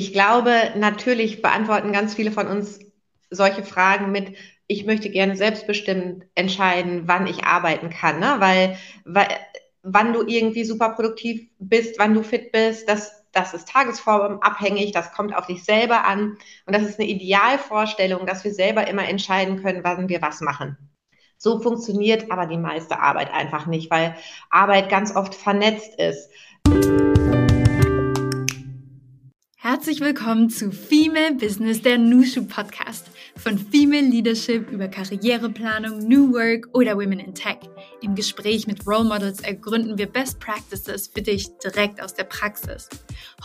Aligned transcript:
Ich 0.00 0.14
glaube, 0.14 0.72
natürlich 0.76 1.42
beantworten 1.42 1.92
ganz 1.92 2.14
viele 2.14 2.32
von 2.32 2.46
uns 2.46 2.78
solche 3.28 3.62
Fragen 3.62 4.10
mit, 4.10 4.34
ich 4.66 4.86
möchte 4.86 5.10
gerne 5.10 5.36
selbstbestimmt 5.36 6.24
entscheiden, 6.34 7.02
wann 7.04 7.26
ich 7.26 7.44
arbeiten 7.44 7.90
kann, 7.90 8.18
ne? 8.18 8.36
weil, 8.38 8.78
weil 9.04 9.28
wann 9.82 10.14
du 10.14 10.26
irgendwie 10.26 10.64
super 10.64 10.88
produktiv 10.88 11.50
bist, 11.58 11.98
wann 11.98 12.14
du 12.14 12.22
fit 12.22 12.50
bist, 12.50 12.88
das, 12.88 13.26
das 13.32 13.52
ist 13.52 13.68
tagesformabhängig, 13.68 14.92
das 14.92 15.12
kommt 15.12 15.36
auf 15.36 15.46
dich 15.46 15.64
selber 15.64 16.06
an 16.06 16.38
und 16.64 16.74
das 16.74 16.84
ist 16.84 16.98
eine 16.98 17.10
Idealvorstellung, 17.10 18.24
dass 18.24 18.42
wir 18.42 18.54
selber 18.54 18.88
immer 18.88 19.06
entscheiden 19.06 19.62
können, 19.62 19.84
wann 19.84 20.08
wir 20.08 20.22
was 20.22 20.40
machen. 20.40 20.78
So 21.36 21.60
funktioniert 21.60 22.32
aber 22.32 22.46
die 22.46 22.56
meiste 22.56 23.00
Arbeit 23.00 23.30
einfach 23.34 23.66
nicht, 23.66 23.90
weil 23.90 24.16
Arbeit 24.48 24.88
ganz 24.88 25.14
oft 25.14 25.34
vernetzt 25.34 26.00
ist. 26.00 26.30
Herzlich 29.62 30.00
willkommen 30.00 30.48
zu 30.48 30.72
Female 30.72 31.34
Business, 31.34 31.82
der 31.82 31.98
Nushu 31.98 32.46
Podcast. 32.46 33.10
Von 33.36 33.58
Female 33.58 34.08
Leadership 34.08 34.70
über 34.70 34.88
Karriereplanung, 34.88 35.98
New 35.98 36.32
Work 36.32 36.70
oder 36.72 36.96
Women 36.96 37.20
in 37.20 37.34
Tech. 37.34 37.58
Im 38.00 38.14
Gespräch 38.14 38.66
mit 38.66 38.86
Role 38.86 39.04
Models 39.04 39.40
ergründen 39.40 39.98
wir 39.98 40.06
Best 40.06 40.40
Practices 40.40 41.08
für 41.08 41.20
dich 41.20 41.46
direkt 41.58 42.02
aus 42.02 42.14
der 42.14 42.24
Praxis. 42.24 42.88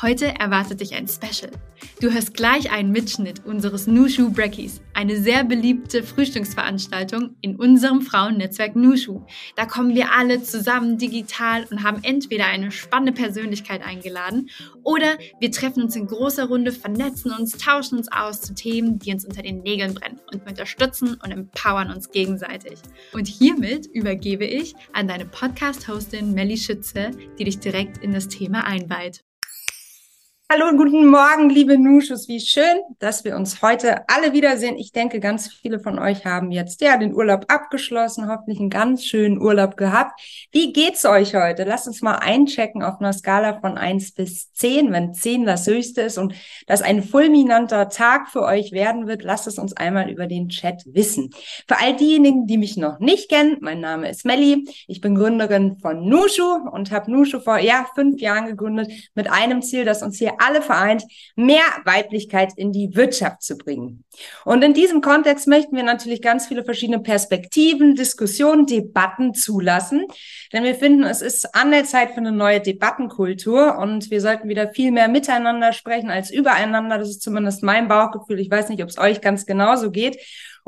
Heute 0.02 0.28
erwartet 0.40 0.80
dich 0.80 0.96
ein 0.96 1.10
Special. 1.10 1.52
Du 2.00 2.12
hörst 2.12 2.34
gleich 2.34 2.72
einen 2.72 2.92
Mitschnitt 2.92 3.46
unseres 3.46 3.86
Nushu 3.86 4.32
Breckies, 4.32 4.82
eine 4.94 5.18
sehr 5.20 5.44
beliebte 5.44 6.02
Frühstücksveranstaltung 6.02 7.36
in 7.42 7.58
unserem 7.58 8.02
Frauennetzwerk 8.02 8.78
Nushu. 8.78 9.26
Da 9.58 9.66
kommen 9.66 9.94
wir 9.94 10.14
alle 10.14 10.42
zusammen 10.42 10.98
digital 10.98 11.66
und 11.70 11.84
haben 11.84 12.00
entweder 12.04 12.46
eine 12.46 12.72
spannende 12.72 13.12
Persönlichkeit 13.12 13.86
eingeladen 13.86 14.50
oder 14.84 15.18
wir 15.42 15.52
treffen 15.52 15.84
uns 15.84 15.96
in 15.96 16.05
großer 16.08 16.46
Runde, 16.46 16.72
vernetzen 16.72 17.32
uns, 17.32 17.58
tauschen 17.58 17.98
uns 17.98 18.12
aus 18.12 18.42
zu 18.42 18.54
Themen, 18.54 19.00
die 19.00 19.12
uns 19.12 19.26
unter 19.26 19.42
den 19.42 19.62
Nägeln 19.62 19.94
brennen 19.94 20.20
und 20.32 20.48
unterstützen 20.48 21.20
und 21.24 21.32
empowern 21.32 21.92
uns 21.92 22.12
gegenseitig. 22.12 22.80
Und 23.14 23.28
hiermit 23.28 23.86
übergebe 23.88 24.46
ich 24.46 24.76
an 24.94 25.08
deine 25.08 25.26
Podcast-Hostin 25.26 26.34
Melly 26.34 26.58
Schütze, 26.58 27.12
die 27.38 27.46
dich 27.46 27.60
direkt 27.60 27.98
in 27.98 28.14
das 28.14 28.28
Thema 28.28 28.66
einweiht. 28.66 29.24
Hallo 30.48 30.68
und 30.68 30.78
guten 30.78 31.08
Morgen, 31.08 31.50
liebe 31.50 31.76
Nuschus. 31.76 32.28
Wie 32.28 32.40
schön, 32.40 32.78
dass 33.00 33.24
wir 33.24 33.36
uns 33.36 33.64
heute 33.64 34.08
alle 34.08 34.32
wiedersehen. 34.32 34.78
Ich 34.78 34.92
denke, 34.92 35.20
ganz 35.20 35.52
viele 35.52 35.80
von 35.80 35.98
euch 35.98 36.24
haben 36.24 36.52
jetzt 36.52 36.82
ja 36.82 36.98
den 36.98 37.16
Urlaub 37.16 37.46
abgeschlossen, 37.48 38.30
hoffentlich 38.30 38.60
einen 38.60 38.70
ganz 38.70 39.04
schönen 39.04 39.42
Urlaub 39.42 39.76
gehabt. 39.76 40.22
Wie 40.52 40.72
geht's 40.72 41.04
euch 41.04 41.34
heute? 41.34 41.64
Lasst 41.64 41.88
uns 41.88 42.04
mal 42.04 42.18
einchecken 42.18 42.84
auf 42.84 43.00
einer 43.00 43.12
Skala 43.12 43.60
von 43.60 43.80
eins 43.80 44.12
bis 44.12 44.54
zehn. 44.54 44.94
Wenn 44.94 45.16
zehn 45.16 45.48
das 45.48 45.66
höchste 45.66 46.02
ist 46.02 46.20
und 46.20 46.36
das 46.68 46.84
ein 46.84 47.02
fulminanter 47.02 47.90
Tag 47.90 48.30
für 48.30 48.44
euch 48.44 48.72
werden 48.72 49.08
wird, 49.08 49.24
lasst 49.24 49.48
es 49.48 49.58
uns 49.58 49.76
einmal 49.76 50.12
über 50.12 50.28
den 50.28 50.50
Chat 50.50 50.84
wissen. 50.86 51.32
Für 51.68 51.80
all 51.82 51.96
diejenigen, 51.96 52.46
die 52.46 52.60
mich 52.60 52.78
noch 52.78 53.00
nicht 53.00 53.30
kennen, 53.30 53.58
mein 53.62 53.80
Name 53.80 54.12
ist 54.12 54.26
Melli. 54.26 54.70
Ich 54.88 55.02
bin 55.02 55.16
Gründerin 55.16 55.80
von 55.80 56.08
Nushu 56.08 56.70
und 56.72 56.92
habe 56.92 57.12
Nushu 57.12 57.40
vor 57.40 57.58
ja 57.58 57.88
fünf 57.96 58.22
Jahren 58.22 58.46
gegründet 58.46 58.92
mit 59.16 59.28
einem 59.32 59.64
Ziel, 59.64 59.86
das 59.86 60.04
uns 60.04 60.20
hier 60.20 60.35
alle 60.40 60.62
vereint, 60.62 61.04
mehr 61.36 61.64
Weiblichkeit 61.84 62.54
in 62.56 62.72
die 62.72 62.96
Wirtschaft 62.96 63.42
zu 63.42 63.58
bringen. 63.58 64.04
Und 64.44 64.64
in 64.64 64.74
diesem 64.74 65.02
Kontext 65.02 65.48
möchten 65.48 65.76
wir 65.76 65.84
natürlich 65.84 66.22
ganz 66.22 66.48
viele 66.48 66.64
verschiedene 66.64 67.00
Perspektiven, 67.00 67.96
Diskussionen, 67.96 68.66
Debatten 68.66 69.34
zulassen. 69.34 70.06
Denn 70.54 70.64
wir 70.64 70.76
finden, 70.76 71.04
es 71.04 71.22
ist 71.22 71.56
an 71.56 71.72
der 71.72 71.86
Zeit 71.86 72.12
für 72.12 72.18
eine 72.18 72.32
neue 72.32 72.62
Debattenkultur 72.62 73.78
und 73.78 74.12
wir 74.12 74.22
sollten 74.22 74.50
wieder 74.50 74.70
viel 74.70 74.92
mehr 74.92 75.08
miteinander 75.08 75.74
sprechen 75.74 76.10
als 76.10 76.32
übereinander. 76.32 76.98
Das 76.98 77.10
ist 77.10 77.22
zumindest 77.22 77.64
mein 77.64 77.88
Bauchgefühl. 77.88 78.40
Ich 78.40 78.50
weiß 78.50 78.70
nicht, 78.70 78.82
ob 78.84 78.90
es 78.90 78.98
euch 78.98 79.22
ganz 79.22 79.46
genauso 79.46 79.92
geht. 79.92 80.18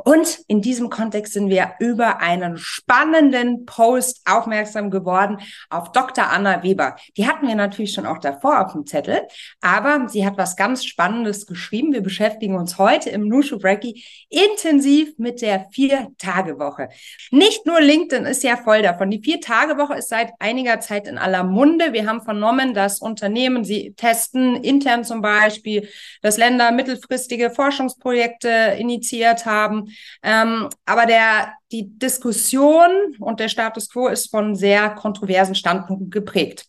Und 0.04 0.38
in 0.46 0.62
diesem 0.62 0.90
Kontext 0.90 1.32
sind 1.32 1.50
wir 1.50 1.72
über 1.80 2.20
einen 2.20 2.56
spannenden 2.56 3.66
Post 3.66 4.22
aufmerksam 4.26 4.90
geworden 4.90 5.40
auf 5.70 5.90
Dr. 5.90 6.30
Anna 6.30 6.62
Weber. 6.62 6.94
Die 7.16 7.26
hatten 7.26 7.48
wir 7.48 7.56
natürlich 7.56 7.94
schon 7.94 8.06
auch 8.06 8.18
davor 8.18 8.64
auf 8.64 8.72
dem 8.72 8.86
Zettel, 8.86 9.22
aber 9.60 10.08
sie 10.08 10.24
hat 10.24 10.38
was 10.38 10.54
ganz 10.54 10.84
Spannendes 10.84 11.46
geschrieben. 11.46 11.92
Wir 11.92 12.00
beschäftigen 12.00 12.54
uns 12.54 12.78
heute 12.78 13.10
im 13.10 13.26
Nushu 13.26 13.58
Breaky 13.58 14.04
intensiv 14.28 15.18
mit 15.18 15.42
der 15.42 15.66
Vier-Tage-Woche. 15.72 16.90
Nicht 17.32 17.66
nur 17.66 17.80
LinkedIn 17.80 18.24
ist 18.24 18.44
ja 18.44 18.56
voll 18.56 18.82
davon. 18.82 19.10
Die 19.10 19.20
Vier-Tage-Woche 19.20 19.94
ist 19.94 20.10
seit 20.10 20.30
einiger 20.38 20.78
Zeit 20.78 21.08
in 21.08 21.18
aller 21.18 21.42
Munde. 21.42 21.92
Wir 21.92 22.06
haben 22.06 22.22
vernommen, 22.22 22.72
dass 22.72 23.00
Unternehmen 23.00 23.64
sie 23.64 23.94
testen, 23.94 24.62
intern 24.62 25.02
zum 25.02 25.22
Beispiel, 25.22 25.88
dass 26.22 26.38
Länder 26.38 26.70
mittelfristige 26.70 27.50
Forschungsprojekte 27.50 28.76
initiiert 28.78 29.44
haben 29.44 29.87
ähm, 30.22 30.68
aber 30.86 31.06
der, 31.06 31.52
die 31.72 31.88
Diskussion 31.98 32.90
und 33.18 33.40
der 33.40 33.48
Status 33.48 33.90
quo 33.90 34.08
ist 34.08 34.30
von 34.30 34.54
sehr 34.54 34.90
kontroversen 34.90 35.54
Standpunkten 35.54 36.10
geprägt. 36.10 36.66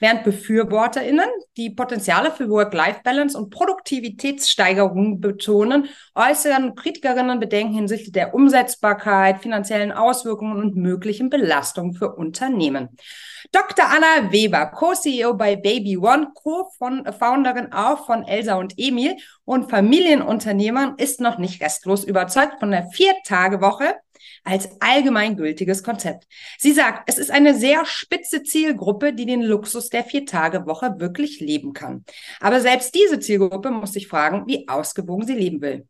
Während 0.00 0.24
BefürworterInnen 0.24 1.28
die 1.56 1.70
Potenziale 1.70 2.30
für 2.30 2.48
Work-Life-Balance 2.48 3.36
und 3.36 3.50
Produktivitätssteigerung 3.50 5.20
betonen, 5.20 5.88
äußern 6.14 6.74
Kritikerinnen 6.74 7.40
Bedenken 7.40 7.74
hinsichtlich 7.74 8.12
der 8.12 8.34
Umsetzbarkeit, 8.34 9.40
finanziellen 9.40 9.92
Auswirkungen 9.92 10.58
und 10.58 10.76
möglichen 10.76 11.30
Belastungen 11.30 11.94
für 11.94 12.14
Unternehmen. 12.14 12.90
Dr. 13.52 13.86
Anna 13.86 14.30
Weber, 14.30 14.66
Co-CEO 14.66 15.34
bei 15.34 15.56
Baby 15.56 15.96
One, 15.96 16.28
Co-Founderin 16.34 17.72
auch 17.72 18.04
von 18.04 18.24
Elsa 18.24 18.56
und 18.56 18.74
Emil 18.76 19.16
und 19.44 19.70
Familienunternehmerin, 19.70 20.94
ist 20.98 21.20
noch 21.20 21.38
nicht 21.38 21.62
restlos 21.62 22.04
überzeugt 22.04 22.60
von 22.60 22.70
der 22.70 22.88
Vier-Tage-Woche 22.90 23.94
als 24.48 24.68
allgemeingültiges 24.80 25.82
Konzept. 25.82 26.26
Sie 26.56 26.72
sagt, 26.72 27.02
es 27.06 27.18
ist 27.18 27.30
eine 27.30 27.54
sehr 27.54 27.84
spitze 27.84 28.42
Zielgruppe, 28.42 29.12
die 29.12 29.26
den 29.26 29.42
Luxus 29.42 29.90
der 29.90 30.04
Vier-Tage-Woche 30.04 30.94
wirklich 30.98 31.40
leben 31.40 31.74
kann. 31.74 32.04
Aber 32.40 32.60
selbst 32.60 32.94
diese 32.94 33.20
Zielgruppe 33.20 33.70
muss 33.70 33.92
sich 33.92 34.08
fragen, 34.08 34.44
wie 34.46 34.66
ausgewogen 34.66 35.26
sie 35.26 35.34
leben 35.34 35.60
will. 35.60 35.86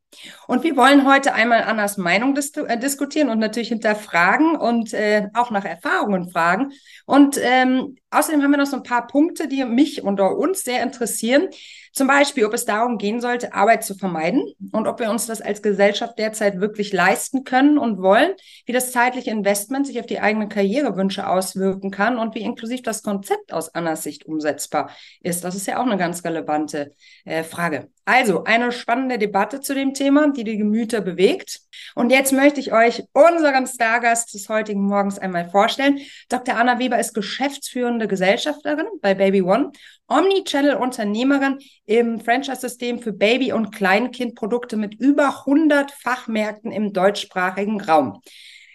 Und 0.47 0.65
wir 0.65 0.77
wollen 0.77 1.07
heute 1.07 1.35
einmal 1.35 1.63
Annas 1.63 1.99
Meinung 1.99 2.35
dis 2.35 2.51
äh, 2.57 2.79
diskutieren 2.79 3.29
und 3.29 3.39
natürlich 3.39 3.69
hinterfragen 3.69 4.57
und 4.57 4.93
äh, 4.93 5.29
auch 5.35 5.51
nach 5.51 5.65
Erfahrungen 5.65 6.31
fragen. 6.31 6.73
Und 7.07 7.39
ähm, 7.41 7.97
außerdem 8.11 8.43
haben 8.43 8.51
wir 8.51 8.59
noch 8.59 8.67
so 8.67 8.77
ein 8.77 8.83
paar 8.83 9.07
Punkte, 9.07 9.47
die 9.47 9.65
mich 9.65 10.03
unter 10.03 10.37
uns 10.37 10.65
sehr 10.65 10.83
interessieren. 10.83 11.49
Zum 11.99 12.07
Beispiel, 12.07 12.47
ob 12.47 12.55
es 12.55 12.65
darum 12.65 12.97
gehen 12.97 13.21
sollte, 13.21 13.55
Arbeit 13.55 13.83
zu 13.83 13.97
vermeiden 13.97 14.45
und 14.71 14.87
ob 14.87 15.01
wir 15.01 15.11
uns 15.11 15.27
das 15.27 15.41
als 15.41 15.63
Gesellschaft 15.63 16.17
derzeit 16.17 16.61
wirklich 16.61 16.93
leisten 16.93 17.43
können 17.43 17.77
und 17.77 18.01
wollen, 18.01 18.35
wie 18.67 18.73
das 18.73 18.93
zeitliche 18.93 19.33
Investment 19.33 19.85
sich 19.85 19.99
auf 19.99 20.07
die 20.07 20.21
eigenen 20.21 20.49
Karrierewünsche 20.49 21.29
auswirken 21.29 21.91
kann 21.91 22.17
und 22.17 22.37
wie 22.37 22.43
inklusiv 22.43 22.83
das 22.83 23.03
Konzept 23.03 23.53
aus 23.53 23.75
Annas 23.75 24.05
Sicht 24.05 24.27
umsetzbar 24.27 24.91
ist. 25.23 25.43
Das 25.43 25.57
ist 25.57 25.67
ja 25.67 25.81
auch 25.81 25.87
eine 25.87 25.97
ganz 25.97 26.23
relevante 26.23 26.95
äh, 27.25 27.43
Frage. 27.43 27.89
Also 28.09 28.45
eine 28.45 28.73
spannende 28.73 29.19
Debatte 29.19 29.61
zu 29.61 29.75
dem 29.75 29.93
Thema, 29.93 30.33
die 30.33 30.43
die 30.43 30.57
Gemüter 30.57 31.03
bewegt. 31.03 31.61
Und 31.95 32.09
jetzt 32.09 32.33
möchte 32.33 32.59
ich 32.59 32.73
euch 32.73 33.05
unseren 33.13 33.67
Stargast 33.67 34.33
des 34.33 34.49
heutigen 34.49 34.81
Morgens 34.81 35.19
einmal 35.19 35.51
vorstellen. 35.51 35.99
Dr. 36.31 36.57
Anna 36.57 36.79
Weber 36.79 36.99
ist 36.99 37.13
geschäftsführende 37.13 38.09
Gesellschafterin 38.09 38.87
bei 39.03 39.13
Baby 39.13 39.43
One, 39.43 39.73
Omnichannel-Unternehmerin 40.07 41.59
im 41.85 42.19
Franchise-System 42.19 43.01
für 43.01 43.13
Baby- 43.13 43.53
und 43.53 43.73
Kleinkindprodukte 43.73 44.79
mit 44.79 44.95
über 44.95 45.41
100 45.41 45.91
Fachmärkten 45.91 46.73
im 46.73 46.95
deutschsprachigen 46.95 47.79
Raum. 47.79 48.23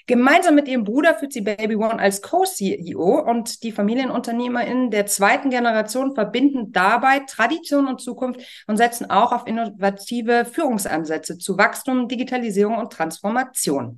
Gemeinsam 0.06 0.56
mit 0.56 0.68
ihrem 0.68 0.84
Bruder 0.84 1.16
führt 1.16 1.32
sie 1.32 1.40
Baby 1.40 1.78
One 1.78 1.98
als 1.98 2.22
Co-CEO 2.22 3.22
und 3.22 3.64
die 3.64 3.72
FamilienunternehmerInnen 3.72 4.92
der 4.92 5.06
zweiten 5.06 5.50
Generation 5.50 6.14
verbinden 6.14 6.74
dabei 6.74 7.20
Tradition 7.20 7.88
und 7.88 8.02
Zukunft 8.02 8.42
und 8.68 8.76
setzen 8.76 9.10
auch 9.10 9.32
auf 9.32 9.48
innovative 9.48 10.44
Führungsansätze 10.44 11.38
zu 11.38 11.58
Wachstum, 11.58 12.10
Digitalisierung 12.10 12.78
und 12.78 12.92
Transformation. 12.92 13.98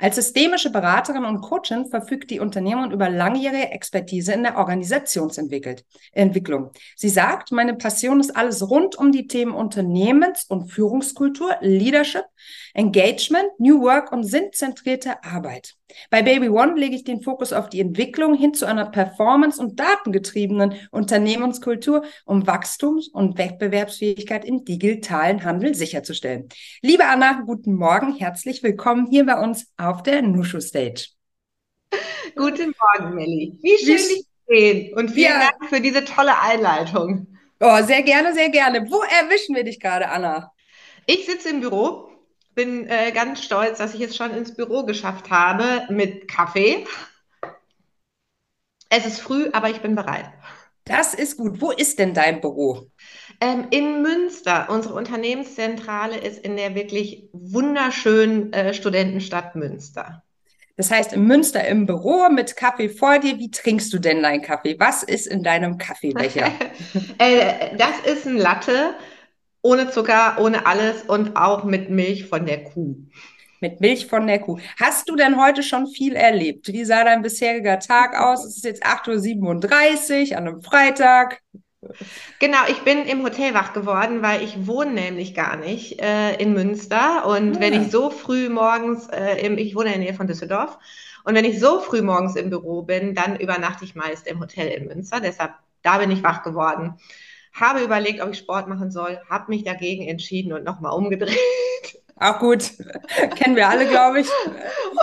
Als 0.00 0.16
systemische 0.16 0.70
Beraterin 0.70 1.24
und 1.24 1.40
Coachin 1.40 1.86
verfügt 1.86 2.32
die 2.32 2.40
Unternehmerin 2.40 2.90
über 2.90 3.08
langjährige 3.08 3.70
Expertise 3.70 4.32
in 4.32 4.42
der 4.42 4.56
Organisationsentwicklung. 4.56 6.72
Sie 6.96 7.08
sagt, 7.08 7.52
meine 7.52 7.74
Passion 7.74 8.18
ist 8.18 8.36
alles 8.36 8.68
rund 8.68 8.96
um 8.96 9.12
die 9.12 9.28
Themen 9.28 9.54
Unternehmens- 9.54 10.46
und 10.48 10.66
Führungskultur, 10.66 11.58
Leadership, 11.60 12.24
Engagement, 12.74 13.46
New 13.58 13.82
Work 13.82 14.10
und 14.10 14.24
sinnzentrierte 14.24 15.22
Arbeit. 15.22 15.43
Bei 16.10 16.22
Baby 16.22 16.48
One 16.48 16.78
lege 16.78 16.96
ich 16.96 17.04
den 17.04 17.22
Fokus 17.22 17.52
auf 17.52 17.68
die 17.68 17.80
Entwicklung 17.80 18.34
hin 18.34 18.54
zu 18.54 18.66
einer 18.66 18.86
performance- 18.86 19.60
und 19.60 19.78
datengetriebenen 19.78 20.74
Unternehmenskultur, 20.90 22.04
um 22.24 22.46
Wachstums- 22.46 23.08
und 23.08 23.36
Wettbewerbsfähigkeit 23.36 24.44
im 24.44 24.64
digitalen 24.64 25.44
Handel 25.44 25.74
sicherzustellen. 25.74 26.48
Liebe 26.80 27.04
Anna, 27.04 27.42
guten 27.44 27.74
Morgen, 27.74 28.16
herzlich 28.16 28.62
willkommen 28.62 29.06
hier 29.10 29.26
bei 29.26 29.38
uns 29.38 29.72
auf 29.76 30.02
der 30.02 30.22
Nushu 30.22 30.60
Stage. 30.60 31.08
Guten 32.34 32.72
Morgen, 32.98 33.14
Melli. 33.14 33.58
Wie 33.62 33.78
schön, 33.84 33.96
dich 33.96 34.24
zu 34.24 34.26
sehen. 34.48 34.94
Und 34.96 35.10
vielen 35.10 35.32
ja. 35.32 35.50
Dank 35.50 35.68
für 35.68 35.80
diese 35.80 36.04
tolle 36.04 36.40
Einleitung. 36.40 37.28
Oh, 37.60 37.82
sehr 37.82 38.02
gerne, 38.02 38.34
sehr 38.34 38.50
gerne. 38.50 38.90
Wo 38.90 39.02
erwischen 39.02 39.54
wir 39.54 39.64
dich 39.64 39.78
gerade, 39.78 40.08
Anna? 40.08 40.52
Ich 41.06 41.26
sitze 41.26 41.50
im 41.50 41.60
Büro, 41.60 42.08
bin 42.54 42.86
äh, 42.88 43.12
ganz 43.12 43.42
stolz, 43.42 43.78
dass 43.78 43.94
ich 43.94 44.00
es 44.00 44.16
schon 44.16 44.32
ins 44.32 44.54
Büro 44.54 44.84
geschafft 44.84 45.30
habe 45.30 45.86
mit 45.90 46.28
Kaffee. 46.28 46.86
Es 48.88 49.06
ist 49.06 49.20
früh, 49.20 49.48
aber 49.52 49.70
ich 49.70 49.80
bin 49.80 49.94
bereit. 49.94 50.30
Das 50.84 51.14
ist 51.14 51.38
gut. 51.38 51.60
Wo 51.60 51.70
ist 51.70 51.98
denn 51.98 52.14
dein 52.14 52.40
Büro? 52.40 52.90
Ähm, 53.40 53.66
in 53.70 54.02
Münster. 54.02 54.68
Unsere 54.68 54.94
Unternehmenszentrale 54.94 56.18
ist 56.18 56.38
in 56.44 56.56
der 56.56 56.74
wirklich 56.74 57.28
wunderschönen 57.32 58.52
äh, 58.52 58.74
Studentenstadt 58.74 59.56
Münster. 59.56 60.22
Das 60.76 60.90
heißt, 60.90 61.12
in 61.12 61.24
Münster 61.24 61.66
im 61.66 61.86
Büro 61.86 62.28
mit 62.28 62.56
Kaffee 62.56 62.88
vor 62.88 63.18
dir. 63.18 63.38
Wie 63.38 63.50
trinkst 63.50 63.92
du 63.92 63.98
denn 63.98 64.22
deinen 64.22 64.42
Kaffee? 64.42 64.76
Was 64.78 65.02
ist 65.02 65.26
in 65.26 65.42
deinem 65.42 65.78
Kaffeebecher? 65.78 66.52
äh, 67.18 67.76
das 67.76 68.00
ist 68.04 68.26
ein 68.26 68.36
Latte 68.36 68.94
ohne 69.64 69.90
Zucker, 69.90 70.36
ohne 70.38 70.66
alles 70.66 71.02
und 71.04 71.36
auch 71.36 71.64
mit 71.64 71.88
Milch 71.88 72.26
von 72.26 72.44
der 72.44 72.64
Kuh. 72.64 72.96
Mit 73.60 73.80
Milch 73.80 74.06
von 74.06 74.26
der 74.26 74.38
Kuh. 74.38 74.58
Hast 74.78 75.08
du 75.08 75.16
denn 75.16 75.42
heute 75.42 75.62
schon 75.62 75.86
viel 75.86 76.14
erlebt? 76.14 76.68
Wie 76.68 76.84
sah 76.84 77.02
dein 77.02 77.22
bisheriger 77.22 77.78
Tag 77.78 78.14
aus? 78.14 78.44
Es 78.44 78.58
ist 78.58 78.64
jetzt 78.64 78.84
8.37 78.84 80.32
Uhr 80.32 80.36
an 80.36 80.48
einem 80.48 80.62
Freitag. 80.62 81.40
Genau, 82.40 82.58
ich 82.68 82.80
bin 82.82 83.06
im 83.06 83.22
Hotel 83.22 83.54
wach 83.54 83.72
geworden, 83.72 84.20
weil 84.20 84.42
ich 84.42 84.66
wohne 84.66 84.92
nämlich 84.92 85.34
gar 85.34 85.56
nicht 85.56 86.00
äh, 86.00 86.34
in 86.36 86.52
Münster. 86.52 87.26
Und 87.26 87.54
ja. 87.54 87.60
wenn 87.60 87.72
ich 87.72 87.90
so 87.90 88.10
früh 88.10 88.50
morgens, 88.50 89.08
äh, 89.08 89.46
im, 89.46 89.56
ich 89.56 89.74
wohne 89.74 89.94
in 89.94 90.00
der 90.00 90.10
Nähe 90.10 90.14
von 90.14 90.26
Düsseldorf, 90.26 90.78
und 91.24 91.34
wenn 91.34 91.46
ich 91.46 91.58
so 91.58 91.80
früh 91.80 92.02
morgens 92.02 92.36
im 92.36 92.50
Büro 92.50 92.82
bin, 92.82 93.14
dann 93.14 93.36
übernachte 93.40 93.86
ich 93.86 93.94
meist 93.94 94.26
im 94.26 94.40
Hotel 94.40 94.68
in 94.68 94.88
Münster. 94.88 95.20
Deshalb, 95.20 95.52
da 95.80 95.96
bin 95.96 96.10
ich 96.10 96.22
wach 96.22 96.42
geworden. 96.42 96.98
Habe 97.54 97.82
überlegt, 97.82 98.20
ob 98.20 98.30
ich 98.30 98.38
Sport 98.38 98.68
machen 98.68 98.90
soll, 98.90 99.20
habe 99.30 99.44
mich 99.48 99.62
dagegen 99.62 100.06
entschieden 100.08 100.52
und 100.52 100.64
nochmal 100.64 100.92
umgedreht. 100.92 101.38
Auch 102.16 102.38
gut. 102.40 102.72
Kennen 103.36 103.56
wir 103.56 103.68
alle, 103.68 103.86
glaube 103.86 104.20
ich. 104.20 104.28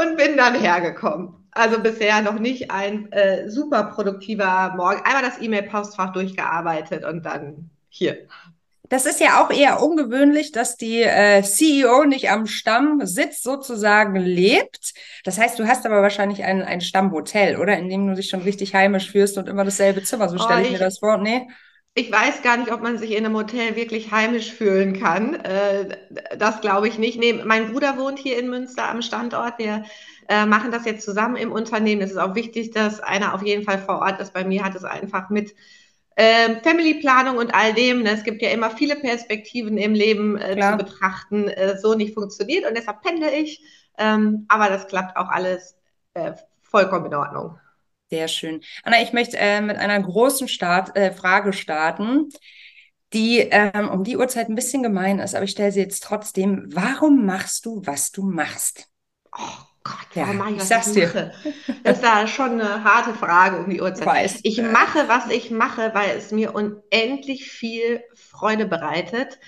Und 0.02 0.18
bin 0.18 0.38
dann 0.38 0.60
hergekommen. 0.60 1.34
Also 1.52 1.82
bisher 1.82 2.22
noch 2.22 2.40
nicht 2.40 2.72
ein 2.72 3.12
äh, 3.12 3.50
super 3.50 3.84
produktiver 3.84 4.74
Morgen. 4.76 5.02
Einmal 5.04 5.24
das 5.24 5.42
E-Mail-Postfach 5.42 6.14
durchgearbeitet 6.14 7.04
und 7.04 7.26
dann 7.26 7.70
hier. 7.90 8.18
Das 8.88 9.06
ist 9.06 9.22
ja 9.22 9.42
auch 9.42 9.52
eher 9.52 9.82
ungewöhnlich, 9.82 10.52
dass 10.52 10.76
die 10.76 11.02
äh, 11.02 11.44
CEO 11.44 12.04
nicht 12.04 12.30
am 12.30 12.46
Stammsitz 12.46 13.42
sozusagen 13.42 14.16
lebt. 14.16 14.94
Das 15.24 15.38
heißt, 15.38 15.58
du 15.60 15.68
hast 15.68 15.86
aber 15.86 16.02
wahrscheinlich 16.02 16.44
ein, 16.44 16.62
ein 16.62 16.82
Stammhotel, 16.82 17.58
oder? 17.58 17.78
In 17.78 17.90
dem 17.90 18.08
du 18.08 18.16
dich 18.16 18.30
schon 18.30 18.42
richtig 18.42 18.74
heimisch 18.74 19.12
fühlst 19.12 19.38
und 19.38 19.48
immer 19.48 19.64
dasselbe 19.64 20.04
Zimmer. 20.04 20.28
So 20.28 20.38
stelle 20.38 20.60
oh, 20.60 20.62
ich, 20.62 20.68
ich 20.68 20.74
mir 20.74 20.80
das 20.80 21.00
vor. 21.00 21.18
Nee 21.18 21.48
ich 21.94 22.12
weiß 22.12 22.42
gar 22.42 22.58
nicht, 22.58 22.72
ob 22.72 22.82
man 22.82 22.98
sich 22.98 23.12
in 23.12 23.26
einem 23.26 23.36
Hotel 23.36 23.76
wirklich 23.76 24.12
heimisch 24.12 24.54
fühlen 24.54 24.98
kann. 24.98 25.36
Äh, 25.36 25.98
das 26.38 26.62
glaube 26.62 26.88
ich 26.88 26.98
nicht. 26.98 27.20
Nee, 27.20 27.34
mein 27.46 27.72
Bruder 27.72 27.98
wohnt 27.98 28.18
hier 28.18 28.40
in 28.40 28.50
Münster 28.50 28.90
am 28.90 29.02
Standort. 29.02 29.60
Wir 29.60 29.84
äh, 30.30 30.46
machen 30.46 30.72
das 30.72 30.86
jetzt 30.86 31.04
zusammen 31.04 31.36
im 31.36 31.52
Unternehmen. 31.52 32.02
Es 32.02 32.12
ist 32.12 32.18
auch 32.18 32.36
wichtig, 32.36 32.72
dass 32.72 33.02
einer 33.02 33.34
auf 33.34 33.44
jeden 33.44 33.64
Fall 33.64 33.78
vor 33.80 34.00
Ort 34.00 34.22
ist. 34.22 34.34
Bei 34.34 34.46
mir 34.46 34.64
hat 34.64 34.76
es 34.76 34.86
einfach 34.86 35.30
mit 35.30 35.54
äh, 36.16 36.62
Family-Planung 36.62 37.38
und 37.38 37.54
all 37.54 37.74
dem. 37.74 38.04
Ne? 38.04 38.12
Es 38.12 38.24
gibt 38.24 38.42
ja 38.42 38.52
immer 38.52 38.72
viele 38.72 38.96
Perspektiven 38.96 39.78
im 39.78 39.94
Leben 39.94 40.38
äh, 40.38 40.58
zu 40.58 40.78
betrachten, 40.78 41.52
so 41.82 41.94
nicht 41.94 42.14
funktioniert 42.14 42.66
und 42.66 42.78
deshalb 42.78 43.02
pendle 43.02 43.36
ich. 43.36 43.62
Ähm, 43.98 44.46
aber 44.48 44.70
das 44.70 44.88
klappt 44.88 45.18
auch 45.18 45.28
alles 45.30 45.76
vollkommen 46.62 47.06
in 47.08 47.16
Ordnung. 47.16 47.61
Sehr 48.12 48.28
schön. 48.28 48.62
Anna, 48.84 49.02
ich 49.02 49.14
möchte 49.14 49.38
äh, 49.38 49.62
mit 49.62 49.78
einer 49.78 50.02
großen 50.02 50.50
Start, 50.50 50.98
äh, 50.98 51.14
Frage 51.14 51.54
starten, 51.54 52.28
die 53.14 53.40
ähm, 53.40 53.88
um 53.90 54.04
die 54.04 54.18
Uhrzeit 54.18 54.50
ein 54.50 54.56
bisschen 54.56 54.84
gemein 54.84 55.20
ist, 55.20 55.34
aber 55.34 55.46
ich 55.46 55.52
stelle 55.52 55.72
sie 55.72 55.80
jetzt 55.80 56.04
trotzdem. 56.04 56.66
Warum 56.74 57.26
machst 57.26 57.66
du, 57.66 57.82
was 57.86 58.12
du 58.12 58.24
machst? 58.24 58.90
Oh 59.32 59.64
Gott, 59.86 60.08
warum 60.14 60.38
ja, 60.38 60.44
mache 60.44 60.52
ich, 60.52 60.58
was 60.58 60.64
ich, 60.64 60.70
sag's 60.70 60.96
ich 60.96 61.04
mache? 61.04 61.32
Dir. 61.44 61.54
Das 61.84 61.98
ist 61.98 62.04
da 62.04 62.28
schon 62.28 62.60
eine 62.60 62.84
harte 62.84 63.14
Frage 63.14 63.60
um 63.60 63.70
die 63.70 63.82
Uhrzeit. 63.82 64.06
Weiß. 64.06 64.40
Ich 64.44 64.62
mache, 64.62 65.08
was 65.08 65.30
ich 65.30 65.50
mache, 65.50 65.92
weil 65.94 66.18
es 66.18 66.32
mir 66.32 66.54
unendlich 66.54 67.50
viel 67.50 68.04
Freude 68.14 68.66
bereitet, 68.66 69.40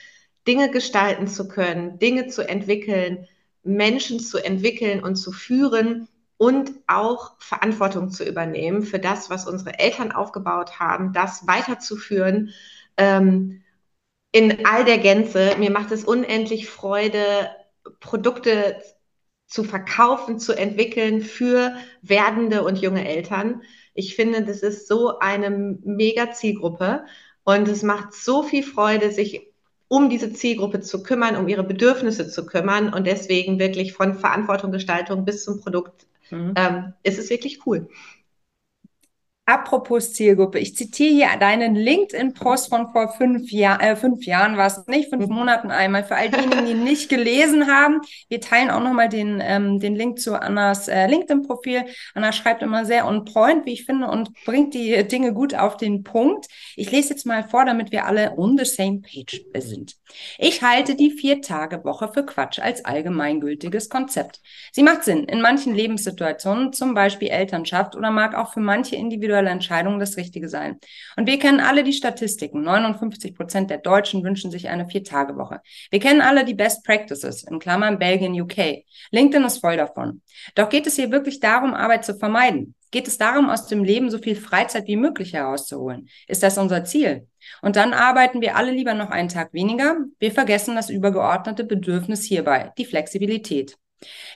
Dinge 0.47 0.71
gestalten 0.71 1.27
zu 1.27 1.49
können, 1.49 1.99
Dinge 1.99 2.27
zu 2.27 2.47
entwickeln, 2.47 3.27
Menschen 3.63 4.21
zu 4.21 4.37
entwickeln 4.37 5.03
und 5.03 5.17
zu 5.17 5.33
führen, 5.33 6.07
und 6.37 6.71
auch 6.87 7.39
Verantwortung 7.39 8.09
zu 8.09 8.23
übernehmen 8.23 8.83
für 8.83 8.99
das, 8.99 9.29
was 9.29 9.47
unsere 9.47 9.79
Eltern 9.79 10.11
aufgebaut 10.11 10.79
haben, 10.79 11.13
das 11.13 11.47
weiterzuführen 11.47 12.51
ähm, 12.97 13.61
in 14.31 14.65
all 14.65 14.83
der 14.83 14.97
Gänze. 14.97 15.55
Mir 15.59 15.71
macht 15.71 15.91
es 15.91 16.03
unendlich 16.03 16.69
Freude, 16.69 17.49
Produkte 17.99 18.81
zu 19.47 19.63
verkaufen, 19.63 20.39
zu 20.39 20.53
entwickeln 20.53 21.21
für 21.21 21.75
werdende 22.01 22.63
und 22.63 22.81
junge 22.81 23.07
Eltern. 23.07 23.61
Ich 23.93 24.15
finde, 24.15 24.43
das 24.43 24.63
ist 24.63 24.87
so 24.87 25.19
eine 25.19 25.51
mega 25.51 26.31
Zielgruppe 26.31 27.05
und 27.43 27.67
es 27.67 27.83
macht 27.83 28.13
so 28.13 28.41
viel 28.43 28.63
Freude, 28.63 29.11
sich 29.11 29.53
um 29.87 30.09
diese 30.09 30.33
Zielgruppe 30.33 30.79
zu 30.81 31.03
kümmern, 31.03 31.35
um 31.35 31.47
ihre 31.47 31.63
Bedürfnisse 31.63 32.27
zu 32.27 32.47
kümmern 32.47 32.91
und 32.91 33.05
deswegen 33.05 33.59
wirklich 33.59 33.93
von 33.93 34.15
Verantwortung, 34.15 34.71
Gestaltung 34.71 35.23
bis 35.23 35.43
zum 35.43 35.61
Produkt 35.61 36.07
Mhm. 36.33 36.53
Ähm, 36.57 36.93
es 37.03 37.17
ist 37.19 37.29
wirklich 37.29 37.59
cool. 37.65 37.87
Apropos 39.45 40.13
Zielgruppe, 40.13 40.57
ich 40.59 40.73
zitiere 40.73 41.13
hier 41.13 41.37
deinen 41.37 41.75
LinkedIn-Post 41.75 42.69
von 42.69 42.93
vor 42.93 43.09
fünf, 43.09 43.51
Jahr, 43.51 43.83
äh, 43.83 43.97
fünf 43.97 44.25
Jahren, 44.25 44.55
war 44.55 44.67
es 44.67 44.87
nicht, 44.87 45.09
fünf 45.09 45.27
mhm. 45.27 45.35
Monaten 45.35 45.69
einmal. 45.69 46.05
Für 46.05 46.15
all 46.15 46.29
diejenigen, 46.29 46.65
die 46.65 46.73
nicht 46.73 47.09
gelesen 47.09 47.67
haben, 47.67 47.99
wir 48.29 48.39
teilen 48.39 48.69
auch 48.69 48.79
nochmal 48.79 49.09
den, 49.09 49.41
ähm, 49.43 49.81
den 49.81 49.97
Link 49.97 50.19
zu 50.19 50.41
Annas 50.41 50.87
äh, 50.87 51.07
LinkedIn-Profil. 51.07 51.83
Anna 52.13 52.31
schreibt 52.31 52.63
immer 52.63 52.85
sehr 52.85 53.05
on 53.05 53.25
point, 53.25 53.65
wie 53.65 53.73
ich 53.73 53.83
finde, 53.83 54.07
und 54.07 54.29
bringt 54.45 54.75
die 54.75 55.05
Dinge 55.05 55.33
gut 55.33 55.53
auf 55.53 55.75
den 55.75 56.03
Punkt. 56.03 56.47
Ich 56.77 56.89
lese 56.89 57.09
jetzt 57.09 57.25
mal 57.25 57.43
vor, 57.43 57.65
damit 57.65 57.91
wir 57.91 58.05
alle 58.05 58.37
on 58.37 58.57
the 58.57 58.63
same 58.63 59.01
page 59.01 59.41
sind. 59.57 59.97
Ich 60.37 60.61
halte 60.61 60.95
die 60.95 61.11
Vier-Tage-Woche 61.11 62.11
für 62.13 62.25
Quatsch 62.25 62.59
als 62.59 62.85
allgemeingültiges 62.85 63.89
Konzept. 63.89 64.39
Sie 64.71 64.83
macht 64.83 65.03
Sinn 65.03 65.25
in 65.25 65.41
manchen 65.41 65.75
Lebenssituationen, 65.75 66.71
zum 66.71 66.93
Beispiel 66.93 67.27
Elternschaft 67.27 67.97
oder 67.97 68.09
mag 68.09 68.35
auch 68.35 68.53
für 68.53 68.61
manche 68.61 68.95
individuelle 68.95 69.32
individuelle 69.33 69.49
Entscheidung 69.49 69.99
das 69.99 70.17
Richtige 70.17 70.47
sein. 70.47 70.79
Und 71.17 71.27
wir 71.27 71.39
kennen 71.39 71.59
alle 71.59 71.83
die 71.83 71.93
Statistiken. 71.93 72.63
59 72.63 73.35
Prozent 73.35 73.69
der 73.69 73.79
Deutschen 73.79 74.23
wünschen 74.23 74.51
sich 74.51 74.69
eine 74.69 74.87
Vier-Tage-Woche. 74.87 75.61
Wir 75.89 75.99
kennen 75.99 76.21
alle 76.21 76.45
die 76.45 76.53
Best 76.53 76.85
Practices, 76.85 77.43
in 77.43 77.59
Klammern 77.59 77.99
Belgien, 77.99 78.39
UK. 78.39 78.83
LinkedIn 79.11 79.45
ist 79.45 79.59
voll 79.59 79.77
davon. 79.77 80.21
Doch 80.55 80.69
geht 80.69 80.87
es 80.87 80.95
hier 80.95 81.11
wirklich 81.11 81.39
darum, 81.39 81.73
Arbeit 81.73 82.05
zu 82.05 82.15
vermeiden? 82.15 82.75
Geht 82.91 83.07
es 83.07 83.17
darum, 83.17 83.49
aus 83.49 83.65
dem 83.65 83.83
Leben 83.83 84.11
so 84.11 84.19
viel 84.19 84.35
Freizeit 84.35 84.87
wie 84.87 84.97
möglich 84.97 85.33
herauszuholen? 85.33 86.09
Ist 86.27 86.43
das 86.43 86.59
unser 86.59 86.83
Ziel? 86.83 87.27
Und 87.63 87.75
dann 87.75 87.91
arbeiten 87.91 88.39
wir 88.41 88.55
alle 88.55 88.71
lieber 88.71 88.93
noch 88.93 89.09
einen 89.09 89.29
Tag 89.29 89.51
weniger. 89.51 89.95
Wir 90.19 90.31
vergessen 90.31 90.75
das 90.75 90.91
übergeordnete 90.91 91.63
Bedürfnis 91.63 92.23
hierbei, 92.23 92.71
die 92.77 92.85
Flexibilität. 92.85 93.77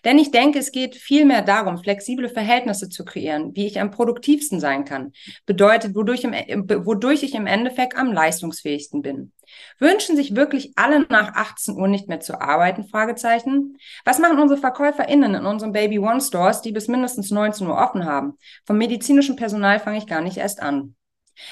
Denn 0.06 0.18
ich 0.18 0.32
denke, 0.32 0.60
es 0.60 0.72
geht 0.72 0.96
vielmehr 0.96 1.42
darum, 1.42 1.78
flexible 1.78 2.30
Verhältnisse 2.30 2.90
zu 2.90 3.06
kreieren, 3.06 3.56
wie 3.56 3.68
ich 3.68 3.80
am 3.80 3.92
produktivsten 3.92 4.60
sein 4.60 4.86
kann. 4.86 5.14
Bedeutet, 5.46 5.96
wodurch, 5.96 6.24
im, 6.24 6.34
wodurch 6.86 7.24
ich 7.24 7.36
im 7.36 7.48
Endeffekt 7.48 7.98
am 7.98 8.12
leistungsfähigsten 8.12 9.02
bin. 9.02 9.32
Wünschen 9.80 10.16
sich 10.16 10.36
wirklich 10.36 10.74
alle 10.76 11.06
nach 11.10 11.36
18 11.36 11.76
Uhr 11.76 11.88
nicht 11.88 12.08
mehr 12.08 12.20
zu 12.20 12.42
arbeiten? 12.42 12.88
Fragezeichen. 12.88 13.78
Was 14.06 14.20
machen 14.20 14.40
unsere 14.40 14.60
VerkäuferInnen 14.60 15.36
in 15.36 15.46
unseren 15.46 15.72
Baby 15.72 16.00
One 16.00 16.22
Stores, 16.22 16.62
die 16.62 16.72
bis 16.72 16.88
mindestens 16.88 17.32
19 17.32 17.68
Uhr 17.68 17.78
offen 17.78 18.06
haben? 18.06 18.38
Vom 18.66 18.78
medizinischen 18.78 19.36
Personal 19.36 19.80
fange 19.80 19.98
ich 19.98 20.08
gar 20.08 20.22
nicht 20.22 20.38
erst 20.38 20.62
an. 20.62 20.96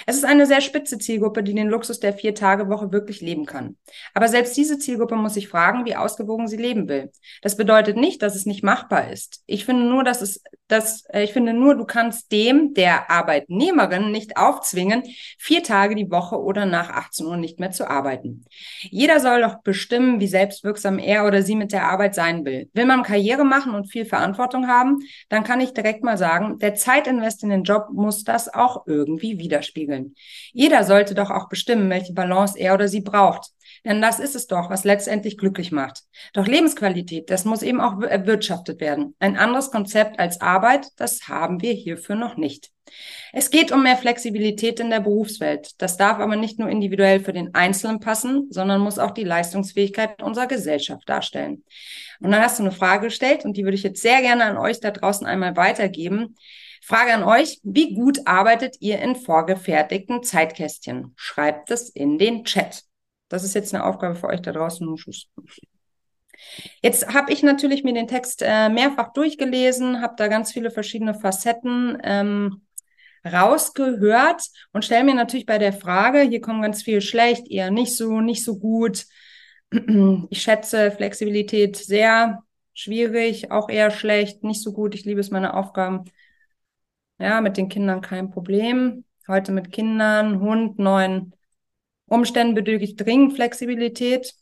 Es 0.06 0.16
ist 0.16 0.26
eine 0.26 0.46
sehr 0.46 0.62
spitze 0.62 0.98
Zielgruppe, 0.98 1.44
die 1.44 1.54
den 1.54 1.68
Luxus 1.68 2.00
der 2.00 2.14
Vier-Tage-Woche 2.14 2.92
wirklich 2.92 3.22
leben 3.22 3.46
kann. 3.46 3.78
Aber 4.14 4.28
selbst 4.28 4.56
diese 4.58 4.80
Zielgruppe 4.80 5.16
muss 5.16 5.36
sich 5.36 5.48
fragen, 5.48 5.86
wie 5.86 5.96
ausgewogen 5.96 6.48
sie 6.48 6.58
leben 6.58 6.88
will. 6.88 7.12
Das 7.42 7.58
bedeutet 7.58 7.98
nicht, 7.98 8.22
dass 8.22 8.36
es 8.36 8.46
nicht 8.46 8.64
machbar 8.64 9.12
ist. 9.12 9.44
Ich 9.46 9.66
finde 9.66 9.86
nur, 9.86 10.04
dass 10.04 10.22
es, 10.22 10.44
dass, 10.68 11.06
äh, 11.10 11.24
ich 11.24 11.34
finde 11.34 11.54
nur, 11.54 11.76
du 11.76 11.86
kannst 11.86 12.32
dem, 12.32 12.74
der 12.74 13.10
Arbeitnehmerin 13.10 14.12
nicht 14.12 14.38
aufzwingen, 14.38 15.04
vier 15.38 15.64
Tage 15.64 15.96
die 15.96 16.12
Woche 16.12 16.40
oder 16.40 16.66
nach 16.66 16.90
18 16.90 17.26
Uhr 17.26 17.38
nicht 17.38 17.60
mehr 17.60 17.72
zu 17.72 17.90
arbeiten. 17.90 18.46
Jeder 18.82 19.20
soll 19.20 19.42
doch 19.42 19.62
bestimmen, 19.62 20.20
wie 20.20 20.28
selbstwirksam 20.28 21.00
er 21.00 21.26
oder 21.26 21.42
sie 21.42 21.56
mit 21.56 21.72
der 21.72 21.90
Arbeit 21.90 22.16
sein 22.16 22.46
will. 22.46 22.70
Will 22.74 22.86
man 22.86 23.04
Karriere 23.04 23.46
machen 23.46 23.74
und 23.74 23.92
viel 23.92 24.06
Verantwortung 24.06 24.68
haben, 24.68 25.00
dann 25.30 25.44
kann 25.44 25.62
ich 25.62 25.74
direkt 25.74 26.04
mal 26.04 26.18
sagen, 26.18 26.58
der 26.60 26.76
Zeitinvest 26.76 27.44
in 27.44 27.50
den 27.50 27.64
Job 27.64 27.88
muss 27.92 28.24
das 28.24 28.54
auch 28.54 28.88
irgendwie 28.88 29.38
widerspiegeln 29.38 29.75
widerspiegeln. 29.76 30.16
Jeder 30.54 30.84
sollte 30.84 31.14
doch 31.14 31.30
auch 31.30 31.50
bestimmen, 31.50 31.90
welche 31.90 32.14
Balance 32.14 32.58
er 32.58 32.74
oder 32.74 32.88
sie 32.88 33.02
braucht. 33.02 33.52
Denn 33.84 34.02
das 34.02 34.20
ist 34.20 34.36
es 34.36 34.48
doch, 34.48 34.70
was 34.70 34.84
letztendlich 34.84 35.38
glücklich 35.38 35.72
macht. 35.72 36.04
Doch 36.34 36.48
Lebensqualität, 36.48 37.30
das 37.30 37.46
muss 37.46 37.62
eben 37.62 37.82
auch 37.82 38.02
erwirtschaftet 38.02 38.80
werden. 38.80 39.16
Ein 39.20 39.38
anderes 39.38 39.70
Konzept 39.70 40.20
als 40.20 40.42
Arbeit, 40.42 40.88
das 40.98 41.28
haben 41.28 41.62
wir 41.62 41.74
hierfür 41.74 42.16
noch 42.16 42.36
nicht. 42.36 42.72
Es 43.34 43.50
geht 43.50 43.72
um 43.72 43.84
mehr 43.84 43.98
Flexibilität 43.98 44.80
in 44.80 44.90
der 44.92 45.02
Berufswelt. 45.02 45.72
Das 45.80 45.98
darf 45.98 46.20
aber 46.20 46.36
nicht 46.36 46.60
nur 46.60 46.70
individuell 46.70 47.20
für 47.20 47.34
den 47.34 47.54
Einzelnen 47.54 48.00
passen, 48.00 48.48
sondern 48.50 48.82
muss 48.82 49.00
auch 49.00 49.12
die 49.12 49.24
Leistungsfähigkeit 49.24 50.22
unserer 50.22 50.48
Gesellschaft 50.48 51.08
darstellen. 51.10 51.64
Und 52.20 52.32
dann 52.32 52.42
hast 52.42 52.60
du 52.60 52.64
eine 52.64 52.72
Frage 52.72 53.08
gestellt 53.08 53.44
und 53.44 53.58
die 53.58 53.64
würde 53.64 53.76
ich 53.76 53.84
jetzt 53.84 54.02
sehr 54.02 54.22
gerne 54.22 54.46
an 54.46 54.58
euch 54.58 54.80
da 54.80 54.92
draußen 54.92 55.28
einmal 55.28 55.56
weitergeben. 55.58 56.36
Frage 56.86 57.16
an 57.16 57.24
euch, 57.24 57.60
wie 57.64 57.96
gut 57.96 58.20
arbeitet 58.26 58.78
ihr 58.80 59.00
in 59.00 59.16
vorgefertigten 59.16 60.22
Zeitkästchen? 60.22 61.14
Schreibt 61.16 61.72
es 61.72 61.90
in 61.90 62.20
den 62.20 62.46
Chat. 62.46 62.84
Das 63.28 63.44
ist 63.44 63.56
jetzt 63.56 63.74
eine 63.74 63.84
Aufgabe 63.84 64.14
für 64.14 64.28
euch 64.28 64.42
da 64.42 64.52
draußen. 64.52 64.96
Jetzt 66.84 67.12
habe 67.12 67.34
ich 67.34 67.42
natürlich 67.42 67.84
mir 67.84 67.96
den 67.96 68.08
Text 68.08 68.44
äh, 68.46 68.70
mehrfach 68.70 69.14
durchgelesen, 69.14 70.00
habe 70.00 70.14
da 70.16 70.28
ganz 70.28 70.52
viele 70.52 70.70
verschiedene 70.70 71.16
Facetten 71.16 71.98
ähm, 72.04 72.62
rausgehört 73.26 74.44
und 74.72 74.86
stelle 74.86 75.06
mir 75.06 75.16
natürlich 75.16 75.48
bei 75.48 75.58
der 75.58 75.74
Frage, 75.74 76.22
hier 76.22 76.40
kommen 76.40 76.62
ganz 76.62 76.84
viel 76.84 77.02
schlecht, 77.02 77.50
eher 77.50 77.72
nicht 77.72 77.98
so, 77.98 78.22
nicht 78.22 78.44
so 78.44 78.60
gut. 78.60 79.06
Ich 80.30 80.44
schätze 80.44 80.92
Flexibilität 80.92 81.78
sehr 81.78 82.44
schwierig, 82.76 83.50
auch 83.50 83.70
eher 83.70 83.90
schlecht, 83.90 84.44
nicht 84.44 84.62
so 84.62 84.72
gut. 84.72 84.94
Ich 84.94 85.04
liebe 85.04 85.20
es, 85.20 85.32
meine 85.32 85.56
Aufgaben. 85.56 86.06
Ja, 87.18 87.42
mit 87.42 87.58
den 87.58 87.70
Kindern 87.70 88.02
kein 88.02 88.30
Problem. 88.30 89.06
Heute 89.28 89.52
mit 89.52 89.72
Kindern, 89.72 90.40
Hund, 90.42 90.80
neuen 90.80 91.34
Umständen 92.08 92.56
bedürftig 92.56 92.96
dringend 92.96 93.34
Flexibilität. 93.34 94.34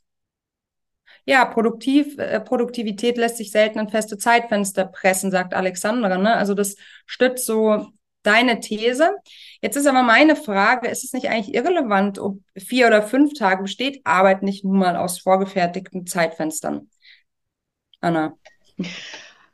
Ja, 1.26 1.46
produktiv, 1.46 2.18
äh, 2.18 2.40
Produktivität 2.42 3.18
lässt 3.18 3.38
sich 3.38 3.52
selten 3.52 3.80
in 3.80 3.90
feste 3.90 4.18
Zeitfenster 4.18 4.86
pressen, 4.86 5.32
sagt 5.32 5.54
Alexandra. 5.54 6.18
Ne? 6.18 6.36
Also 6.36 6.54
das 6.54 6.76
stützt 7.06 7.46
so 7.46 7.88
deine 8.24 8.60
These. 8.60 9.16
Jetzt 9.62 9.78
ist 9.78 9.86
aber 9.86 10.04
meine 10.04 10.36
Frage, 10.36 10.88
ist 10.90 11.04
es 11.04 11.14
nicht 11.14 11.30
eigentlich 11.30 11.54
irrelevant, 11.56 12.20
ob 12.20 12.40
vier 12.58 12.88
oder 12.88 13.04
fünf 13.04 13.34
Tage 13.34 13.64
besteht 13.64 14.02
Arbeit 14.06 14.44
nicht 14.44 14.66
nun 14.66 14.78
mal 14.80 14.96
aus 14.98 15.20
vorgefertigten 15.20 16.08
Zeitfenstern? 16.08 16.90
Anna. 18.02 18.38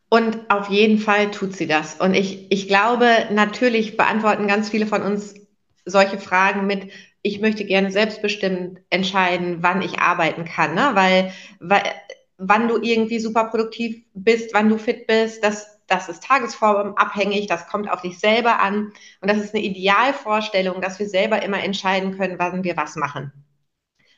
Und 0.10 0.50
auf 0.50 0.70
jeden 0.70 0.98
Fall 0.98 1.32
tut 1.32 1.56
sie 1.56 1.68
das. 1.68 1.96
Und 1.96 2.16
ich, 2.16 2.52
ich 2.52 2.68
glaube, 2.68 3.28
natürlich 3.32 3.96
beantworten 3.96 4.48
ganz 4.48 4.70
viele 4.70 4.88
von 4.88 5.04
uns 5.04 5.36
solche 5.86 6.18
Fragen 6.18 6.66
mit, 6.66 6.92
ich 7.22 7.42
möchte 7.42 7.66
gerne 7.66 7.92
selbstbestimmt 7.92 8.80
entscheiden, 8.90 9.58
wann 9.62 9.82
ich 9.82 10.00
arbeiten 10.00 10.46
kann, 10.46 10.74
ne? 10.74 10.92
weil, 10.94 11.34
weil 11.60 11.84
wann 12.38 12.68
du 12.68 12.82
irgendwie 12.82 13.20
super 13.20 13.46
produktiv 13.46 14.04
bist, 14.14 14.54
wann 14.54 14.70
du 14.70 14.78
fit 14.78 15.06
bist, 15.06 15.44
das 15.44 15.80
das 15.90 16.08
ist 16.08 16.24
tagesformabhängig, 16.24 17.48
das 17.48 17.68
kommt 17.68 17.92
auf 17.92 18.02
dich 18.02 18.20
selber 18.20 18.60
an. 18.60 18.94
Und 19.22 19.30
das 19.30 19.38
ist 19.38 19.54
eine 19.54 19.64
Idealvorstellung, 19.64 20.82
dass 20.82 21.00
wir 21.00 21.10
selber 21.10 21.42
immer 21.42 21.64
entscheiden 21.64 22.18
können, 22.18 22.38
wann 22.38 22.64
wir 22.64 22.78
was 22.78 22.96
machen. 22.96 23.34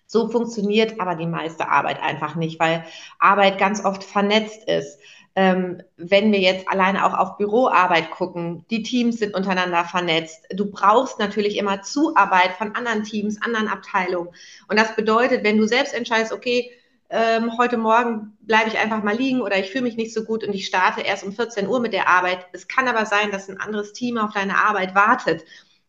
So 0.05 0.29
funktioniert 0.29 0.99
aber 0.99 1.15
die 1.15 1.25
meiste 1.25 1.69
Arbeit 1.69 2.01
einfach 2.01 2.35
nicht, 2.35 2.59
weil 2.59 2.85
Arbeit 3.19 3.57
ganz 3.57 3.85
oft 3.85 4.03
vernetzt 4.03 4.67
ist. 4.67 4.99
Ähm, 5.33 5.81
wenn 5.95 6.31
wir 6.31 6.39
jetzt 6.39 6.67
alleine 6.67 7.05
auch 7.05 7.17
auf 7.17 7.37
Büroarbeit 7.37 8.11
gucken, 8.11 8.65
die 8.69 8.83
Teams 8.83 9.19
sind 9.19 9.33
untereinander 9.33 9.85
vernetzt. 9.85 10.45
Du 10.53 10.69
brauchst 10.69 11.19
natürlich 11.19 11.57
immer 11.57 11.81
Zuarbeit 11.83 12.51
von 12.57 12.75
anderen 12.75 13.03
Teams, 13.03 13.41
anderen 13.41 13.69
Abteilungen. 13.69 14.29
Und 14.67 14.77
das 14.77 14.95
bedeutet, 14.95 15.45
wenn 15.45 15.57
du 15.57 15.67
selbst 15.67 15.93
entscheidest, 15.93 16.33
okay, 16.33 16.71
ähm, 17.09 17.57
heute 17.57 17.77
Morgen 17.77 18.37
bleibe 18.41 18.69
ich 18.69 18.77
einfach 18.77 19.03
mal 19.03 19.15
liegen 19.15 19.41
oder 19.41 19.57
ich 19.57 19.69
fühle 19.69 19.83
mich 19.83 19.97
nicht 19.97 20.13
so 20.13 20.23
gut 20.23 20.45
und 20.45 20.53
ich 20.53 20.65
starte 20.65 21.01
erst 21.01 21.25
um 21.25 21.33
14 21.33 21.67
Uhr 21.67 21.79
mit 21.81 21.93
der 21.93 22.07
Arbeit. 22.07 22.47
Es 22.53 22.67
kann 22.67 22.87
aber 22.87 23.05
sein, 23.05 23.31
dass 23.31 23.49
ein 23.49 23.59
anderes 23.59 23.91
Team 23.93 24.17
auf 24.17 24.33
deine 24.33 24.57
Arbeit 24.57 24.95
wartet. 24.95 25.43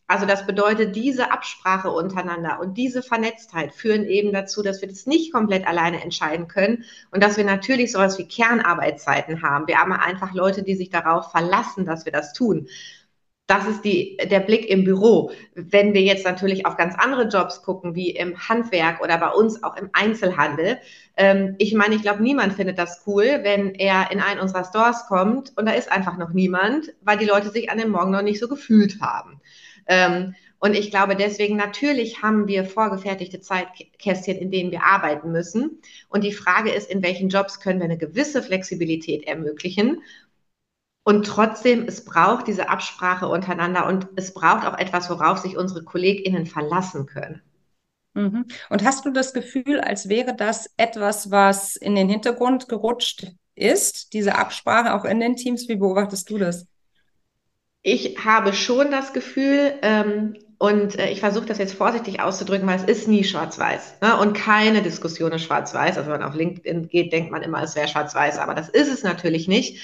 Also 0.07 0.25
das 0.25 0.45
bedeutet, 0.45 0.95
diese 0.95 1.31
Absprache 1.31 1.89
untereinander 1.89 2.59
und 2.59 2.77
diese 2.77 3.01
Vernetztheit 3.01 3.73
führen 3.73 4.05
eben 4.05 4.33
dazu, 4.33 4.61
dass 4.61 4.81
wir 4.81 4.89
das 4.89 5.05
nicht 5.05 5.31
komplett 5.31 5.65
alleine 5.65 6.03
entscheiden 6.03 6.47
können 6.47 6.83
und 7.11 7.23
dass 7.23 7.37
wir 7.37 7.45
natürlich 7.45 7.91
sowas 7.91 8.17
wie 8.17 8.27
Kernarbeitszeiten 8.27 9.41
haben. 9.41 9.67
Wir 9.67 9.77
haben 9.77 9.93
einfach 9.93 10.33
Leute, 10.33 10.63
die 10.63 10.75
sich 10.75 10.89
darauf 10.89 11.31
verlassen, 11.31 11.85
dass 11.85 12.05
wir 12.05 12.11
das 12.11 12.33
tun. 12.33 12.67
Das 13.47 13.67
ist 13.67 13.83
die, 13.83 14.17
der 14.17 14.39
Blick 14.39 14.69
im 14.69 14.85
Büro. 14.85 15.31
Wenn 15.53 15.93
wir 15.93 16.01
jetzt 16.01 16.25
natürlich 16.25 16.65
auf 16.65 16.77
ganz 16.77 16.95
andere 16.97 17.27
Jobs 17.27 17.61
gucken, 17.61 17.93
wie 17.93 18.11
im 18.11 18.37
Handwerk 18.47 19.01
oder 19.01 19.17
bei 19.17 19.29
uns 19.29 19.63
auch 19.63 19.75
im 19.75 19.89
Einzelhandel, 19.91 20.79
ähm, 21.17 21.55
ich 21.59 21.73
meine, 21.73 21.95
ich 21.95 22.01
glaube, 22.01 22.23
niemand 22.23 22.53
findet 22.53 22.79
das 22.79 23.03
cool, 23.05 23.39
wenn 23.43 23.75
er 23.75 24.11
in 24.11 24.21
einen 24.21 24.39
unserer 24.39 24.63
Stores 24.63 25.05
kommt 25.07 25.51
und 25.57 25.65
da 25.65 25.73
ist 25.73 25.91
einfach 25.91 26.17
noch 26.17 26.31
niemand, 26.31 26.93
weil 27.01 27.17
die 27.17 27.25
Leute 27.25 27.49
sich 27.49 27.69
an 27.69 27.77
dem 27.77 27.91
Morgen 27.91 28.11
noch 28.11 28.21
nicht 28.21 28.39
so 28.39 28.47
gefühlt 28.47 29.01
haben. 29.01 29.41
Ähm, 29.87 30.35
und 30.59 30.75
ich 30.75 30.91
glaube, 30.91 31.15
deswegen 31.15 31.57
natürlich 31.57 32.21
haben 32.21 32.47
wir 32.47 32.63
vorgefertigte 32.63 33.41
Zeitkästchen, 33.41 34.37
in 34.37 34.49
denen 34.49 34.71
wir 34.71 34.83
arbeiten 34.83 35.31
müssen. 35.31 35.81
Und 36.07 36.23
die 36.23 36.31
Frage 36.31 36.71
ist, 36.71 36.89
in 36.89 37.03
welchen 37.03 37.29
Jobs 37.29 37.59
können 37.59 37.79
wir 37.79 37.85
eine 37.85 37.97
gewisse 37.97 38.41
Flexibilität 38.41 39.25
ermöglichen 39.27 40.01
und 41.03 41.25
trotzdem, 41.25 41.85
es 41.85 42.05
braucht 42.05 42.47
diese 42.47 42.69
Absprache 42.69 43.27
untereinander 43.27 43.87
und 43.87 44.07
es 44.15 44.33
braucht 44.33 44.65
auch 44.65 44.77
etwas, 44.77 45.09
worauf 45.09 45.39
sich 45.39 45.57
unsere 45.57 45.83
KollegInnen 45.83 46.45
verlassen 46.45 47.05
können. 47.05 47.41
Mhm. 48.13 48.45
Und 48.69 48.83
hast 48.83 49.05
du 49.05 49.11
das 49.11 49.33
Gefühl, 49.33 49.81
als 49.81 50.07
wäre 50.07 50.35
das 50.35 50.69
etwas, 50.77 51.29
was 51.29 51.75
in 51.75 51.95
den 51.95 52.07
Hintergrund 52.07 52.69
gerutscht 52.69 53.27
ist, 53.55 54.13
diese 54.13 54.35
Absprache 54.35 54.93
auch 54.93 55.03
in 55.03 55.19
den 55.19 55.35
Teams? 55.35 55.67
Wie 55.67 55.75
beobachtest 55.75 56.29
du 56.29 56.37
das? 56.37 56.67
Ich 57.83 58.23
habe 58.23 58.53
schon 58.53 58.91
das 58.91 59.13
Gefühl, 59.13 59.73
ähm, 59.81 60.35
und 60.57 60.97
äh, 60.97 61.09
ich 61.09 61.19
versuche 61.19 61.45
das 61.45 61.57
jetzt 61.57 61.73
vorsichtig 61.73 62.21
auszudrücken, 62.21 62.65
weil 62.65 62.77
es 62.77 62.85
ist 62.85 63.09
nie 63.09 63.25
schwarz-weiß. 63.25 63.97
Ne? 64.01 64.17
Und 64.17 64.33
keine 64.33 64.81
Diskussion 64.81 65.33
ist 65.33 65.43
schwarz-weiß. 65.43 65.97
Also 65.97 66.09
wenn 66.09 66.21
man 66.21 66.29
auf 66.29 66.35
LinkedIn 66.35 66.87
geht, 66.87 67.11
denkt 67.11 67.31
man 67.31 67.41
immer, 67.41 67.61
es 67.61 67.75
wäre 67.75 67.89
schwarz-weiß, 67.89 68.39
aber 68.39 68.55
das 68.55 68.69
ist 68.69 68.87
es 68.87 69.03
natürlich 69.03 69.49
nicht. 69.49 69.81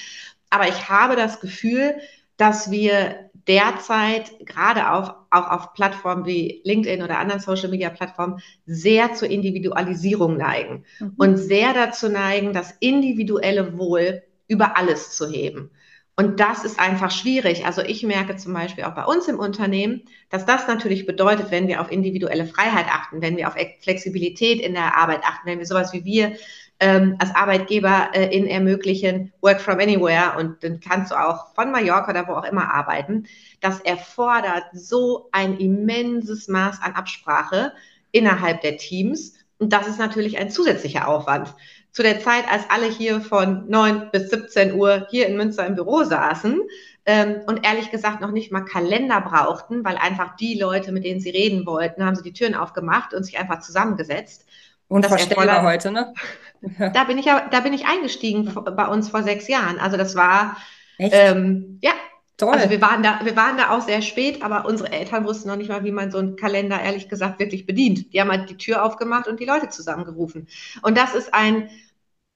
Aber 0.48 0.66
ich 0.68 0.88
habe 0.88 1.16
das 1.16 1.40
Gefühl, 1.40 1.96
dass 2.38 2.70
wir 2.70 3.30
derzeit 3.46 4.30
gerade 4.46 4.90
auch, 4.92 5.16
auch 5.30 5.50
auf 5.50 5.74
Plattformen 5.74 6.24
wie 6.24 6.62
LinkedIn 6.64 7.02
oder 7.02 7.18
anderen 7.18 7.42
Social-Media-Plattformen 7.42 8.40
sehr 8.64 9.12
zur 9.12 9.28
Individualisierung 9.28 10.38
neigen 10.38 10.84
mhm. 10.98 11.12
und 11.18 11.36
sehr 11.36 11.74
dazu 11.74 12.08
neigen, 12.08 12.54
das 12.54 12.74
individuelle 12.80 13.76
Wohl 13.76 14.22
über 14.48 14.78
alles 14.78 15.14
zu 15.14 15.28
heben. 15.28 15.70
Und 16.20 16.38
das 16.38 16.66
ist 16.66 16.78
einfach 16.78 17.10
schwierig. 17.10 17.64
Also 17.64 17.80
ich 17.80 18.02
merke 18.02 18.36
zum 18.36 18.52
Beispiel 18.52 18.84
auch 18.84 18.94
bei 18.94 19.06
uns 19.06 19.26
im 19.26 19.38
Unternehmen, 19.38 20.02
dass 20.28 20.44
das 20.44 20.68
natürlich 20.68 21.06
bedeutet, 21.06 21.50
wenn 21.50 21.66
wir 21.66 21.80
auf 21.80 21.90
individuelle 21.90 22.44
Freiheit 22.44 22.88
achten, 22.90 23.22
wenn 23.22 23.38
wir 23.38 23.48
auf 23.48 23.54
Flexibilität 23.80 24.60
in 24.60 24.74
der 24.74 24.98
Arbeit 24.98 25.22
achten, 25.24 25.48
wenn 25.48 25.60
wir 25.60 25.64
sowas 25.64 25.94
wie 25.94 26.04
wir 26.04 26.32
ähm, 26.78 27.16
als 27.18 27.34
Arbeitgeber 27.34 28.10
äh, 28.12 28.36
in 28.36 28.46
ermöglichen, 28.46 29.32
Work 29.40 29.62
from 29.62 29.78
Anywhere 29.78 30.34
und 30.36 30.62
dann 30.62 30.80
kannst 30.80 31.10
du 31.10 31.14
auch 31.14 31.54
von 31.54 31.72
Mallorca 31.72 32.10
oder 32.10 32.28
wo 32.28 32.32
auch 32.32 32.44
immer 32.44 32.70
arbeiten. 32.70 33.24
Das 33.62 33.80
erfordert 33.80 34.64
so 34.74 35.30
ein 35.32 35.56
immenses 35.56 36.48
Maß 36.48 36.82
an 36.82 36.96
Absprache 36.96 37.72
innerhalb 38.12 38.60
der 38.60 38.76
Teams 38.76 39.38
und 39.60 39.74
das 39.74 39.86
ist 39.86 39.98
natürlich 39.98 40.38
ein 40.38 40.50
zusätzlicher 40.50 41.06
Aufwand. 41.06 41.54
Zu 41.92 42.02
der 42.02 42.20
Zeit, 42.20 42.44
als 42.50 42.64
alle 42.68 42.86
hier 42.86 43.20
von 43.20 43.68
9 43.68 44.10
bis 44.12 44.30
17 44.30 44.74
Uhr 44.74 45.06
hier 45.10 45.26
in 45.26 45.36
Münster 45.36 45.66
im 45.66 45.74
Büro 45.74 46.04
saßen, 46.04 46.60
ähm, 47.06 47.40
und 47.46 47.64
ehrlich 47.66 47.90
gesagt 47.90 48.20
noch 48.20 48.30
nicht 48.30 48.52
mal 48.52 48.64
Kalender 48.64 49.20
brauchten, 49.20 49.84
weil 49.84 49.96
einfach 49.96 50.36
die 50.36 50.58
Leute, 50.58 50.92
mit 50.92 51.04
denen 51.04 51.20
sie 51.20 51.30
reden 51.30 51.66
wollten, 51.66 52.04
haben 52.04 52.14
sie 52.14 52.22
die 52.22 52.32
Türen 52.32 52.54
aufgemacht 52.54 53.14
und 53.14 53.24
sich 53.24 53.38
einfach 53.38 53.60
zusammengesetzt. 53.60 54.46
Unvorstellbar 54.88 55.62
heute, 55.62 55.90
ne? 55.90 56.14
Da 56.92 57.04
bin 57.04 57.16
ich 57.16 57.24
ja, 57.24 57.48
da 57.50 57.60
bin 57.60 57.72
ich 57.72 57.86
eingestiegen 57.86 58.52
bei 58.76 58.86
uns 58.86 59.08
vor 59.08 59.22
sechs 59.22 59.48
Jahren. 59.48 59.78
Also 59.78 59.96
das 59.96 60.14
war 60.14 60.58
ähm, 60.98 61.78
ja 61.80 61.92
Toll. 62.40 62.54
Also 62.54 62.70
wir 62.70 62.80
waren 62.80 63.02
da, 63.02 63.20
wir 63.22 63.36
waren 63.36 63.58
da 63.58 63.70
auch 63.70 63.82
sehr 63.82 64.00
spät, 64.00 64.42
aber 64.42 64.64
unsere 64.64 64.90
Eltern 64.90 65.26
wussten 65.26 65.48
noch 65.48 65.56
nicht 65.56 65.68
mal, 65.68 65.84
wie 65.84 65.92
man 65.92 66.10
so 66.10 66.16
einen 66.16 66.36
Kalender 66.36 66.80
ehrlich 66.80 67.10
gesagt 67.10 67.38
wirklich 67.38 67.66
bedient. 67.66 68.14
Die 68.14 68.20
haben 68.20 68.30
halt 68.30 68.48
die 68.48 68.56
Tür 68.56 68.82
aufgemacht 68.82 69.28
und 69.28 69.40
die 69.40 69.44
Leute 69.44 69.68
zusammengerufen. 69.68 70.48
Und 70.80 70.96
das 70.96 71.14
ist 71.14 71.34
ein 71.34 71.68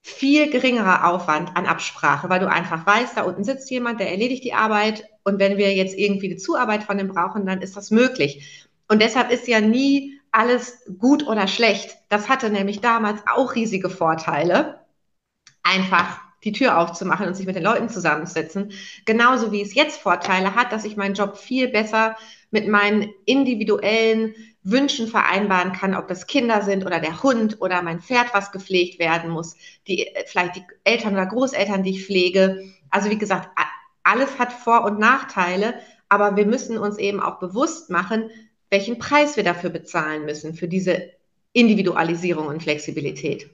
viel 0.03 0.51
geringerer 0.51 1.09
Aufwand 1.09 1.57
an 1.57 1.65
Absprache, 1.65 2.29
weil 2.29 2.39
du 2.39 2.47
einfach 2.47 2.85
weißt, 2.85 3.17
da 3.17 3.23
unten 3.23 3.43
sitzt 3.43 3.71
jemand, 3.71 3.99
der 3.99 4.11
erledigt 4.11 4.43
die 4.43 4.53
Arbeit 4.53 5.05
und 5.23 5.39
wenn 5.39 5.57
wir 5.57 5.73
jetzt 5.73 5.97
irgendwie 5.97 6.29
die 6.29 6.37
Zuarbeit 6.37 6.83
von 6.83 6.99
dem 6.99 7.07
brauchen, 7.07 7.47
dann 7.47 7.63
ist 7.63 7.75
das 7.75 7.89
möglich. 7.89 8.69
Und 8.87 9.01
deshalb 9.01 9.31
ist 9.31 9.47
ja 9.47 9.59
nie 9.59 10.19
alles 10.31 10.83
gut 10.99 11.25
oder 11.25 11.47
schlecht. 11.47 11.97
Das 12.09 12.29
hatte 12.29 12.51
nämlich 12.51 12.79
damals 12.79 13.21
auch 13.25 13.55
riesige 13.55 13.89
Vorteile. 13.89 14.81
Einfach 15.63 16.24
die 16.45 16.51
Tür 16.51 16.77
aufzumachen 16.77 17.27
und 17.27 17.35
sich 17.35 17.47
mit 17.47 17.55
den 17.55 17.63
Leuten 17.63 17.89
zusammenzusetzen. 17.89 18.71
Genauso 19.03 19.51
wie 19.51 19.61
es 19.61 19.73
jetzt 19.73 19.99
Vorteile 19.99 20.55
hat, 20.55 20.71
dass 20.71 20.85
ich 20.85 20.95
meinen 20.95 21.15
Job 21.15 21.37
viel 21.37 21.67
besser 21.67 22.15
mit 22.51 22.67
meinen 22.67 23.09
individuellen 23.25 24.35
Wünschen 24.63 25.07
vereinbaren 25.07 25.73
kann, 25.73 25.95
ob 25.95 26.07
das 26.07 26.27
Kinder 26.27 26.61
sind 26.61 26.85
oder 26.85 26.99
der 26.99 27.21
Hund 27.23 27.61
oder 27.61 27.81
mein 27.81 27.99
Pferd, 27.99 28.27
was 28.33 28.51
gepflegt 28.51 28.99
werden 28.99 29.29
muss, 29.29 29.55
die, 29.87 30.07
vielleicht 30.27 30.55
die 30.55 30.63
Eltern 30.83 31.13
oder 31.13 31.25
Großeltern, 31.25 31.83
die 31.83 31.91
ich 31.91 32.05
pflege. 32.05 32.63
Also 32.89 33.09
wie 33.09 33.17
gesagt, 33.17 33.49
alles 34.03 34.39
hat 34.39 34.53
Vor- 34.53 34.85
und 34.85 34.99
Nachteile, 34.99 35.75
aber 36.09 36.35
wir 36.35 36.45
müssen 36.45 36.77
uns 36.77 36.97
eben 36.97 37.19
auch 37.19 37.39
bewusst 37.39 37.89
machen, 37.89 38.29
welchen 38.69 38.99
Preis 38.99 39.35
wir 39.35 39.43
dafür 39.43 39.69
bezahlen 39.69 40.25
müssen, 40.25 40.53
für 40.53 40.67
diese 40.67 41.11
Individualisierung 41.53 42.47
und 42.47 42.61
Flexibilität. 42.61 43.49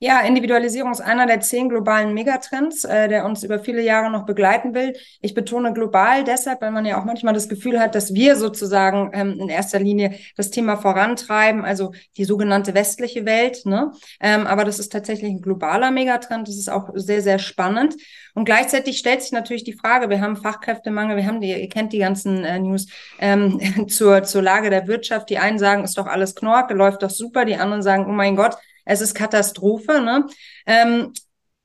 Ja, 0.00 0.20
Individualisierung 0.20 0.92
ist 0.92 1.00
einer 1.00 1.26
der 1.26 1.40
zehn 1.40 1.68
globalen 1.68 2.14
Megatrends, 2.14 2.84
äh, 2.84 3.08
der 3.08 3.24
uns 3.24 3.42
über 3.42 3.58
viele 3.58 3.82
Jahre 3.82 4.12
noch 4.12 4.26
begleiten 4.26 4.72
will. 4.72 4.94
Ich 5.20 5.34
betone 5.34 5.72
global 5.72 6.22
deshalb, 6.22 6.62
weil 6.62 6.70
man 6.70 6.86
ja 6.86 7.00
auch 7.00 7.04
manchmal 7.04 7.34
das 7.34 7.48
Gefühl 7.48 7.80
hat, 7.80 7.96
dass 7.96 8.14
wir 8.14 8.36
sozusagen 8.36 9.10
ähm, 9.12 9.40
in 9.40 9.48
erster 9.48 9.80
Linie 9.80 10.14
das 10.36 10.50
Thema 10.50 10.76
vorantreiben, 10.76 11.64
also 11.64 11.94
die 12.16 12.24
sogenannte 12.24 12.74
westliche 12.74 13.26
Welt. 13.26 13.66
Ne? 13.66 13.90
Ähm, 14.20 14.46
aber 14.46 14.64
das 14.64 14.78
ist 14.78 14.92
tatsächlich 14.92 15.32
ein 15.32 15.42
globaler 15.42 15.90
Megatrend. 15.90 16.46
Das 16.46 16.56
ist 16.56 16.70
auch 16.70 16.90
sehr, 16.94 17.20
sehr 17.20 17.40
spannend. 17.40 17.96
Und 18.34 18.44
gleichzeitig 18.44 18.98
stellt 18.98 19.22
sich 19.22 19.32
natürlich 19.32 19.64
die 19.64 19.72
Frage, 19.72 20.10
wir 20.10 20.20
haben 20.20 20.36
Fachkräftemangel, 20.36 21.16
wir 21.16 21.26
haben 21.26 21.40
die, 21.40 21.50
ihr 21.60 21.68
kennt 21.68 21.92
die 21.92 21.98
ganzen 21.98 22.44
äh, 22.44 22.60
News 22.60 22.86
ähm, 23.18 23.88
zur, 23.88 24.22
zur 24.22 24.42
Lage 24.42 24.70
der 24.70 24.86
Wirtschaft. 24.86 25.28
Die 25.28 25.38
einen 25.38 25.58
sagen, 25.58 25.82
ist 25.82 25.98
doch 25.98 26.06
alles 26.06 26.36
Knorke, 26.36 26.74
läuft 26.74 27.02
doch 27.02 27.10
super. 27.10 27.44
Die 27.44 27.56
anderen 27.56 27.82
sagen, 27.82 28.06
oh 28.06 28.12
mein 28.12 28.36
Gott, 28.36 28.56
es 28.88 29.02
ist 29.02 29.14
Katastrophe. 29.14 30.00
Ne? 30.00 30.26
Ähm, 30.66 31.12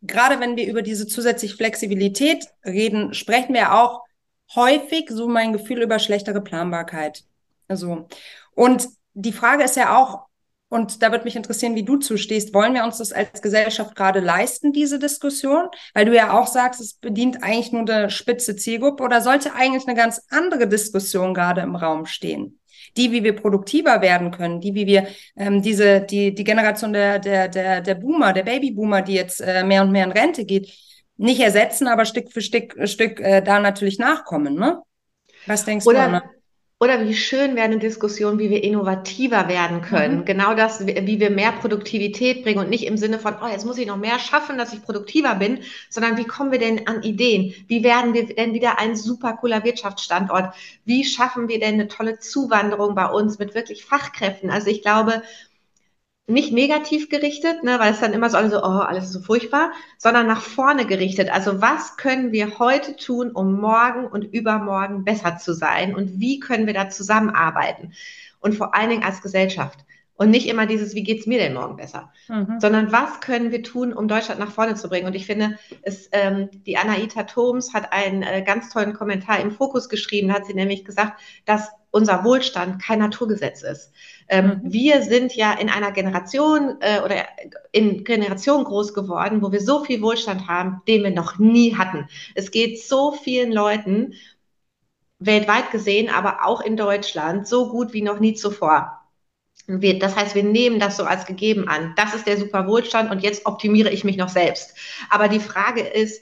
gerade 0.01 0.39
wenn 0.39 0.57
wir 0.57 0.67
über 0.67 0.81
diese 0.81 1.07
zusätzliche 1.07 1.55
Flexibilität 1.55 2.45
reden, 2.65 3.13
sprechen 3.13 3.55
wir 3.55 3.73
auch 3.73 4.01
häufig, 4.53 5.09
so 5.09 5.27
mein 5.27 5.53
Gefühl, 5.53 5.81
über 5.81 5.99
schlechtere 5.99 6.41
Planbarkeit. 6.41 7.23
Also, 7.67 8.07
und 8.51 8.89
die 9.13 9.31
Frage 9.31 9.63
ist 9.63 9.77
ja 9.77 9.97
auch, 9.97 10.25
und 10.67 11.01
da 11.01 11.11
würde 11.11 11.23
mich 11.23 11.35
interessieren, 11.35 11.75
wie 11.75 11.83
du 11.83 11.97
zustehst. 11.97 12.53
Wollen 12.53 12.73
wir 12.73 12.83
uns 12.83 12.97
das 12.97 13.13
als 13.13 13.41
Gesellschaft 13.41 13.95
gerade 13.95 14.19
leisten, 14.19 14.73
diese 14.73 14.97
Diskussion? 14.99 15.69
Weil 15.93 16.05
du 16.05 16.15
ja 16.15 16.33
auch 16.33 16.47
sagst, 16.47 16.81
es 16.81 16.95
bedient 16.95 17.43
eigentlich 17.43 17.71
nur 17.71 17.87
eine 17.87 18.09
spitze 18.09 18.55
Zielgruppe 18.55 19.03
oder 19.03 19.21
sollte 19.21 19.53
eigentlich 19.53 19.87
eine 19.87 19.95
ganz 19.95 20.23
andere 20.29 20.67
Diskussion 20.67 21.33
gerade 21.33 21.61
im 21.61 21.75
Raum 21.75 22.07
stehen? 22.07 22.59
Die, 22.97 23.11
wie 23.11 23.23
wir 23.23 23.35
produktiver 23.35 24.01
werden 24.01 24.31
können, 24.31 24.61
die, 24.61 24.73
wie 24.75 24.85
wir 24.85 25.07
ähm, 25.35 25.61
diese, 25.61 26.01
die, 26.01 26.33
die 26.33 26.43
Generation 26.43 26.93
der, 26.93 27.19
der, 27.19 27.47
der, 27.47 27.81
der 27.81 27.95
Boomer, 27.95 28.33
der 28.33 28.43
Babyboomer, 28.43 29.01
die 29.01 29.13
jetzt 29.13 29.41
äh, 29.41 29.63
mehr 29.63 29.81
und 29.81 29.91
mehr 29.91 30.05
in 30.05 30.11
Rente 30.11 30.45
geht, 30.45 30.71
nicht 31.17 31.39
ersetzen, 31.39 31.87
aber 31.87 32.05
Stück 32.05 32.31
für 32.31 32.41
Stück, 32.41 32.75
Stück 32.87 33.19
äh, 33.19 33.41
da 33.41 33.59
natürlich 33.59 33.99
nachkommen, 33.99 34.55
ne? 34.55 34.81
Was 35.45 35.65
denkst 35.65 35.85
Oder, 35.85 35.99
du, 35.99 36.03
Anna? 36.05 36.23
Oder 36.83 37.07
wie 37.07 37.13
schön 37.13 37.55
wäre 37.55 37.63
eine 37.63 37.77
Diskussion, 37.77 38.39
wie 38.39 38.49
wir 38.49 38.61
innovativer 38.61 39.47
werden 39.47 39.81
können. 39.81 40.17
Mhm. 40.17 40.25
Genau 40.25 40.53
das, 40.53 40.85
wie 40.85 41.17
wir 41.17 41.29
mehr 41.29 41.53
Produktivität 41.53 42.43
bringen 42.43 42.59
und 42.59 42.69
nicht 42.69 42.85
im 42.85 42.97
Sinne 42.97 43.19
von, 43.19 43.35
oh, 43.41 43.47
jetzt 43.47 43.65
muss 43.65 43.77
ich 43.77 43.87
noch 43.87 43.95
mehr 43.95 44.19
schaffen, 44.19 44.57
dass 44.57 44.73
ich 44.73 44.81
produktiver 44.81 45.35
bin, 45.35 45.59
sondern 45.89 46.17
wie 46.17 46.25
kommen 46.25 46.51
wir 46.51 46.59
denn 46.59 46.85
an 46.85 47.01
Ideen? 47.01 47.53
Wie 47.69 47.85
werden 47.85 48.13
wir 48.13 48.25
denn 48.25 48.53
wieder 48.53 48.79
ein 48.79 48.97
super 48.97 49.37
cooler 49.39 49.63
Wirtschaftsstandort? 49.63 50.53
Wie 50.83 51.05
schaffen 51.05 51.47
wir 51.47 51.61
denn 51.61 51.75
eine 51.75 51.87
tolle 51.87 52.19
Zuwanderung 52.19 52.95
bei 52.95 53.05
uns 53.05 53.39
mit 53.39 53.55
wirklich 53.55 53.85
Fachkräften? 53.85 54.49
Also 54.49 54.69
ich 54.69 54.81
glaube, 54.81 55.23
nicht 56.25 56.53
negativ 56.53 57.09
gerichtet, 57.09 57.63
ne, 57.63 57.79
weil 57.79 57.91
es 57.91 57.99
dann 57.99 58.13
immer 58.13 58.29
so 58.29 58.37
alles 58.37 58.51
so, 58.51 58.59
oh, 58.59 58.79
alles 58.79 59.11
so 59.11 59.19
furchtbar, 59.19 59.71
sondern 59.97 60.25
nach 60.25 60.41
vorne 60.41 60.85
gerichtet. 60.85 61.29
Also 61.29 61.61
was 61.61 61.97
können 61.97 62.31
wir 62.31 62.59
heute 62.59 62.95
tun, 62.95 63.31
um 63.31 63.59
morgen 63.59 64.07
und 64.07 64.23
übermorgen 64.23 65.03
besser 65.03 65.37
zu 65.37 65.53
sein 65.53 65.93
und 65.93 66.19
wie 66.19 66.39
können 66.39 66.65
wir 66.65 66.73
da 66.73 66.89
zusammenarbeiten? 66.89 67.93
Und 68.39 68.55
vor 68.55 68.73
allen 68.73 68.89
Dingen 68.89 69.03
als 69.03 69.21
Gesellschaft. 69.21 69.79
Und 70.15 70.29
nicht 70.29 70.47
immer 70.47 70.67
dieses, 70.67 70.93
wie 70.93 71.03
geht's 71.03 71.25
mir 71.25 71.39
denn 71.39 71.55
morgen 71.55 71.75
besser? 71.75 72.13
Mhm. 72.29 72.59
Sondern 72.59 72.91
was 72.91 73.19
können 73.19 73.51
wir 73.51 73.63
tun, 73.63 73.91
um 73.91 74.07
Deutschland 74.07 74.39
nach 74.39 74.51
vorne 74.51 74.75
zu 74.75 74.87
bringen? 74.87 75.07
Und 75.07 75.15
ich 75.15 75.25
finde, 75.25 75.57
es, 75.81 76.07
ähm, 76.11 76.49
die 76.65 76.77
Anaita 76.77 77.23
Thoms 77.23 77.73
hat 77.73 77.91
einen 77.91 78.21
äh, 78.21 78.43
ganz 78.43 78.69
tollen 78.69 78.93
Kommentar 78.93 79.39
im 79.39 79.51
Fokus 79.51 79.89
geschrieben, 79.89 80.27
da 80.27 80.35
hat 80.35 80.45
sie 80.45 80.53
nämlich 80.53 80.85
gesagt, 80.85 81.19
dass 81.45 81.69
unser 81.89 82.23
Wohlstand 82.23 82.81
kein 82.81 82.99
Naturgesetz 82.99 83.63
ist. 83.63 83.91
Ähm, 84.29 84.45
mhm. 84.45 84.73
Wir 84.73 85.01
sind 85.01 85.35
ja 85.35 85.53
in 85.53 85.69
einer 85.69 85.91
Generation 85.91 86.77
äh, 86.81 87.01
oder 87.03 87.25
in 87.71 88.03
Generation 88.03 88.63
groß 88.63 88.93
geworden, 88.93 89.41
wo 89.41 89.51
wir 89.51 89.61
so 89.61 89.83
viel 89.83 90.01
Wohlstand 90.01 90.47
haben, 90.47 90.81
den 90.87 91.03
wir 91.03 91.11
noch 91.11 91.39
nie 91.39 91.75
hatten. 91.75 92.07
Es 92.35 92.51
geht 92.51 92.81
so 92.81 93.11
vielen 93.11 93.51
Leuten 93.51 94.13
weltweit 95.19 95.71
gesehen, 95.71 96.09
aber 96.09 96.45
auch 96.45 96.61
in 96.61 96.77
Deutschland 96.77 97.47
so 97.47 97.69
gut 97.69 97.93
wie 97.93 98.01
noch 98.01 98.19
nie 98.19 98.33
zuvor. 98.33 98.99
Wir, 99.67 99.97
das 99.97 100.15
heißt, 100.15 100.35
wir 100.35 100.43
nehmen 100.43 100.79
das 100.79 100.97
so 100.97 101.05
als 101.05 101.25
gegeben 101.25 101.69
an. 101.69 101.93
Das 101.95 102.13
ist 102.13 102.27
der 102.27 102.37
super 102.37 102.67
Wohlstand 102.67 103.09
und 103.11 103.23
jetzt 103.23 103.45
optimiere 103.45 103.89
ich 103.89 104.03
mich 104.03 104.17
noch 104.17 104.27
selbst. 104.29 104.75
Aber 105.09 105.29
die 105.29 105.39
Frage 105.39 105.81
ist, 105.81 106.21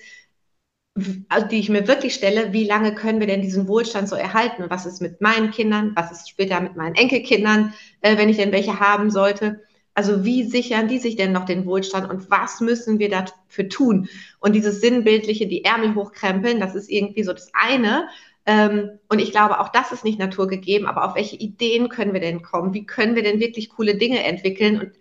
also 1.29 1.47
die 1.47 1.59
ich 1.59 1.69
mir 1.69 1.87
wirklich 1.87 2.13
stelle, 2.13 2.51
wie 2.51 2.65
lange 2.65 2.93
können 2.93 3.19
wir 3.19 3.27
denn 3.27 3.41
diesen 3.41 3.67
Wohlstand 3.67 4.09
so 4.09 4.15
erhalten? 4.15 4.63
Und 4.63 4.69
was 4.69 4.85
ist 4.85 5.01
mit 5.01 5.21
meinen 5.21 5.51
Kindern? 5.51 5.93
Was 5.95 6.11
ist 6.11 6.29
später 6.29 6.59
mit 6.59 6.75
meinen 6.75 6.95
Enkelkindern, 6.95 7.73
äh, 8.01 8.17
wenn 8.17 8.29
ich 8.29 8.37
denn 8.37 8.51
welche 8.51 8.79
haben 8.79 9.09
sollte? 9.09 9.61
Also 9.93 10.23
wie 10.23 10.43
sichern 10.43 10.87
die 10.87 10.99
sich 10.99 11.15
denn 11.15 11.31
noch 11.31 11.45
den 11.45 11.65
Wohlstand 11.65 12.09
und 12.09 12.31
was 12.31 12.61
müssen 12.61 12.99
wir 12.99 13.09
dafür 13.09 13.69
tun? 13.69 14.07
Und 14.39 14.53
dieses 14.53 14.79
sinnbildliche, 14.81 15.47
die 15.47 15.65
Ärmel 15.65 15.95
hochkrempeln, 15.95 16.59
das 16.59 16.75
ist 16.75 16.89
irgendwie 16.89 17.23
so 17.23 17.33
das 17.33 17.51
eine. 17.53 18.07
Ähm, 18.45 18.99
und 19.09 19.19
ich 19.19 19.31
glaube, 19.31 19.59
auch 19.59 19.69
das 19.69 19.91
ist 19.91 20.03
nicht 20.03 20.19
naturgegeben, 20.19 20.87
aber 20.87 21.05
auf 21.05 21.15
welche 21.15 21.35
Ideen 21.35 21.89
können 21.89 22.13
wir 22.13 22.21
denn 22.21 22.41
kommen? 22.41 22.73
Wie 22.73 22.85
können 22.85 23.15
wir 23.15 23.23
denn 23.23 23.39
wirklich 23.39 23.69
coole 23.69 23.95
Dinge 23.95 24.23
entwickeln? 24.23 24.79
Und 24.79 24.91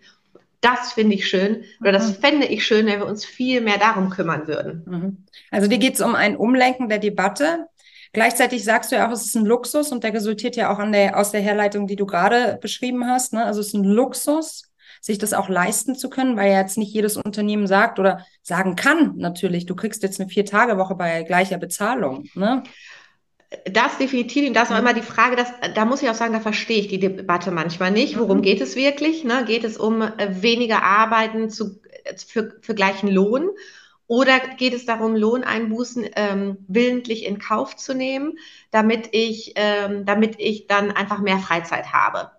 das 0.61 0.93
finde 0.93 1.15
ich 1.15 1.27
schön 1.27 1.63
oder 1.81 1.91
das 1.91 2.09
mhm. 2.09 2.21
fände 2.21 2.45
ich 2.45 2.65
schön, 2.65 2.85
wenn 2.85 2.99
wir 2.99 3.07
uns 3.07 3.25
viel 3.25 3.61
mehr 3.61 3.77
darum 3.77 4.09
kümmern 4.09 4.47
würden. 4.47 4.83
Mhm. 4.85 5.25
Also 5.49 5.67
dir 5.67 5.79
geht 5.79 5.95
es 5.95 6.01
um 6.01 6.15
ein 6.15 6.37
Umlenken 6.37 6.87
der 6.87 6.99
Debatte. 6.99 7.67
Gleichzeitig 8.13 8.63
sagst 8.63 8.91
du 8.91 8.97
ja 8.97 9.07
auch, 9.07 9.11
es 9.11 9.25
ist 9.25 9.35
ein 9.35 9.45
Luxus 9.45 9.91
und 9.91 10.03
der 10.03 10.13
resultiert 10.13 10.55
ja 10.55 10.71
auch 10.73 10.79
an 10.79 10.91
der, 10.91 11.17
aus 11.17 11.31
der 11.31 11.41
Herleitung, 11.41 11.87
die 11.87 11.95
du 11.95 12.05
gerade 12.05 12.59
beschrieben 12.61 13.07
hast. 13.07 13.33
Ne? 13.33 13.43
Also 13.43 13.61
es 13.61 13.67
ist 13.67 13.73
ein 13.73 13.83
Luxus, 13.83 14.71
sich 14.99 15.17
das 15.17 15.33
auch 15.33 15.49
leisten 15.49 15.95
zu 15.95 16.09
können, 16.09 16.37
weil 16.37 16.51
ja 16.51 16.59
jetzt 16.59 16.77
nicht 16.77 16.93
jedes 16.93 17.17
Unternehmen 17.17 17.65
sagt 17.67 17.97
oder 17.97 18.25
sagen 18.43 18.75
kann 18.75 19.13
natürlich, 19.17 19.65
du 19.65 19.75
kriegst 19.75 20.03
jetzt 20.03 20.19
eine 20.19 20.29
Vier-Tage-Woche 20.29 20.95
bei 20.95 21.23
gleicher 21.23 21.57
Bezahlung. 21.57 22.25
Ne? 22.35 22.63
Das 23.65 23.97
definitiv, 23.97 24.47
und 24.47 24.53
das 24.53 24.69
ist 24.69 24.71
auch 24.71 24.81
mhm. 24.81 24.87
immer 24.87 24.93
die 24.93 25.01
Frage, 25.05 25.35
dass, 25.35 25.51
da 25.75 25.83
muss 25.83 26.01
ich 26.01 26.09
auch 26.09 26.15
sagen, 26.15 26.31
da 26.33 26.39
verstehe 26.39 26.79
ich 26.79 26.87
die 26.87 26.99
Debatte 26.99 27.51
manchmal 27.51 27.91
nicht. 27.91 28.17
Worum 28.17 28.37
mhm. 28.37 28.43
geht 28.43 28.61
es 28.61 28.75
wirklich? 28.75 29.25
Ne? 29.25 29.43
Geht 29.45 29.65
es 29.65 29.77
um 29.77 30.01
äh, 30.01 30.41
weniger 30.41 30.83
Arbeiten 30.83 31.49
zu, 31.49 31.81
für, 32.25 32.55
für 32.61 32.75
gleichen 32.75 33.09
Lohn? 33.09 33.49
Oder 34.07 34.39
geht 34.39 34.73
es 34.73 34.85
darum, 34.85 35.15
Lohneinbußen 35.15 36.05
ähm, 36.15 36.57
willentlich 36.67 37.25
in 37.25 37.39
Kauf 37.39 37.75
zu 37.75 37.93
nehmen, 37.93 38.37
damit 38.69 39.09
ich, 39.11 39.53
ähm, 39.55 40.05
damit 40.05 40.35
ich 40.37 40.67
dann 40.67 40.91
einfach 40.91 41.19
mehr 41.19 41.39
Freizeit 41.39 41.93
habe? 41.93 42.31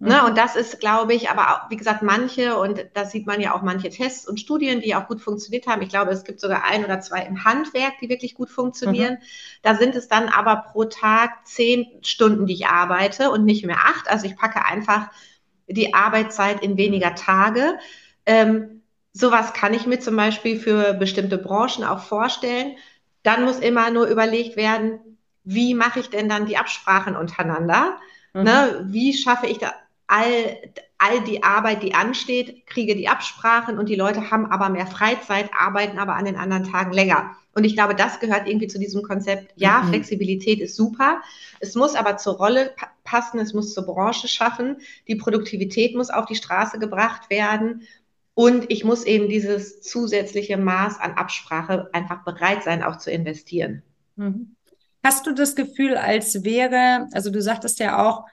Ne, 0.00 0.20
mhm. 0.20 0.28
und 0.28 0.38
das 0.38 0.54
ist, 0.54 0.78
glaube 0.78 1.12
ich, 1.12 1.28
aber 1.28 1.50
auch, 1.50 1.70
wie 1.70 1.76
gesagt, 1.76 2.02
manche, 2.02 2.56
und 2.56 2.86
das 2.94 3.10
sieht 3.10 3.26
man 3.26 3.40
ja 3.40 3.52
auch 3.52 3.62
manche 3.62 3.90
Tests 3.90 4.28
und 4.28 4.38
Studien, 4.38 4.80
die 4.80 4.94
auch 4.94 5.08
gut 5.08 5.20
funktioniert 5.20 5.66
haben. 5.66 5.82
Ich 5.82 5.88
glaube, 5.88 6.12
es 6.12 6.22
gibt 6.22 6.40
sogar 6.40 6.62
ein 6.62 6.84
oder 6.84 7.00
zwei 7.00 7.22
im 7.22 7.44
Handwerk, 7.44 7.94
die 8.00 8.08
wirklich 8.08 8.34
gut 8.34 8.48
funktionieren. 8.48 9.14
Mhm. 9.14 9.24
Da 9.62 9.74
sind 9.74 9.96
es 9.96 10.06
dann 10.06 10.28
aber 10.28 10.54
pro 10.70 10.84
Tag 10.84 11.44
zehn 11.48 11.86
Stunden, 12.02 12.46
die 12.46 12.54
ich 12.54 12.66
arbeite 12.68 13.32
und 13.32 13.44
nicht 13.44 13.66
mehr 13.66 13.78
acht. 13.86 14.08
Also 14.08 14.26
ich 14.26 14.36
packe 14.36 14.64
einfach 14.64 15.10
die 15.66 15.92
Arbeitszeit 15.94 16.62
in 16.62 16.76
weniger 16.76 17.16
Tage. 17.16 17.76
Ähm, 18.24 18.82
sowas 19.12 19.52
kann 19.52 19.74
ich 19.74 19.84
mir 19.84 19.98
zum 19.98 20.14
Beispiel 20.14 20.60
für 20.60 20.94
bestimmte 20.94 21.38
Branchen 21.38 21.82
auch 21.82 22.04
vorstellen. 22.04 22.76
Dann 23.24 23.44
muss 23.44 23.58
immer 23.58 23.90
nur 23.90 24.06
überlegt 24.06 24.56
werden, 24.56 25.00
wie 25.42 25.74
mache 25.74 25.98
ich 25.98 26.08
denn 26.08 26.28
dann 26.28 26.46
die 26.46 26.56
Absprachen 26.56 27.16
untereinander? 27.16 27.98
Mhm. 28.32 28.42
Ne, 28.44 28.84
wie 28.86 29.12
schaffe 29.12 29.48
ich 29.48 29.58
da 29.58 29.72
all, 30.08 30.58
all 30.98 31.22
die 31.22 31.42
Arbeit, 31.44 31.82
die 31.82 31.94
ansteht, 31.94 32.66
kriege 32.66 32.96
die 32.96 33.08
Absprachen 33.08 33.78
und 33.78 33.88
die 33.88 33.94
Leute 33.94 34.30
haben 34.30 34.46
aber 34.46 34.68
mehr 34.70 34.86
Freizeit, 34.86 35.50
arbeiten 35.56 35.98
aber 35.98 36.16
an 36.16 36.24
den 36.24 36.36
anderen 36.36 36.64
Tagen 36.64 36.92
länger. 36.92 37.36
Und 37.54 37.64
ich 37.64 37.74
glaube, 37.74 37.94
das 37.94 38.20
gehört 38.20 38.48
irgendwie 38.48 38.68
zu 38.68 38.78
diesem 38.78 39.02
Konzept. 39.02 39.52
Ja, 39.56 39.82
mhm. 39.82 39.88
Flexibilität 39.88 40.60
ist 40.60 40.76
super. 40.76 41.20
Es 41.60 41.74
muss 41.74 41.94
aber 41.94 42.16
zur 42.16 42.36
Rolle 42.36 42.74
passen. 43.04 43.38
Es 43.40 43.52
muss 43.52 43.74
zur 43.74 43.84
Branche 43.84 44.28
schaffen. 44.28 44.78
Die 45.08 45.16
Produktivität 45.16 45.94
muss 45.94 46.10
auf 46.10 46.26
die 46.26 46.36
Straße 46.36 46.78
gebracht 46.78 47.30
werden. 47.30 47.82
Und 48.34 48.70
ich 48.70 48.84
muss 48.84 49.02
eben 49.02 49.28
dieses 49.28 49.82
zusätzliche 49.82 50.56
Maß 50.56 51.00
an 51.00 51.14
Absprache 51.14 51.90
einfach 51.92 52.24
bereit 52.24 52.62
sein, 52.62 52.84
auch 52.84 52.98
zu 52.98 53.10
investieren. 53.10 53.82
Mhm. 54.14 54.54
Hast 55.02 55.26
du 55.26 55.34
das 55.34 55.56
Gefühl, 55.56 55.96
als 55.96 56.44
wäre, 56.44 57.08
also 57.12 57.30
du 57.30 57.42
sagtest 57.42 57.80
ja 57.80 58.06
auch, 58.06 58.26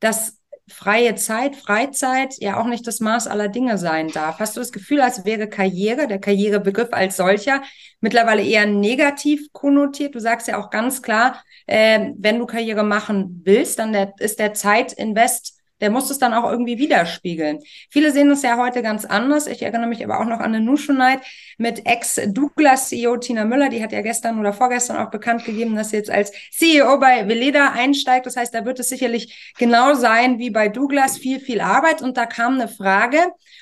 dass 0.00 0.38
freie 0.68 1.14
Zeit, 1.14 1.56
Freizeit 1.56 2.34
ja 2.38 2.58
auch 2.58 2.66
nicht 2.66 2.86
das 2.86 3.00
Maß 3.00 3.26
aller 3.26 3.48
Dinge 3.48 3.76
sein 3.78 4.08
darf. 4.08 4.38
Hast 4.38 4.56
du 4.56 4.60
das 4.60 4.72
Gefühl, 4.72 5.00
als 5.00 5.24
wäre 5.24 5.48
Karriere, 5.48 6.08
der 6.08 6.18
Karrierebegriff 6.18 6.88
als 6.92 7.16
solcher, 7.16 7.62
mittlerweile 8.00 8.42
eher 8.42 8.66
negativ 8.66 9.52
konnotiert? 9.52 10.14
Du 10.14 10.20
sagst 10.20 10.48
ja 10.48 10.58
auch 10.58 10.70
ganz 10.70 11.02
klar, 11.02 11.42
äh, 11.66 12.10
wenn 12.16 12.38
du 12.38 12.46
Karriere 12.46 12.82
machen 12.82 13.42
willst, 13.44 13.78
dann 13.78 13.92
der, 13.92 14.14
ist 14.18 14.38
der 14.38 14.54
Zeitinvest 14.54 15.58
der 15.80 15.90
muss 15.90 16.10
es 16.10 16.18
dann 16.18 16.34
auch 16.34 16.50
irgendwie 16.50 16.78
widerspiegeln. 16.78 17.60
Viele 17.90 18.12
sehen 18.12 18.30
es 18.30 18.42
ja 18.42 18.56
heute 18.56 18.82
ganz 18.82 19.04
anders. 19.04 19.46
Ich 19.46 19.62
erinnere 19.62 19.88
mich 19.88 20.04
aber 20.04 20.20
auch 20.20 20.24
noch 20.24 20.40
an 20.40 20.54
eine 20.54 20.60
Nushu 20.60 20.92
Night 20.92 21.20
mit 21.58 21.86
Ex-Douglas-CEO 21.86 23.16
Tina 23.16 23.44
Müller. 23.44 23.68
Die 23.68 23.82
hat 23.82 23.92
ja 23.92 24.00
gestern 24.00 24.38
oder 24.38 24.52
vorgestern 24.52 24.96
auch 24.96 25.10
bekannt 25.10 25.44
gegeben, 25.44 25.74
dass 25.74 25.90
sie 25.90 25.96
jetzt 25.96 26.10
als 26.10 26.32
CEO 26.52 26.98
bei 26.98 27.28
Veleda 27.28 27.72
einsteigt. 27.72 28.26
Das 28.26 28.36
heißt, 28.36 28.54
da 28.54 28.64
wird 28.64 28.78
es 28.80 28.88
sicherlich 28.88 29.52
genau 29.58 29.94
sein 29.94 30.38
wie 30.38 30.50
bei 30.50 30.68
Douglas, 30.68 31.18
viel, 31.18 31.40
viel 31.40 31.60
Arbeit. 31.60 32.02
Und 32.02 32.16
da 32.16 32.26
kam 32.26 32.54
eine 32.54 32.68
Frage, 32.68 33.18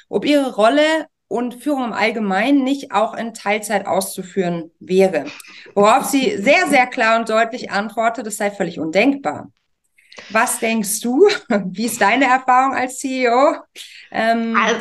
ob 0.09 0.25
ihre 0.25 0.55
Rolle 0.55 1.07
und 1.29 1.55
Führung 1.55 1.85
im 1.85 1.92
Allgemeinen 1.94 2.62
nicht 2.62 2.92
auch 2.92 3.14
in 3.14 3.33
Teilzeit 3.33 3.87
auszuführen 3.87 4.70
wäre. 4.81 5.25
Worauf 5.75 6.05
sie 6.05 6.37
sehr, 6.37 6.66
sehr 6.68 6.87
klar 6.87 7.18
und 7.18 7.31
deutlich 7.31 7.70
antwortet, 7.70 8.27
das 8.27 8.37
sei 8.37 8.51
völlig 8.51 8.79
undenkbar. 8.79 9.51
Was 10.31 10.59
denkst 10.59 11.01
du? 11.01 11.29
Wie 11.48 11.87
ist 11.87 12.01
deine 12.01 12.27
Erfahrung 12.27 12.75
als 12.75 12.98
CEO? 12.98 13.57
Ähm, 14.11 14.57
also, 14.57 14.81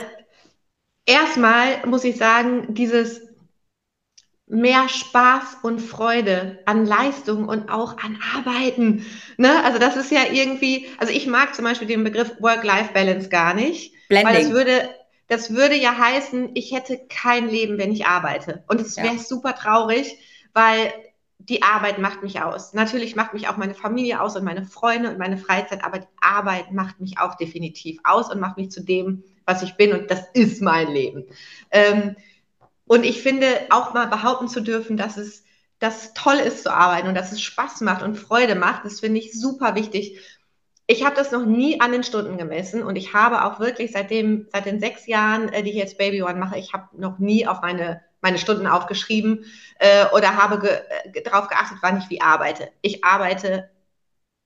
erstmal 1.05 1.85
muss 1.85 2.03
ich 2.03 2.17
sagen, 2.17 2.73
dieses 2.73 3.21
mehr 4.51 4.89
Spaß 4.89 5.59
und 5.63 5.79
Freude 5.79 6.59
an 6.65 6.85
Leistung 6.85 7.47
und 7.47 7.69
auch 7.69 7.97
an 7.99 8.19
Arbeiten. 8.35 9.05
Ne? 9.37 9.63
Also 9.63 9.79
das 9.79 9.95
ist 9.95 10.11
ja 10.11 10.23
irgendwie, 10.29 10.87
also 10.97 11.13
ich 11.13 11.25
mag 11.25 11.55
zum 11.55 11.63
Beispiel 11.63 11.87
den 11.87 12.03
Begriff 12.03 12.33
Work-Life-Balance 12.39 13.29
gar 13.29 13.53
nicht, 13.53 13.93
Blending. 14.09 14.33
weil 14.33 14.43
das 14.43 14.51
würde, 14.51 14.89
das 15.29 15.53
würde 15.53 15.75
ja 15.75 15.97
heißen, 15.97 16.51
ich 16.55 16.73
hätte 16.73 16.99
kein 17.07 17.47
Leben, 17.47 17.77
wenn 17.77 17.93
ich 17.93 18.05
arbeite. 18.05 18.65
Und 18.67 18.81
es 18.81 18.97
wäre 18.97 19.15
ja. 19.15 19.19
super 19.19 19.55
traurig, 19.55 20.17
weil 20.53 20.91
die 21.49 21.63
Arbeit 21.63 21.99
macht 21.99 22.23
mich 22.23 22.41
aus. 22.41 22.73
Natürlich 22.73 23.15
macht 23.15 23.33
mich 23.33 23.47
auch 23.47 23.57
meine 23.57 23.73
Familie 23.73 24.21
aus 24.21 24.35
und 24.35 24.43
meine 24.43 24.65
Freunde 24.65 25.09
und 25.09 25.17
meine 25.17 25.37
Freizeit, 25.37 25.83
aber 25.83 25.99
die 25.99 26.07
Arbeit 26.19 26.71
macht 26.71 26.99
mich 26.99 27.17
auch 27.17 27.35
definitiv 27.35 27.99
aus 28.03 28.31
und 28.31 28.39
macht 28.39 28.57
mich 28.57 28.71
zu 28.71 28.83
dem, 28.83 29.23
was 29.45 29.63
ich 29.63 29.75
bin 29.75 29.93
und 29.93 30.11
das 30.11 30.27
ist 30.33 30.61
mein 30.61 30.89
Leben. 30.91 31.25
Ähm, 31.71 32.15
und 32.85 33.05
ich 33.05 33.21
finde 33.21 33.47
auch 33.69 33.93
mal 33.93 34.07
behaupten 34.07 34.47
zu 34.47 34.61
dürfen, 34.61 34.97
dass 34.97 35.17
es, 35.17 35.43
dass 35.79 36.03
es 36.03 36.13
toll 36.13 36.35
ist 36.35 36.63
zu 36.63 36.73
arbeiten 36.73 37.07
und 37.07 37.15
dass 37.15 37.31
es 37.31 37.41
Spaß 37.41 37.81
macht 37.81 38.03
und 38.03 38.15
Freude 38.15 38.55
macht, 38.55 38.85
das 38.85 38.99
finde 38.99 39.19
ich 39.19 39.39
super 39.39 39.75
wichtig. 39.75 40.19
Ich 40.85 41.05
habe 41.05 41.15
das 41.15 41.31
noch 41.31 41.45
nie 41.45 41.79
an 41.79 41.91
den 41.91 42.03
Stunden 42.03 42.37
gemessen 42.37 42.83
und 42.83 42.97
ich 42.97 43.13
habe 43.13 43.45
auch 43.45 43.59
wirklich 43.59 43.91
seitdem, 43.93 44.47
seit 44.51 44.65
den 44.65 44.79
sechs 44.79 45.07
Jahren, 45.07 45.49
äh, 45.49 45.63
die 45.63 45.71
ich 45.71 45.77
jetzt 45.77 45.97
Baby 45.97 46.21
One 46.21 46.35
mache, 46.35 46.59
ich 46.59 46.73
habe 46.73 46.89
noch 46.99 47.17
nie 47.17 47.47
auf 47.47 47.61
meine 47.61 48.01
meine 48.21 48.37
Stunden 48.37 48.67
aufgeschrieben 48.67 49.45
äh, 49.79 50.05
oder 50.15 50.35
habe 50.35 50.59
ge 50.59 50.79
äh, 51.13 51.21
darauf 51.23 51.47
geachtet, 51.47 51.79
wann 51.81 51.97
ich 51.97 52.09
wie 52.09 52.21
arbeite. 52.21 52.69
Ich 52.81 53.03
arbeite 53.03 53.69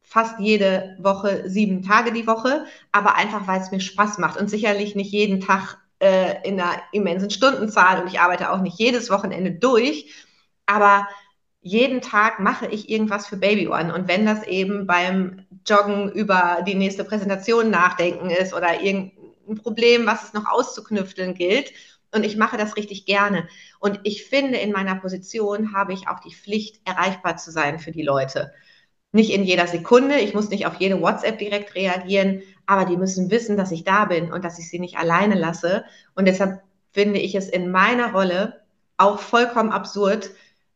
fast 0.02 0.40
jede 0.40 0.96
Woche 1.00 1.50
sieben 1.50 1.82
Tage 1.82 2.12
die 2.12 2.28
Woche, 2.28 2.66
aber 2.92 3.16
einfach, 3.16 3.48
weil 3.48 3.60
es 3.60 3.72
mir 3.72 3.80
Spaß 3.80 4.18
macht 4.20 4.40
und 4.40 4.50
sicherlich 4.50 4.96
nicht 4.96 5.12
jeden 5.12 5.42
Tag 5.42 5.78
äh, 6.00 6.48
in 6.48 6.60
einer 6.60 6.82
immensen 6.92 7.30
Stundenzahl 7.30 8.02
und 8.02 8.08
ich 8.08 8.20
arbeite 8.20 8.52
auch 8.52 8.62
nicht 8.62 8.80
jedes 8.80 9.10
Wochenende 9.10 9.52
durch, 9.52 10.14
aber 10.66 11.08
jeden 11.62 12.02
Tag 12.02 12.40
mache 12.40 12.68
ich 12.68 12.90
irgendwas 12.92 13.26
für 13.26 13.38
Baby 13.38 13.68
One. 13.68 13.92
Und 13.92 14.08
wenn 14.08 14.24
das 14.28 14.44
eben 14.44 14.86
beim 14.86 15.48
Joggen 15.66 16.12
über 16.12 16.60
die 16.68 16.76
nächste 16.76 17.04
Präsentation 17.04 17.72
nachdenken 17.72 18.30
ist 18.30 18.54
oder 18.54 18.82
irgendein 18.82 19.56
Problem, 19.64 20.06
was 20.06 20.26
es 20.26 20.34
noch 20.34 20.46
auszuknüfteln 20.48 21.34
gilt 21.34 21.72
und 22.16 22.24
ich 22.24 22.38
mache 22.38 22.58
das 22.58 22.78
richtig 22.78 23.06
gerne. 23.06 23.48
Und 23.80 24.00
ich 24.04 24.26
finde, 24.26 24.58
in 24.58 24.72
meiner 24.72 24.96
Position 24.96 25.74
habe 25.76 25.94
ich 25.94 26.08
auch 26.08 26.20
die 26.20 26.34
Pflicht, 26.34 26.80
erreichbar 26.86 27.38
zu 27.38 27.52
sein 27.52 27.78
für 27.78 27.92
die 27.92 28.04
Leute. 28.04 28.54
Nicht 29.12 29.32
in 29.32 29.44
jeder 29.44 29.68
Sekunde, 29.68 30.20
ich 30.20 30.34
muss 30.34 30.50
nicht 30.50 30.66
auf 30.66 30.76
jede 30.80 31.02
WhatsApp 31.02 31.38
direkt 31.38 31.76
reagieren, 31.76 32.42
aber 32.66 32.86
die 32.86 32.98
müssen 32.98 33.30
wissen, 33.32 33.58
dass 33.58 33.72
ich 33.72 33.84
da 33.84 34.06
bin 34.06 34.32
und 34.32 34.44
dass 34.44 34.60
ich 34.60 34.70
sie 34.70 34.80
nicht 34.80 34.98
alleine 34.98 35.36
lasse. 35.36 35.84
Und 36.16 36.26
deshalb 36.26 36.62
finde 36.92 37.20
ich 37.20 37.36
es 37.36 37.50
in 37.50 37.70
meiner 37.70 38.14
Rolle 38.14 38.62
auch 38.98 39.20
vollkommen 39.20 39.72
absurd, 39.72 40.32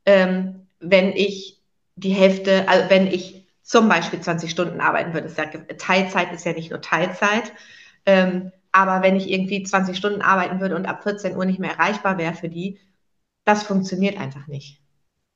ähm, 0.06 0.67
wenn 0.80 1.13
ich 1.13 1.62
die 1.95 2.12
Hälfte, 2.12 2.67
also 2.67 2.89
wenn 2.89 3.08
ich 3.08 3.47
zum 3.63 3.88
Beispiel 3.88 4.19
20 4.19 4.49
Stunden 4.49 4.82
arbeiten 4.82 5.13
würde. 5.13 5.34
Teilzeit 5.78 6.34
ist 6.34 6.45
ja 6.45 6.54
nicht 6.54 6.71
nur 6.71 6.82
Teilzeit. 6.82 7.54
Ähm, 8.06 8.52
aber 8.71 9.01
wenn 9.01 9.15
ich 9.15 9.29
irgendwie 9.29 9.63
20 9.63 9.97
Stunden 9.97 10.21
arbeiten 10.21 10.60
würde 10.60 10.75
und 10.75 10.88
ab 10.88 11.03
14 11.03 11.36
Uhr 11.36 11.45
nicht 11.45 11.60
mehr 11.60 11.71
erreichbar 11.71 12.17
wäre 12.17 12.34
für 12.34 12.49
die, 12.49 12.79
das 13.45 13.63
funktioniert 13.63 14.19
einfach 14.19 14.47
nicht. 14.47 14.82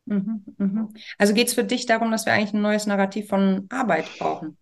Mhm, 0.05 0.43
mhm. 0.57 0.89
Also 1.17 1.33
geht 1.33 1.47
es 1.47 1.53
für 1.53 1.63
dich 1.63 1.85
darum, 1.85 2.11
dass 2.11 2.25
wir 2.25 2.33
eigentlich 2.33 2.53
ein 2.53 2.61
neues 2.61 2.85
Narrativ 2.85 3.27
von 3.29 3.67
Arbeit 3.69 4.05
brauchen? 4.19 4.57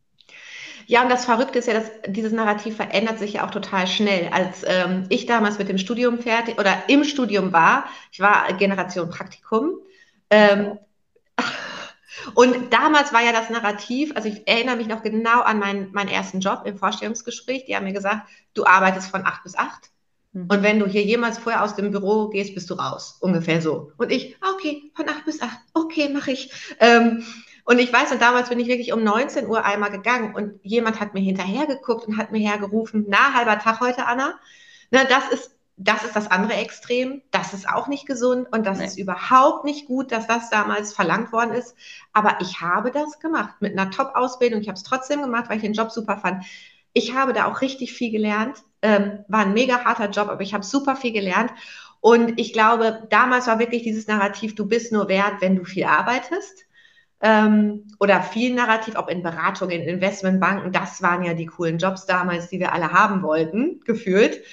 Ja, 0.87 1.03
und 1.03 1.09
das 1.09 1.25
Verrückte 1.25 1.59
ist 1.59 1.67
ja, 1.67 1.73
dass 1.73 1.89
dieses 2.07 2.33
Narrativ 2.33 2.75
verändert 2.75 3.19
sich 3.19 3.33
ja 3.33 3.45
auch 3.45 3.51
total 3.51 3.87
schnell. 3.87 4.29
Als 4.31 4.63
ähm, 4.65 5.05
ich 5.09 5.25
damals 5.25 5.57
mit 5.57 5.69
dem 5.69 5.77
Studium 5.77 6.19
fertig 6.19 6.59
oder 6.59 6.83
im 6.87 7.03
Studium 7.03 7.53
war, 7.53 7.85
ich 8.11 8.19
war 8.19 8.51
Generation 8.57 9.09
Praktikum, 9.09 9.77
ähm, 10.29 10.77
und 12.35 12.73
damals 12.73 13.13
war 13.13 13.23
ja 13.23 13.31
das 13.31 13.49
Narrativ, 13.49 14.11
also 14.15 14.27
ich 14.27 14.47
erinnere 14.47 14.75
mich 14.75 14.87
noch 14.87 15.01
genau 15.01 15.41
an 15.41 15.59
meinen, 15.59 15.91
meinen 15.91 16.09
ersten 16.09 16.39
Job 16.39 16.63
im 16.65 16.77
Vorstellungsgespräch. 16.77 17.65
Die 17.65 17.75
haben 17.75 17.85
mir 17.85 17.93
gesagt, 17.93 18.27
du 18.53 18.65
arbeitest 18.65 19.09
von 19.09 19.25
acht 19.25 19.43
bis 19.43 19.55
acht. 19.55 19.89
Mhm. 20.33 20.47
Und 20.49 20.63
wenn 20.63 20.79
du 20.79 20.87
hier 20.87 21.03
jemals 21.03 21.37
vorher 21.37 21.63
aus 21.63 21.75
dem 21.75 21.91
Büro 21.91 22.29
gehst, 22.29 22.53
bist 22.53 22.69
du 22.69 22.75
raus. 22.75 23.17
Ungefähr 23.21 23.61
so. 23.61 23.91
Und 23.97 24.11
ich, 24.11 24.35
ah, 24.41 24.51
okay, 24.53 24.91
von 24.95 25.07
acht 25.09 25.25
bis 25.25 25.41
acht. 25.41 25.59
Okay, 25.73 26.09
mache 26.09 26.31
ich. 26.31 26.51
Ähm, 26.79 27.23
und 27.63 27.79
ich 27.79 27.93
weiß, 27.93 28.11
und 28.11 28.21
damals 28.21 28.49
bin 28.49 28.59
ich 28.59 28.67
wirklich 28.67 28.91
um 28.91 29.03
19 29.03 29.47
Uhr 29.47 29.63
einmal 29.63 29.91
gegangen 29.91 30.35
und 30.35 30.59
jemand 30.63 30.99
hat 30.99 31.13
mir 31.13 31.21
hinterher 31.21 31.67
geguckt 31.67 32.07
und 32.07 32.17
hat 32.17 32.31
mir 32.31 32.39
hergerufen, 32.39 33.05
na, 33.07 33.33
halber 33.33 33.59
Tag 33.59 33.79
heute, 33.79 34.07
Anna. 34.07 34.39
Na, 34.89 35.03
das 35.05 35.29
ist 35.31 35.51
das 35.83 36.03
ist 36.03 36.15
das 36.15 36.29
andere 36.29 36.53
Extrem. 36.53 37.21
Das 37.31 37.53
ist 37.53 37.67
auch 37.67 37.87
nicht 37.87 38.05
gesund 38.05 38.47
und 38.51 38.65
das 38.65 38.77
nee. 38.77 38.85
ist 38.85 38.99
überhaupt 38.99 39.65
nicht 39.65 39.87
gut, 39.87 40.11
dass 40.11 40.27
das 40.27 40.49
damals 40.49 40.93
verlangt 40.93 41.31
worden 41.31 41.53
ist. 41.53 41.75
Aber 42.13 42.37
ich 42.39 42.61
habe 42.61 42.91
das 42.91 43.19
gemacht 43.19 43.55
mit 43.61 43.77
einer 43.77 43.89
Top-Ausbildung. 43.89 44.61
Ich 44.61 44.67
habe 44.67 44.77
es 44.77 44.83
trotzdem 44.83 45.21
gemacht, 45.21 45.49
weil 45.49 45.57
ich 45.57 45.63
den 45.63 45.73
Job 45.73 45.91
super 45.91 46.17
fand. 46.17 46.45
Ich 46.93 47.15
habe 47.15 47.33
da 47.33 47.45
auch 47.45 47.61
richtig 47.61 47.93
viel 47.93 48.11
gelernt. 48.11 48.57
Ähm, 48.83 49.25
war 49.27 49.41
ein 49.41 49.53
mega 49.53 49.83
harter 49.83 50.09
Job, 50.09 50.29
aber 50.29 50.41
ich 50.41 50.53
habe 50.53 50.63
super 50.63 50.95
viel 50.95 51.13
gelernt. 51.13 51.51
Und 51.99 52.39
ich 52.39 52.53
glaube, 52.53 53.07
damals 53.09 53.47
war 53.47 53.59
wirklich 53.59 53.83
dieses 53.83 54.07
Narrativ, 54.07 54.55
du 54.55 54.67
bist 54.67 54.91
nur 54.91 55.07
wert, 55.07 55.35
wenn 55.39 55.55
du 55.55 55.63
viel 55.63 55.85
arbeitest. 55.85 56.65
Ähm, 57.21 57.87
oder 57.99 58.21
viel 58.21 58.53
Narrativ, 58.53 58.95
ob 58.97 59.09
in 59.09 59.23
Beratung, 59.23 59.69
in 59.69 59.81
Investmentbanken. 59.81 60.71
Das 60.71 61.01
waren 61.01 61.23
ja 61.23 61.33
die 61.33 61.45
coolen 61.47 61.77
Jobs 61.77 62.05
damals, 62.05 62.49
die 62.49 62.59
wir 62.59 62.73
alle 62.73 62.91
haben 62.91 63.23
wollten, 63.23 63.79
gefühlt. 63.85 64.43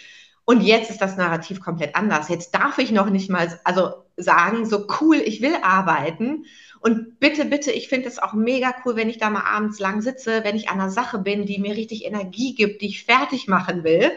Und 0.49 0.63
jetzt 0.63 0.89
ist 0.89 1.03
das 1.03 1.19
Narrativ 1.19 1.61
komplett 1.61 1.95
anders. 1.95 2.31
Jetzt 2.31 2.55
darf 2.55 2.79
ich 2.79 2.91
noch 2.91 3.11
nicht 3.11 3.29
mal 3.29 3.61
also 3.65 3.93
sagen, 4.17 4.65
so 4.65 4.87
cool, 4.99 5.17
ich 5.17 5.43
will 5.43 5.55
arbeiten. 5.61 6.47
Und 6.81 7.21
bitte, 7.21 7.45
bitte, 7.45 7.71
ich 7.71 7.91
finde 7.91 8.09
es 8.09 8.19
auch 8.19 8.33
mega 8.33 8.75
cool, 8.83 8.97
wenn 8.97 9.11
ich 9.11 9.19
da 9.19 9.29
mal 9.29 9.43
abends 9.43 9.79
lang 9.79 10.01
sitze, 10.01 10.45
wenn 10.45 10.57
ich 10.57 10.71
an 10.71 10.81
einer 10.81 10.89
Sache 10.89 11.19
bin, 11.19 11.45
die 11.45 11.59
mir 11.59 11.77
richtig 11.77 12.07
Energie 12.07 12.55
gibt, 12.55 12.81
die 12.81 12.87
ich 12.87 13.05
fertig 13.05 13.47
machen 13.47 13.85
will. 13.85 14.11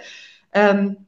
Ähm, 0.53 1.05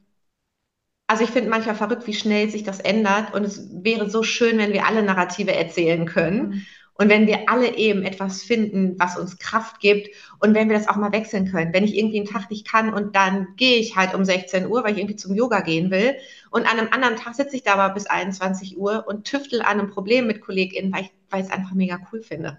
also 1.06 1.24
ich 1.24 1.30
finde 1.30 1.48
manchmal 1.48 1.74
verrückt, 1.74 2.06
wie 2.06 2.12
schnell 2.12 2.50
sich 2.50 2.62
das 2.62 2.80
ändert. 2.80 3.32
Und 3.32 3.44
es 3.44 3.66
wäre 3.82 4.10
so 4.10 4.22
schön, 4.22 4.58
wenn 4.58 4.74
wir 4.74 4.84
alle 4.84 5.02
Narrative 5.02 5.54
erzählen 5.54 6.04
können. 6.04 6.66
Und 6.96 7.08
wenn 7.08 7.26
wir 7.26 7.48
alle 7.48 7.76
eben 7.76 8.04
etwas 8.04 8.42
finden, 8.42 8.94
was 8.98 9.18
uns 9.18 9.38
Kraft 9.38 9.80
gibt 9.80 10.08
und 10.38 10.54
wenn 10.54 10.68
wir 10.68 10.76
das 10.76 10.88
auch 10.88 10.96
mal 10.96 11.12
wechseln 11.12 11.50
können. 11.50 11.72
Wenn 11.72 11.84
ich 11.84 11.96
irgendwie 11.96 12.18
einen 12.18 12.28
Tag 12.28 12.50
nicht 12.50 12.70
kann 12.70 12.94
und 12.94 13.16
dann 13.16 13.48
gehe 13.56 13.78
ich 13.78 13.96
halt 13.96 14.14
um 14.14 14.24
16 14.24 14.68
Uhr, 14.68 14.84
weil 14.84 14.92
ich 14.92 14.98
irgendwie 14.98 15.16
zum 15.16 15.34
Yoga 15.34 15.60
gehen 15.60 15.90
will 15.90 16.16
und 16.50 16.70
an 16.70 16.78
einem 16.78 16.92
anderen 16.92 17.16
Tag 17.16 17.34
sitze 17.34 17.56
ich 17.56 17.64
da 17.64 17.74
aber 17.74 17.94
bis 17.94 18.06
21 18.06 18.78
Uhr 18.78 19.04
und 19.08 19.24
tüftel 19.24 19.60
an 19.62 19.80
einem 19.80 19.90
Problem 19.90 20.26
mit 20.28 20.40
KollegInnen, 20.40 20.92
weil 20.92 21.02
ich, 21.02 21.12
weil 21.30 21.40
ich 21.40 21.46
es 21.46 21.52
einfach 21.52 21.72
mega 21.72 21.98
cool 22.12 22.22
finde. 22.22 22.58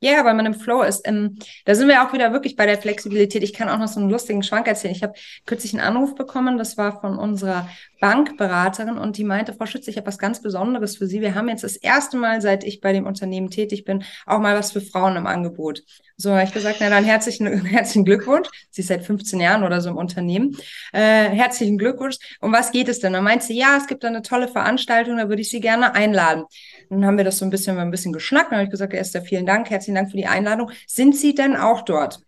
Ja, 0.00 0.24
weil 0.24 0.34
man 0.34 0.46
im 0.46 0.54
Flow 0.54 0.82
ist. 0.82 1.06
Ähm, 1.08 1.38
da 1.64 1.74
sind 1.74 1.88
wir 1.88 2.04
auch 2.04 2.12
wieder 2.12 2.32
wirklich 2.32 2.54
bei 2.54 2.66
der 2.66 2.78
Flexibilität. 2.78 3.42
Ich 3.42 3.52
kann 3.52 3.68
auch 3.68 3.78
noch 3.78 3.88
so 3.88 3.98
einen 3.98 4.10
lustigen 4.10 4.44
Schwank 4.44 4.68
erzählen. 4.68 4.94
Ich 4.94 5.02
habe 5.02 5.14
kürzlich 5.44 5.74
einen 5.74 5.82
Anruf 5.82 6.14
bekommen, 6.14 6.56
das 6.56 6.76
war 6.76 7.00
von 7.00 7.18
unserer 7.18 7.68
Bankberaterin 8.00 8.96
und 8.96 9.16
die 9.16 9.24
meinte, 9.24 9.54
Frau 9.54 9.66
Schütze, 9.66 9.90
ich 9.90 9.96
habe 9.96 10.06
was 10.06 10.18
ganz 10.18 10.40
Besonderes 10.40 10.96
für 10.98 11.08
Sie. 11.08 11.20
Wir 11.20 11.34
haben 11.34 11.48
jetzt 11.48 11.64
das 11.64 11.74
erste 11.74 12.16
Mal, 12.16 12.40
seit 12.40 12.62
ich 12.62 12.80
bei 12.80 12.92
dem 12.92 13.06
Unternehmen 13.06 13.50
tätig 13.50 13.84
bin, 13.84 14.04
auch 14.24 14.38
mal 14.38 14.56
was 14.56 14.70
für 14.70 14.80
Frauen 14.80 15.16
im 15.16 15.26
Angebot. 15.26 15.82
So 16.16 16.30
habe 16.32 16.44
ich 16.44 16.52
gesagt, 16.52 16.78
na 16.80 16.90
dann 16.90 17.04
herzlichen, 17.04 17.64
herzlichen 17.64 18.04
Glückwunsch. 18.04 18.48
Sie 18.70 18.82
ist 18.82 18.88
seit 18.88 19.04
15 19.04 19.40
Jahren 19.40 19.64
oder 19.64 19.80
so 19.80 19.90
im 19.90 19.96
Unternehmen. 19.96 20.56
Äh, 20.92 21.28
herzlichen 21.30 21.76
Glückwunsch. 21.76 22.18
Um 22.40 22.52
was 22.52 22.70
geht 22.70 22.88
es 22.88 23.00
denn? 23.00 23.14
Dann 23.14 23.24
meint 23.24 23.42
sie, 23.42 23.56
ja, 23.56 23.76
es 23.76 23.88
gibt 23.88 24.04
da 24.04 24.08
eine 24.08 24.22
tolle 24.22 24.46
Veranstaltung, 24.46 25.16
da 25.16 25.28
würde 25.28 25.42
ich 25.42 25.50
Sie 25.50 25.60
gerne 25.60 25.94
einladen. 25.94 26.44
Dann 26.90 27.04
haben 27.04 27.16
wir 27.16 27.24
das 27.24 27.38
so 27.38 27.44
ein 27.44 27.50
bisschen, 27.50 27.78
ein 27.78 27.90
bisschen 27.90 28.12
geschnackt. 28.12 28.50
Dann 28.50 28.58
habe 28.58 28.64
ich 28.64 28.70
gesagt, 28.70 28.94
Esther, 28.94 29.22
vielen 29.22 29.46
Dank, 29.46 29.70
herzlichen 29.70 29.96
Dank 29.96 30.10
für 30.10 30.16
die 30.16 30.26
Einladung. 30.26 30.70
Sind 30.86 31.16
Sie 31.16 31.34
denn 31.34 31.56
auch 31.56 31.82
dort? 31.82 32.22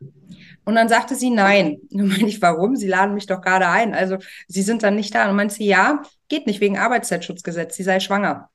Und 0.65 0.75
dann 0.75 0.89
sagte 0.89 1.15
sie 1.15 1.31
nein. 1.31 1.79
Und 1.91 1.91
dann 1.99 2.09
meine 2.09 2.29
ich, 2.29 2.41
warum? 2.43 2.77
Sie 2.77 2.89
laden 2.89 3.15
mich 3.15 3.27
doch 3.27 3.41
gerade 3.41 3.69
ein. 3.69 3.95
Also 3.95 4.19
sie 4.47 4.63
sind 4.63 4.83
dann 4.83 4.95
nicht 4.95 5.15
da. 5.15 5.29
Und 5.29 5.37
meinte 5.37 5.55
sie, 5.55 5.67
ja, 5.67 6.03
geht 6.29 6.47
nicht 6.47 6.61
wegen 6.61 6.79
Arbeitszeitschutzgesetz. 6.79 7.77
Sie 7.77 7.83
sei 7.83 8.01
schwanger. 8.01 8.51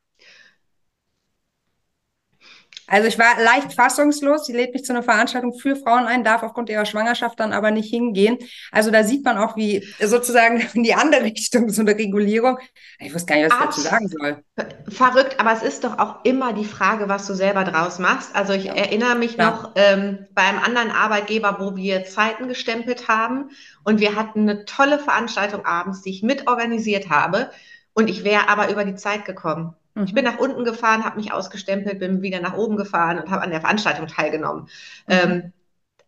Also 2.87 3.07
ich 3.07 3.17
war 3.17 3.41
leicht 3.41 3.73
fassungslos. 3.73 4.45
Sie 4.45 4.53
lädt 4.53 4.73
mich 4.73 4.83
zu 4.83 4.93
einer 4.93 5.03
Veranstaltung 5.03 5.53
für 5.53 5.75
Frauen 5.75 6.05
ein, 6.05 6.23
darf 6.23 6.43
aufgrund 6.43 6.69
ihrer 6.69 6.85
Schwangerschaft 6.85 7.39
dann 7.39 7.53
aber 7.53 7.71
nicht 7.71 7.89
hingehen. 7.89 8.37
Also 8.71 8.91
da 8.91 9.03
sieht 9.03 9.25
man 9.25 9.37
auch, 9.37 9.55
wie 9.55 9.87
sozusagen 9.99 10.63
in 10.73 10.83
die 10.83 10.93
andere 10.93 11.23
Richtung 11.23 11.69
so 11.69 11.81
eine 11.81 11.91
Regulierung. 11.91 12.59
Ich 12.99 13.13
wusste 13.13 13.33
gar 13.33 13.41
nicht, 13.41 13.51
was 13.51 13.59
ich 13.59 13.65
dazu 13.65 13.81
sagen 13.81 14.07
soll. 14.07 14.43
Verrückt, 14.89 15.39
aber 15.39 15.53
es 15.53 15.63
ist 15.63 15.83
doch 15.83 15.97
auch 15.97 16.23
immer 16.23 16.53
die 16.53 16.65
Frage, 16.65 17.09
was 17.09 17.25
du 17.27 17.33
selber 17.33 17.63
draus 17.63 17.99
machst. 17.99 18.35
Also 18.35 18.53
ich 18.53 18.65
ja. 18.65 18.73
erinnere 18.73 19.15
mich 19.15 19.35
ja. 19.35 19.49
noch 19.49 19.71
ähm, 19.75 20.27
bei 20.33 20.43
einem 20.43 20.59
anderen 20.59 20.91
Arbeitgeber, 20.91 21.57
wo 21.59 21.75
wir 21.75 22.05
Zeiten 22.05 22.47
gestempelt 22.47 23.07
haben 23.07 23.49
und 23.83 23.99
wir 23.99 24.15
hatten 24.15 24.41
eine 24.41 24.65
tolle 24.65 24.99
Veranstaltung 24.99 25.65
abends, 25.65 26.03
die 26.03 26.11
ich 26.11 26.23
mitorganisiert 26.23 27.09
habe. 27.09 27.49
Und 27.93 28.09
ich 28.09 28.23
wäre 28.23 28.49
aber 28.49 28.69
über 28.69 28.83
die 28.83 28.95
Zeit 28.95 29.25
gekommen. 29.25 29.73
Ich 30.03 30.13
bin 30.13 30.25
mhm. 30.25 30.31
nach 30.31 30.39
unten 30.39 30.65
gefahren, 30.65 31.05
habe 31.05 31.17
mich 31.17 31.31
ausgestempelt, 31.31 31.99
bin 31.99 32.21
wieder 32.21 32.41
nach 32.41 32.57
oben 32.57 32.75
gefahren 32.75 33.17
und 33.17 33.31
habe 33.31 33.43
an 33.43 33.51
der 33.51 33.61
Veranstaltung 33.61 34.07
teilgenommen. 34.07 34.63
Mhm. 35.07 35.13
Ähm, 35.13 35.53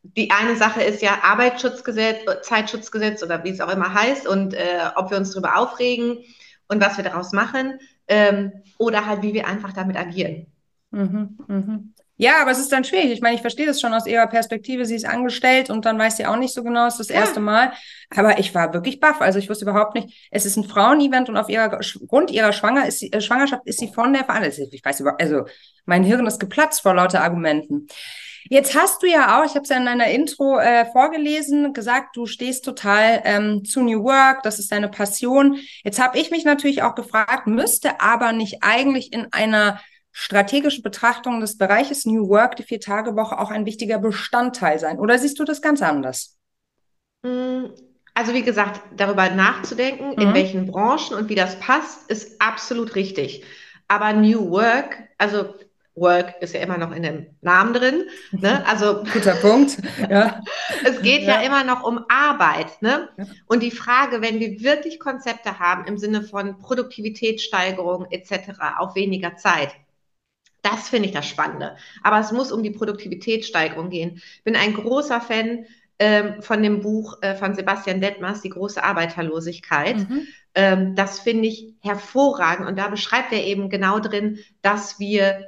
die 0.03 0.31
eine 0.31 0.55
Sache 0.55 0.83
ist 0.83 1.01
ja 1.01 1.19
Arbeitsschutzgesetz, 1.23 2.19
Zeitschutzgesetz 2.43 3.23
oder 3.23 3.43
wie 3.43 3.49
es 3.49 3.61
auch 3.61 3.71
immer 3.71 3.93
heißt 3.93 4.27
und 4.27 4.53
äh, 4.53 4.89
ob 4.95 5.09
wir 5.11 5.17
uns 5.17 5.31
darüber 5.31 5.57
aufregen 5.57 6.17
und 6.67 6.81
was 6.81 6.97
wir 6.97 7.03
daraus 7.03 7.31
machen 7.31 7.79
ähm, 8.07 8.51
oder 8.77 9.05
halt 9.05 9.21
wie 9.21 9.33
wir 9.33 9.47
einfach 9.47 9.73
damit 9.73 9.97
agieren. 9.97 10.47
Mhm, 10.91 11.37
mhm. 11.47 11.93
Ja, 12.19 12.41
aber 12.41 12.49
es 12.49 12.57
ist 12.57 12.71
dann 12.71 12.83
schwierig. 12.83 13.11
Ich 13.11 13.21
meine, 13.21 13.35
ich 13.35 13.41
verstehe 13.41 13.67
das 13.67 13.79
schon 13.79 13.93
aus 13.93 14.07
ihrer 14.07 14.25
Perspektive. 14.25 14.85
Sie 14.85 14.95
ist 14.95 15.05
angestellt 15.05 15.69
und 15.69 15.85
dann 15.85 15.99
weiß 15.99 16.17
sie 16.17 16.25
auch 16.25 16.35
nicht 16.35 16.53
so 16.53 16.63
genau, 16.63 16.87
es 16.87 16.95
ist 16.95 17.09
das 17.09 17.15
ja. 17.15 17.21
erste 17.21 17.39
Mal. 17.39 17.73
Aber 18.09 18.39
ich 18.39 18.55
war 18.55 18.73
wirklich 18.73 18.99
baff. 18.99 19.21
Also 19.21 19.37
ich 19.37 19.49
wusste 19.49 19.65
überhaupt 19.65 19.93
nicht, 19.93 20.27
es 20.31 20.45
ist 20.45 20.57
ein 20.57 20.63
Frauenevent 20.63 21.29
und 21.29 21.37
auf 21.37 21.47
ihrer 21.47 21.69
Grund 22.07 22.31
ihrer 22.31 22.53
Schwanger 22.53 22.87
ist 22.87 22.99
sie, 22.99 23.11
äh, 23.13 23.21
Schwangerschaft 23.21 23.61
ist 23.65 23.79
sie 23.79 23.93
von 23.93 24.13
der 24.13 24.25
Veranstaltung. 24.25 24.69
Ich 24.71 24.83
weiß 24.83 24.99
über, 24.99 25.19
also 25.19 25.45
mein 25.85 26.03
Hirn 26.03 26.25
ist 26.25 26.39
geplatzt 26.39 26.81
vor 26.81 26.95
lauter 26.95 27.21
Argumenten. 27.21 27.87
Jetzt 28.49 28.75
hast 28.75 29.03
du 29.03 29.07
ja 29.07 29.37
auch, 29.37 29.45
ich 29.45 29.51
habe 29.51 29.63
es 29.63 29.69
ja 29.69 29.77
in 29.77 29.85
deiner 29.85 30.07
Intro 30.07 30.57
äh, 30.57 30.85
vorgelesen, 30.85 31.73
gesagt, 31.73 32.15
du 32.15 32.25
stehst 32.25 32.63
total 32.63 33.21
ähm, 33.25 33.65
zu 33.65 33.81
New 33.81 34.03
Work, 34.03 34.41
das 34.43 34.57
ist 34.57 34.71
deine 34.71 34.87
Passion. 34.87 35.59
Jetzt 35.83 36.01
habe 36.01 36.17
ich 36.17 36.31
mich 36.31 36.45
natürlich 36.45 36.81
auch 36.81 36.95
gefragt, 36.95 37.47
müsste 37.47 37.99
aber 37.99 38.31
nicht 38.31 38.59
eigentlich 38.61 39.11
in 39.11 39.27
einer 39.31 39.81
strategische 40.19 40.81
Betrachtung 40.81 41.41
des 41.41 41.59
Bereiches 41.59 42.07
New 42.07 42.27
Work, 42.27 42.55
die 42.55 42.63
Vier-Tage-Woche, 42.63 43.37
auch 43.37 43.51
ein 43.51 43.67
wichtiger 43.67 43.99
Bestandteil 43.99 44.79
sein? 44.79 44.97
Oder 44.97 45.19
siehst 45.19 45.37
du 45.37 45.43
das 45.43 45.61
ganz 45.61 45.83
anders? 45.83 46.39
Mm, 47.21 47.65
also 48.15 48.33
wie 48.33 48.41
gesagt, 48.41 48.81
darüber 48.95 49.29
nachzudenken, 49.29 50.15
mhm. 50.15 50.17
in 50.17 50.33
welchen 50.33 50.65
Branchen 50.65 51.15
und 51.15 51.29
wie 51.29 51.35
das 51.35 51.59
passt, 51.59 52.09
ist 52.09 52.41
absolut 52.41 52.95
richtig. 52.95 53.43
Aber 53.87 54.11
New 54.13 54.49
Work, 54.49 54.97
also 55.19 55.53
Work 55.93 56.41
ist 56.41 56.55
ja 56.55 56.61
immer 56.61 56.79
noch 56.79 56.91
in 56.95 57.03
dem 57.03 57.27
Namen 57.41 57.73
drin. 57.75 58.05
Ne? 58.31 58.65
Also 58.67 59.03
guter 59.13 59.35
Punkt. 59.35 59.77
Ja. 60.09 60.41
es 60.83 60.99
geht 61.03 61.21
ja. 61.21 61.41
ja. 61.41 61.41
immer 61.41 61.63
noch 61.63 61.83
um 61.83 62.03
Arbeit. 62.09 62.81
Ne? 62.81 63.07
Ja. 63.17 63.25
Und 63.45 63.61
die 63.61 63.71
Frage, 63.71 64.19
wenn 64.23 64.39
wir 64.39 64.61
wirklich 64.61 64.99
Konzepte 64.99 65.59
haben 65.59 65.85
im 65.85 65.99
Sinne 65.99 66.23
von 66.23 66.57
Produktivitätssteigerung 66.57 68.07
etc. 68.09 68.49
auf 68.79 68.95
weniger 68.95 69.35
Zeit, 69.35 69.75
das 70.69 70.89
finde 70.89 71.07
ich 71.07 71.13
das 71.13 71.27
Spannende. 71.27 71.75
Aber 72.03 72.19
es 72.19 72.31
muss 72.31 72.51
um 72.51 72.63
die 72.63 72.71
Produktivitätssteigerung 72.71 73.89
gehen. 73.89 74.21
Ich 74.37 74.43
bin 74.43 74.55
ein 74.55 74.73
großer 74.73 75.21
Fan 75.21 75.65
ähm, 75.99 76.41
von 76.41 76.61
dem 76.61 76.81
Buch 76.81 77.21
äh, 77.21 77.35
von 77.35 77.55
Sebastian 77.55 78.01
Detmers, 78.01 78.41
Die 78.41 78.49
große 78.49 78.83
Arbeiterlosigkeit. 78.83 79.97
Mhm. 79.97 80.27
Ähm, 80.53 80.95
das 80.95 81.19
finde 81.19 81.47
ich 81.47 81.73
hervorragend. 81.81 82.67
Und 82.67 82.77
da 82.77 82.87
beschreibt 82.87 83.31
er 83.31 83.43
eben 83.45 83.69
genau 83.69 83.99
drin, 83.99 84.39
dass 84.61 84.99
wir 84.99 85.45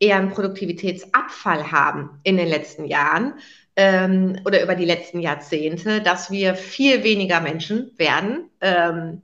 eher 0.00 0.16
einen 0.16 0.30
Produktivitätsabfall 0.30 1.72
haben 1.72 2.20
in 2.22 2.36
den 2.36 2.48
letzten 2.48 2.84
Jahren 2.84 3.34
ähm, 3.76 4.40
oder 4.44 4.62
über 4.62 4.74
die 4.74 4.84
letzten 4.84 5.20
Jahrzehnte, 5.20 6.00
dass 6.00 6.30
wir 6.30 6.54
viel 6.54 7.02
weniger 7.04 7.40
Menschen 7.40 7.92
werden. 7.96 8.50
Ähm, 8.60 9.22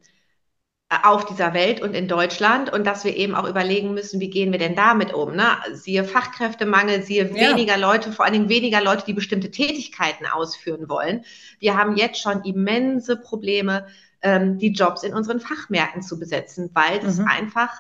auf 0.88 1.25
dieser 1.25 1.55
Welt 1.55 1.81
und 1.81 1.94
in 1.94 2.09
Deutschland 2.09 2.73
und 2.73 2.87
dass 2.87 3.05
wir 3.05 3.16
eben 3.16 3.35
auch 3.35 3.49
überlegen 3.49 3.94
müssen, 3.94 4.20
wie 4.20 4.31
gehen 4.31 4.53
wir 4.53 4.59
denn 4.59 4.77
damit 4.77 5.12
um? 5.12 5.35
Ne? 5.35 5.47
Siehe 5.73 6.05
Fachkräftemangel, 6.05 7.03
siehe 7.03 7.25
ja. 7.25 7.51
weniger 7.51 7.79
Leute, 7.79 8.12
vor 8.12 8.25
allen 8.25 8.35
Dingen 8.35 8.49
weniger 8.49 8.83
Leute, 8.83 9.05
die 9.07 9.14
bestimmte 9.14 9.51
Tätigkeiten 9.51 10.27
ausführen 10.27 10.88
wollen. 10.88 11.25
Wir 11.59 11.77
haben 11.77 11.97
jetzt 11.97 12.20
schon 12.20 12.44
immense 12.44 13.16
Probleme, 13.16 13.87
ähm, 14.23 14.59
die 14.59 14.73
Jobs 14.73 15.03
in 15.03 15.14
unseren 15.14 15.40
Fachmärkten 15.40 16.03
zu 16.03 16.18
besetzen, 16.18 16.70
weil 16.75 17.01
das 17.01 17.18
mhm. 17.18 17.29
einfach 17.29 17.70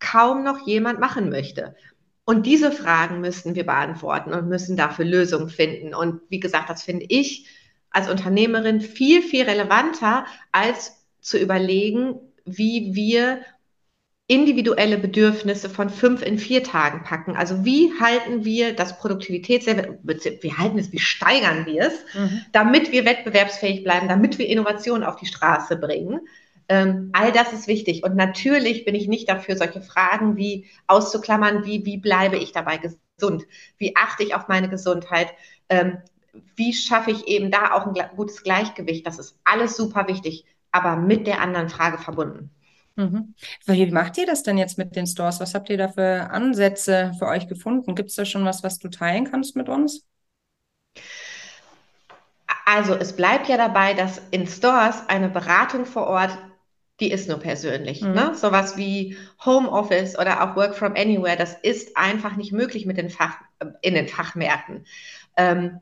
kaum 0.00 0.42
noch 0.42 0.66
jemand 0.66 1.00
machen 1.00 1.30
möchte. 1.30 1.76
Und 2.24 2.44
diese 2.44 2.72
Fragen 2.72 3.20
müssen 3.20 3.54
wir 3.54 3.64
beantworten 3.64 4.34
und 4.34 4.48
müssen 4.48 4.76
dafür 4.76 5.06
Lösungen 5.06 5.48
finden. 5.48 5.94
Und 5.94 6.20
wie 6.28 6.40
gesagt, 6.40 6.68
das 6.68 6.82
finde 6.82 7.06
ich 7.08 7.46
als 7.90 8.10
Unternehmerin 8.10 8.80
viel, 8.80 9.22
viel 9.22 9.44
relevanter 9.44 10.26
als 10.52 11.06
zu 11.20 11.38
überlegen, 11.38 12.20
wie 12.56 12.94
wir 12.94 13.40
individuelle 14.30 14.98
Bedürfnisse 14.98 15.70
von 15.70 15.88
fünf 15.88 16.22
in 16.22 16.38
vier 16.38 16.62
Tagen 16.62 17.02
packen. 17.02 17.34
Also 17.34 17.64
wie 17.64 17.90
halten 17.98 18.44
wir 18.44 18.76
das 18.76 18.98
Produktivitätslevel, 18.98 19.98
wie 20.02 20.52
halten 20.52 20.78
es, 20.78 20.92
wie 20.92 20.98
steigern 20.98 21.64
wir 21.64 21.86
es, 21.86 21.94
mhm. 22.14 22.42
damit 22.52 22.92
wir 22.92 23.06
wettbewerbsfähig 23.06 23.82
bleiben, 23.82 24.06
damit 24.06 24.38
wir 24.38 24.46
Innovationen 24.46 25.02
auf 25.02 25.16
die 25.16 25.26
Straße 25.26 25.76
bringen. 25.76 26.20
Ähm, 26.68 27.08
all 27.14 27.32
das 27.32 27.54
ist 27.54 27.68
wichtig. 27.68 28.04
Und 28.04 28.16
natürlich 28.16 28.84
bin 28.84 28.94
ich 28.94 29.08
nicht 29.08 29.30
dafür, 29.30 29.56
solche 29.56 29.80
Fragen 29.80 30.36
wie 30.36 30.66
auszuklammern, 30.86 31.64
wie, 31.64 31.86
wie 31.86 31.96
bleibe 31.96 32.36
ich 32.36 32.52
dabei 32.52 32.76
gesund? 32.76 33.46
Wie 33.78 33.96
achte 33.96 34.24
ich 34.24 34.34
auf 34.34 34.46
meine 34.48 34.68
Gesundheit? 34.68 35.28
Ähm, 35.70 36.02
wie 36.54 36.74
schaffe 36.74 37.12
ich 37.12 37.26
eben 37.28 37.50
da 37.50 37.72
auch 37.72 37.86
ein 37.86 37.94
gutes 38.14 38.42
Gleichgewicht? 38.42 39.06
Das 39.06 39.18
ist 39.18 39.38
alles 39.44 39.74
super 39.74 40.06
wichtig 40.06 40.44
aber 40.72 40.96
mit 40.96 41.26
der 41.26 41.40
anderen 41.40 41.68
Frage 41.68 41.98
verbunden. 41.98 42.50
Mhm. 42.96 43.34
Wie 43.66 43.90
macht 43.92 44.18
ihr 44.18 44.26
das 44.26 44.42
denn 44.42 44.58
jetzt 44.58 44.76
mit 44.76 44.96
den 44.96 45.06
Stores? 45.06 45.38
Was 45.38 45.54
habt 45.54 45.70
ihr 45.70 45.78
da 45.78 45.88
für 45.88 46.30
Ansätze 46.30 47.12
für 47.18 47.26
euch 47.26 47.46
gefunden? 47.46 47.94
Gibt 47.94 48.10
es 48.10 48.16
da 48.16 48.24
schon 48.24 48.44
was, 48.44 48.64
was 48.64 48.78
du 48.78 48.88
teilen 48.88 49.30
kannst 49.30 49.54
mit 49.54 49.68
uns? 49.68 50.04
Also 52.66 52.94
es 52.94 53.14
bleibt 53.14 53.48
ja 53.48 53.56
dabei, 53.56 53.94
dass 53.94 54.20
in 54.32 54.46
Stores 54.46 55.02
eine 55.08 55.28
Beratung 55.28 55.86
vor 55.86 56.08
Ort, 56.08 56.36
die 56.98 57.12
ist 57.12 57.28
nur 57.28 57.38
persönlich. 57.38 58.02
Mhm. 58.02 58.12
Ne? 58.12 58.34
Sowas 58.34 58.76
wie 58.76 59.16
Homeoffice 59.44 60.18
oder 60.18 60.42
auch 60.42 60.56
Work 60.56 60.74
from 60.74 60.94
Anywhere, 60.96 61.36
das 61.36 61.54
ist 61.54 61.96
einfach 61.96 62.36
nicht 62.36 62.52
möglich 62.52 62.84
mit 62.84 62.96
den 62.96 63.10
Fach, 63.10 63.36
in 63.80 63.94
den 63.94 64.08
Fachmärkten. 64.08 64.84
Ähm, 65.36 65.80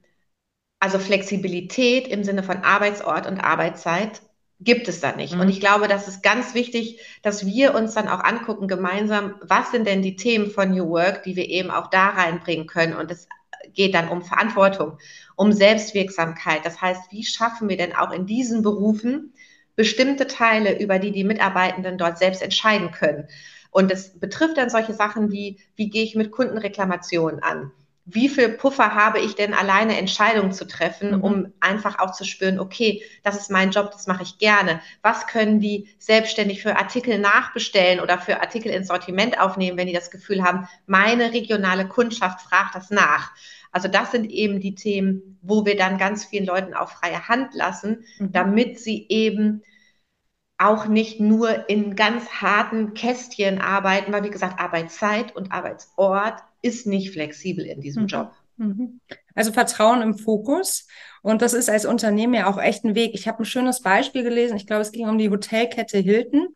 also 0.78 0.98
Flexibilität 0.98 2.06
im 2.08 2.22
Sinne 2.22 2.42
von 2.42 2.58
Arbeitsort 2.58 3.26
und 3.26 3.40
Arbeitszeit 3.40 4.20
gibt 4.60 4.88
es 4.88 5.00
da 5.00 5.12
nicht. 5.12 5.34
Mhm. 5.34 5.40
Und 5.40 5.48
ich 5.48 5.60
glaube, 5.60 5.88
das 5.88 6.08
ist 6.08 6.22
ganz 6.22 6.54
wichtig, 6.54 7.00
dass 7.22 7.46
wir 7.46 7.74
uns 7.74 7.94
dann 7.94 8.08
auch 8.08 8.24
angucken 8.24 8.68
gemeinsam, 8.68 9.34
was 9.40 9.70
sind 9.70 9.86
denn 9.86 10.02
die 10.02 10.16
Themen 10.16 10.50
von 10.50 10.70
New 10.70 10.88
Work, 10.88 11.24
die 11.24 11.36
wir 11.36 11.48
eben 11.48 11.70
auch 11.70 11.88
da 11.88 12.08
reinbringen 12.08 12.66
können. 12.66 12.94
Und 12.94 13.10
es 13.10 13.28
geht 13.74 13.94
dann 13.94 14.08
um 14.08 14.22
Verantwortung, 14.22 14.98
um 15.36 15.52
Selbstwirksamkeit. 15.52 16.64
Das 16.64 16.80
heißt, 16.80 17.12
wie 17.12 17.24
schaffen 17.24 17.68
wir 17.68 17.76
denn 17.76 17.94
auch 17.94 18.12
in 18.12 18.26
diesen 18.26 18.62
Berufen 18.62 19.34
bestimmte 19.74 20.26
Teile, 20.26 20.80
über 20.80 20.98
die 20.98 21.12
die 21.12 21.24
Mitarbeitenden 21.24 21.98
dort 21.98 22.18
selbst 22.18 22.42
entscheiden 22.42 22.90
können? 22.92 23.28
Und 23.70 23.92
es 23.92 24.18
betrifft 24.18 24.56
dann 24.56 24.70
solche 24.70 24.94
Sachen 24.94 25.30
wie, 25.30 25.58
wie 25.74 25.90
gehe 25.90 26.02
ich 26.02 26.14
mit 26.14 26.30
Kundenreklamationen 26.30 27.42
an? 27.42 27.72
Wie 28.08 28.28
viel 28.28 28.50
Puffer 28.50 28.94
habe 28.94 29.18
ich 29.18 29.34
denn 29.34 29.52
alleine 29.52 29.98
Entscheidungen 29.98 30.52
zu 30.52 30.64
treffen, 30.66 31.16
mhm. 31.16 31.24
um 31.24 31.52
einfach 31.58 31.98
auch 31.98 32.12
zu 32.12 32.24
spüren, 32.24 32.60
okay, 32.60 33.02
das 33.24 33.36
ist 33.36 33.50
mein 33.50 33.72
Job, 33.72 33.90
das 33.90 34.06
mache 34.06 34.22
ich 34.22 34.38
gerne. 34.38 34.80
Was 35.02 35.26
können 35.26 35.58
die 35.58 35.88
selbstständig 35.98 36.62
für 36.62 36.76
Artikel 36.76 37.18
nachbestellen 37.18 37.98
oder 37.98 38.18
für 38.18 38.40
Artikel 38.40 38.70
ins 38.70 38.86
Sortiment 38.86 39.40
aufnehmen, 39.40 39.76
wenn 39.76 39.88
die 39.88 39.92
das 39.92 40.12
Gefühl 40.12 40.44
haben, 40.44 40.68
meine 40.86 41.32
regionale 41.32 41.88
Kundschaft 41.88 42.42
fragt 42.42 42.76
das 42.76 42.90
nach. 42.90 43.32
Also 43.72 43.88
das 43.88 44.12
sind 44.12 44.30
eben 44.30 44.60
die 44.60 44.76
Themen, 44.76 45.38
wo 45.42 45.66
wir 45.66 45.76
dann 45.76 45.98
ganz 45.98 46.24
vielen 46.24 46.46
Leuten 46.46 46.74
auch 46.74 46.90
freie 46.90 47.28
Hand 47.28 47.54
lassen, 47.54 48.04
mhm. 48.18 48.30
damit 48.30 48.78
sie 48.78 49.06
eben 49.08 49.62
auch 50.58 50.86
nicht 50.86 51.20
nur 51.20 51.68
in 51.68 51.96
ganz 51.96 52.28
harten 52.40 52.94
Kästchen 52.94 53.60
arbeiten, 53.60 54.12
weil 54.12 54.24
wie 54.24 54.30
gesagt, 54.30 54.60
Arbeitszeit 54.60 55.34
und 55.34 55.52
Arbeitsort 55.52 56.42
ist 56.66 56.86
nicht 56.86 57.12
flexibel 57.12 57.64
in 57.64 57.80
diesem 57.80 58.02
mhm. 58.02 58.08
Job. 58.08 58.32
Mhm. 58.56 59.00
Also 59.34 59.52
Vertrauen 59.52 60.02
im 60.02 60.16
Fokus. 60.16 60.86
Und 61.22 61.42
das 61.42 61.54
ist 61.54 61.68
als 61.68 61.86
Unternehmen 61.86 62.34
ja 62.34 62.48
auch 62.48 62.60
echt 62.60 62.84
ein 62.84 62.94
Weg. 62.94 63.12
Ich 63.14 63.28
habe 63.28 63.42
ein 63.42 63.44
schönes 63.44 63.82
Beispiel 63.82 64.22
gelesen. 64.22 64.56
Ich 64.56 64.66
glaube, 64.66 64.82
es 64.82 64.92
ging 64.92 65.08
um 65.08 65.18
die 65.18 65.30
Hotelkette 65.30 65.98
Hilton, 65.98 66.48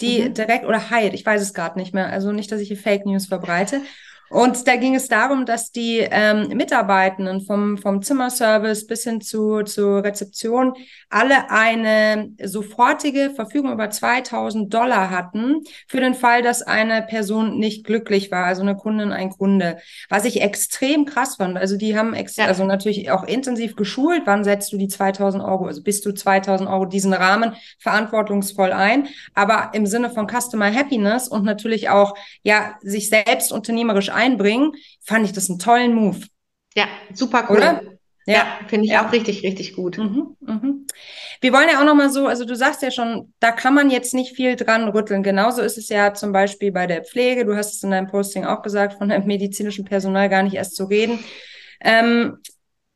die 0.00 0.22
mhm. 0.22 0.34
direkt, 0.34 0.64
oder 0.64 0.90
Hyatt, 0.90 1.14
ich 1.14 1.24
weiß 1.24 1.40
es 1.40 1.54
gerade 1.54 1.78
nicht 1.78 1.94
mehr. 1.94 2.08
Also 2.08 2.32
nicht, 2.32 2.50
dass 2.50 2.60
ich 2.60 2.68
hier 2.68 2.76
Fake 2.76 3.06
News 3.06 3.26
verbreite. 3.26 3.80
Und 4.28 4.66
da 4.66 4.76
ging 4.76 4.94
es 4.94 5.08
darum, 5.08 5.46
dass 5.46 5.70
die 5.70 5.98
ähm, 5.98 6.48
Mitarbeitenden 6.48 7.42
vom, 7.42 7.78
vom 7.78 8.02
Zimmerservice 8.02 8.86
bis 8.86 9.04
hin 9.04 9.20
zu, 9.20 9.62
zur 9.62 10.02
Rezeption 10.02 10.74
alle 11.08 11.50
eine 11.50 12.30
sofortige 12.42 13.30
Verfügung 13.34 13.72
über 13.72 13.88
2000 13.88 14.72
Dollar 14.72 15.10
hatten 15.10 15.60
für 15.86 16.00
den 16.00 16.14
Fall, 16.14 16.42
dass 16.42 16.62
eine 16.62 17.02
Person 17.02 17.58
nicht 17.58 17.84
glücklich 17.84 18.30
war, 18.32 18.46
also 18.46 18.62
eine 18.62 18.76
Kundin, 18.76 19.12
ein 19.12 19.30
Kunde. 19.30 19.78
Was 20.08 20.24
ich 20.24 20.42
extrem 20.42 21.04
krass 21.04 21.36
fand. 21.36 21.56
Also 21.56 21.76
die 21.76 21.96
haben 21.96 22.12
ex 22.12 22.36
ja. 22.36 22.46
also 22.46 22.64
natürlich 22.64 23.10
auch 23.10 23.24
intensiv 23.24 23.76
geschult. 23.76 24.22
Wann 24.24 24.42
setzt 24.42 24.72
du 24.72 24.76
die 24.76 24.88
2000 24.88 25.42
Euro, 25.44 25.66
also 25.66 25.82
bist 25.82 26.04
du 26.04 26.12
2000 26.12 26.68
Euro 26.68 26.84
diesen 26.86 27.12
Rahmen 27.12 27.54
verantwortungsvoll 27.78 28.72
ein, 28.72 29.08
aber 29.34 29.70
im 29.72 29.86
Sinne 29.86 30.10
von 30.10 30.26
Customer 30.28 30.72
Happiness 30.72 31.28
und 31.28 31.44
natürlich 31.44 31.88
auch, 31.90 32.14
ja, 32.42 32.74
sich 32.82 33.08
selbst 33.08 33.52
unternehmerisch 33.52 34.10
einbringen, 34.16 34.72
fand 35.04 35.24
ich 35.24 35.32
das 35.32 35.48
einen 35.48 35.58
tollen 35.58 35.94
Move. 35.94 36.20
Ja, 36.74 36.86
super 37.14 37.46
cool. 37.48 37.58
Oder? 37.58 37.82
Ja, 38.26 38.34
ja 38.34 38.46
finde 38.66 38.86
ich 38.86 38.92
ja. 38.92 39.06
auch 39.06 39.12
richtig, 39.12 39.42
richtig 39.44 39.74
gut. 39.74 39.98
Mhm, 39.98 40.36
mhm. 40.40 40.86
Wir 41.40 41.52
wollen 41.52 41.68
ja 41.70 41.80
auch 41.80 41.84
nochmal 41.84 42.10
so, 42.10 42.26
also 42.26 42.44
du 42.44 42.56
sagst 42.56 42.82
ja 42.82 42.90
schon, 42.90 43.32
da 43.40 43.52
kann 43.52 43.74
man 43.74 43.90
jetzt 43.90 44.14
nicht 44.14 44.34
viel 44.34 44.56
dran 44.56 44.88
rütteln. 44.88 45.22
Genauso 45.22 45.62
ist 45.62 45.78
es 45.78 45.88
ja 45.88 46.12
zum 46.14 46.32
Beispiel 46.32 46.72
bei 46.72 46.86
der 46.86 47.04
Pflege. 47.04 47.44
Du 47.44 47.56
hast 47.56 47.74
es 47.74 47.82
in 47.82 47.90
deinem 47.90 48.08
Posting 48.08 48.44
auch 48.44 48.62
gesagt, 48.62 48.94
von 48.94 49.08
dem 49.08 49.24
medizinischen 49.26 49.84
Personal 49.84 50.28
gar 50.28 50.42
nicht 50.42 50.54
erst 50.54 50.76
zu 50.76 50.84
reden. 50.84 51.18
Ähm, 51.80 52.38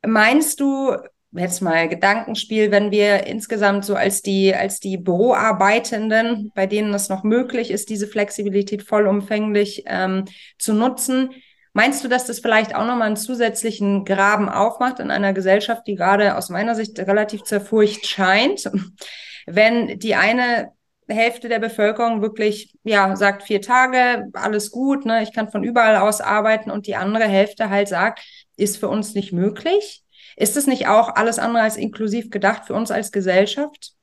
meinst 0.05 0.59
du, 0.59 0.97
jetzt 1.33 1.61
mal 1.61 1.87
Gedankenspiel, 1.87 2.71
wenn 2.71 2.91
wir 2.91 3.25
insgesamt 3.27 3.85
so 3.85 3.95
als 3.95 4.21
die, 4.21 4.53
als 4.53 4.79
die 4.79 4.97
Büroarbeitenden, 4.97 6.51
bei 6.53 6.67
denen 6.67 6.93
es 6.93 7.09
noch 7.09 7.23
möglich 7.23 7.71
ist, 7.71 7.89
diese 7.89 8.07
Flexibilität 8.07 8.83
vollumfänglich 8.83 9.83
ähm, 9.87 10.25
zu 10.57 10.73
nutzen, 10.73 11.31
Meinst 11.73 12.03
du, 12.03 12.09
dass 12.09 12.25
das 12.25 12.39
vielleicht 12.39 12.75
auch 12.75 12.85
nochmal 12.85 13.07
einen 13.07 13.15
zusätzlichen 13.15 14.03
Graben 14.03 14.49
aufmacht 14.49 14.99
in 14.99 15.09
einer 15.09 15.31
Gesellschaft, 15.31 15.87
die 15.87 15.95
gerade 15.95 16.35
aus 16.35 16.49
meiner 16.49 16.75
Sicht 16.75 16.99
relativ 16.99 17.43
zerfurcht 17.43 18.05
scheint? 18.05 18.69
Wenn 19.45 19.97
die 19.97 20.15
eine 20.15 20.73
Hälfte 21.07 21.47
der 21.49 21.59
Bevölkerung 21.59 22.21
wirklich, 22.21 22.75
ja, 22.83 23.15
sagt 23.15 23.43
vier 23.43 23.61
Tage, 23.61 24.27
alles 24.33 24.71
gut, 24.71 25.05
ne, 25.05 25.23
ich 25.23 25.33
kann 25.33 25.49
von 25.49 25.63
überall 25.63 25.97
aus 25.97 26.19
arbeiten 26.21 26.71
und 26.71 26.87
die 26.87 26.95
andere 26.95 27.25
Hälfte 27.25 27.69
halt 27.69 27.87
sagt, 27.87 28.21
ist 28.57 28.77
für 28.77 28.89
uns 28.89 29.13
nicht 29.13 29.31
möglich? 29.31 30.03
Ist 30.41 30.57
es 30.57 30.65
nicht 30.65 30.87
auch 30.87 31.15
alles 31.15 31.37
andere 31.37 31.61
als 31.61 31.77
inklusiv 31.77 32.31
gedacht 32.31 32.65
für 32.65 32.73
uns 32.73 32.89
als 32.89 33.11
Gesellschaft? 33.11 33.93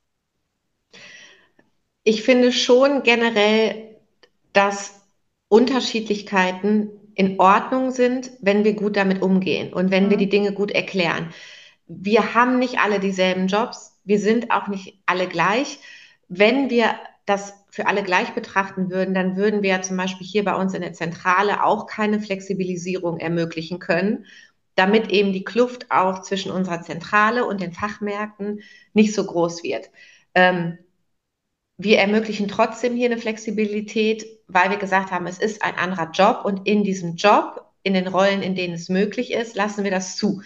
Ich 2.03 2.23
finde 2.23 2.53
schon 2.53 3.03
generell, 3.03 3.97
dass 4.53 5.01
Unterschiedlichkeiten 5.49 6.91
in 7.13 7.41
Ordnung 7.41 7.91
sind, 7.91 8.31
wenn 8.39 8.63
wir 8.63 8.73
gut 8.73 8.95
damit 8.95 9.21
umgehen 9.21 9.73
und 9.73 9.91
wenn 9.91 10.05
mhm. 10.05 10.09
wir 10.11 10.17
die 10.17 10.29
Dinge 10.29 10.53
gut 10.53 10.71
erklären. 10.71 11.33
Wir 11.87 12.33
haben 12.33 12.57
nicht 12.57 12.79
alle 12.79 13.01
dieselben 13.01 13.47
Jobs, 13.47 13.99
wir 14.05 14.19
sind 14.19 14.49
auch 14.49 14.69
nicht 14.69 14.97
alle 15.05 15.27
gleich. 15.27 15.79
Wenn 16.29 16.69
wir 16.69 16.95
das 17.25 17.53
für 17.69 17.85
alle 17.87 18.01
gleich 18.01 18.33
betrachten 18.33 18.89
würden, 18.89 19.13
dann 19.13 19.35
würden 19.35 19.61
wir 19.61 19.81
zum 19.81 19.97
Beispiel 19.97 20.25
hier 20.25 20.45
bei 20.45 20.55
uns 20.55 20.73
in 20.73 20.81
der 20.81 20.93
Zentrale 20.93 21.65
auch 21.65 21.85
keine 21.85 22.21
Flexibilisierung 22.21 23.17
ermöglichen 23.17 23.79
können, 23.79 24.25
damit 24.79 25.09
eben 25.09 25.33
die 25.33 25.43
Kluft 25.43 25.91
auch 25.91 26.21
zwischen 26.21 26.51
unserer 26.51 26.81
Zentrale 26.81 27.45
und 27.45 27.59
den 27.59 27.73
Fachmärkten 27.73 28.61
nicht 28.93 29.13
so 29.13 29.25
groß 29.25 29.61
wird. 29.61 29.89
Ähm, 30.33 30.77
wir 31.77 31.99
ermöglichen 31.99 32.47
trotzdem 32.47 32.95
hier 32.95 33.07
eine 33.11 33.17
Flexibilität, 33.17 34.25
weil 34.47 34.69
wir 34.69 34.77
gesagt 34.77 35.11
haben, 35.11 35.27
es 35.27 35.37
ist 35.37 35.63
ein 35.63 35.75
anderer 35.75 36.11
Job 36.11 36.45
und 36.45 36.65
in 36.65 36.85
diesem 36.85 37.15
Job, 37.15 37.73
in 37.83 37.93
den 37.93 38.07
Rollen, 38.07 38.41
in 38.41 38.55
denen 38.55 38.73
es 38.73 38.87
möglich 38.87 39.33
ist, 39.33 39.55
lassen 39.55 39.83
wir 39.83 39.91
das 39.91 40.15
zu. 40.15 40.41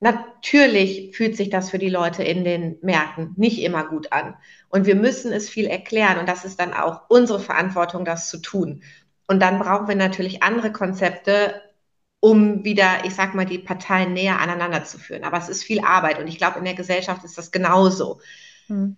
Natürlich 0.00 1.14
fühlt 1.14 1.36
sich 1.36 1.50
das 1.50 1.70
für 1.70 1.78
die 1.78 1.90
Leute 1.90 2.24
in 2.24 2.44
den 2.44 2.78
Märkten 2.80 3.34
nicht 3.36 3.62
immer 3.62 3.86
gut 3.86 4.12
an. 4.12 4.34
Und 4.70 4.86
wir 4.86 4.96
müssen 4.96 5.30
es 5.32 5.48
viel 5.48 5.66
erklären. 5.66 6.18
Und 6.18 6.28
das 6.28 6.44
ist 6.44 6.58
dann 6.58 6.72
auch 6.72 7.02
unsere 7.08 7.38
Verantwortung, 7.38 8.04
das 8.04 8.28
zu 8.28 8.38
tun. 8.38 8.82
Und 9.28 9.40
dann 9.40 9.58
brauchen 9.58 9.88
wir 9.88 9.94
natürlich 9.94 10.42
andere 10.42 10.72
Konzepte, 10.72 11.62
um 12.22 12.64
wieder, 12.64 13.04
ich 13.04 13.14
sag 13.14 13.34
mal, 13.34 13.44
die 13.44 13.58
Parteien 13.58 14.14
näher 14.14 14.40
aneinander 14.40 14.84
zu 14.84 14.98
führen. 14.98 15.24
Aber 15.24 15.38
es 15.38 15.48
ist 15.50 15.64
viel 15.64 15.80
Arbeit. 15.84 16.18
Und 16.18 16.28
ich 16.28 16.38
glaube, 16.38 16.58
in 16.58 16.64
der 16.64 16.74
Gesellschaft 16.74 17.24
ist 17.24 17.36
das 17.36 17.50
genauso. 17.50 18.20
Hm 18.68 18.96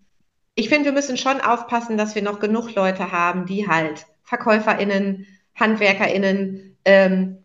ich 0.55 0.69
finde, 0.69 0.87
wir 0.87 0.93
müssen 0.93 1.17
schon 1.17 1.41
aufpassen, 1.41 1.97
dass 1.97 2.15
wir 2.15 2.23
noch 2.23 2.39
genug 2.39 2.75
Leute 2.75 3.13
haben, 3.13 3.47
die 3.47 3.69
halt 3.69 4.07
VerkäuferInnen, 4.23 5.27
HandwerkerInnen, 5.55 6.77
ähm, 6.85 7.45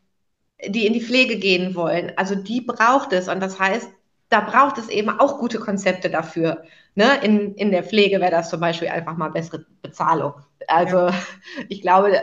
die 0.68 0.86
in 0.86 0.94
die 0.94 1.02
Pflege 1.02 1.38
gehen 1.38 1.76
wollen. 1.76 2.12
Also 2.18 2.36
die 2.36 2.62
braucht 2.62 3.14
es. 3.14 3.28
Und 3.28 3.40
das 3.40 3.60
heißt, 3.60 3.90
da 4.30 4.42
braucht 4.42 4.78
es 4.78 4.90
eben 4.90 5.10
auch 5.10 5.40
gute 5.40 5.60
Konzepte 5.60 6.10
dafür. 6.10 6.64
Ne? 6.96 7.20
In, 7.24 7.56
in 7.56 7.72
der 7.72 7.84
Pflege 7.84 8.20
wäre 8.20 8.32
das 8.32 8.50
zum 8.50 8.60
Beispiel 8.60 8.90
einfach 8.90 9.18
mal 9.18 9.30
bessere 9.30 9.66
Bezahlung. 9.82 10.34
Also 10.68 11.08
ja. 11.08 11.14
ich 11.70 11.82
glaube, 11.82 12.22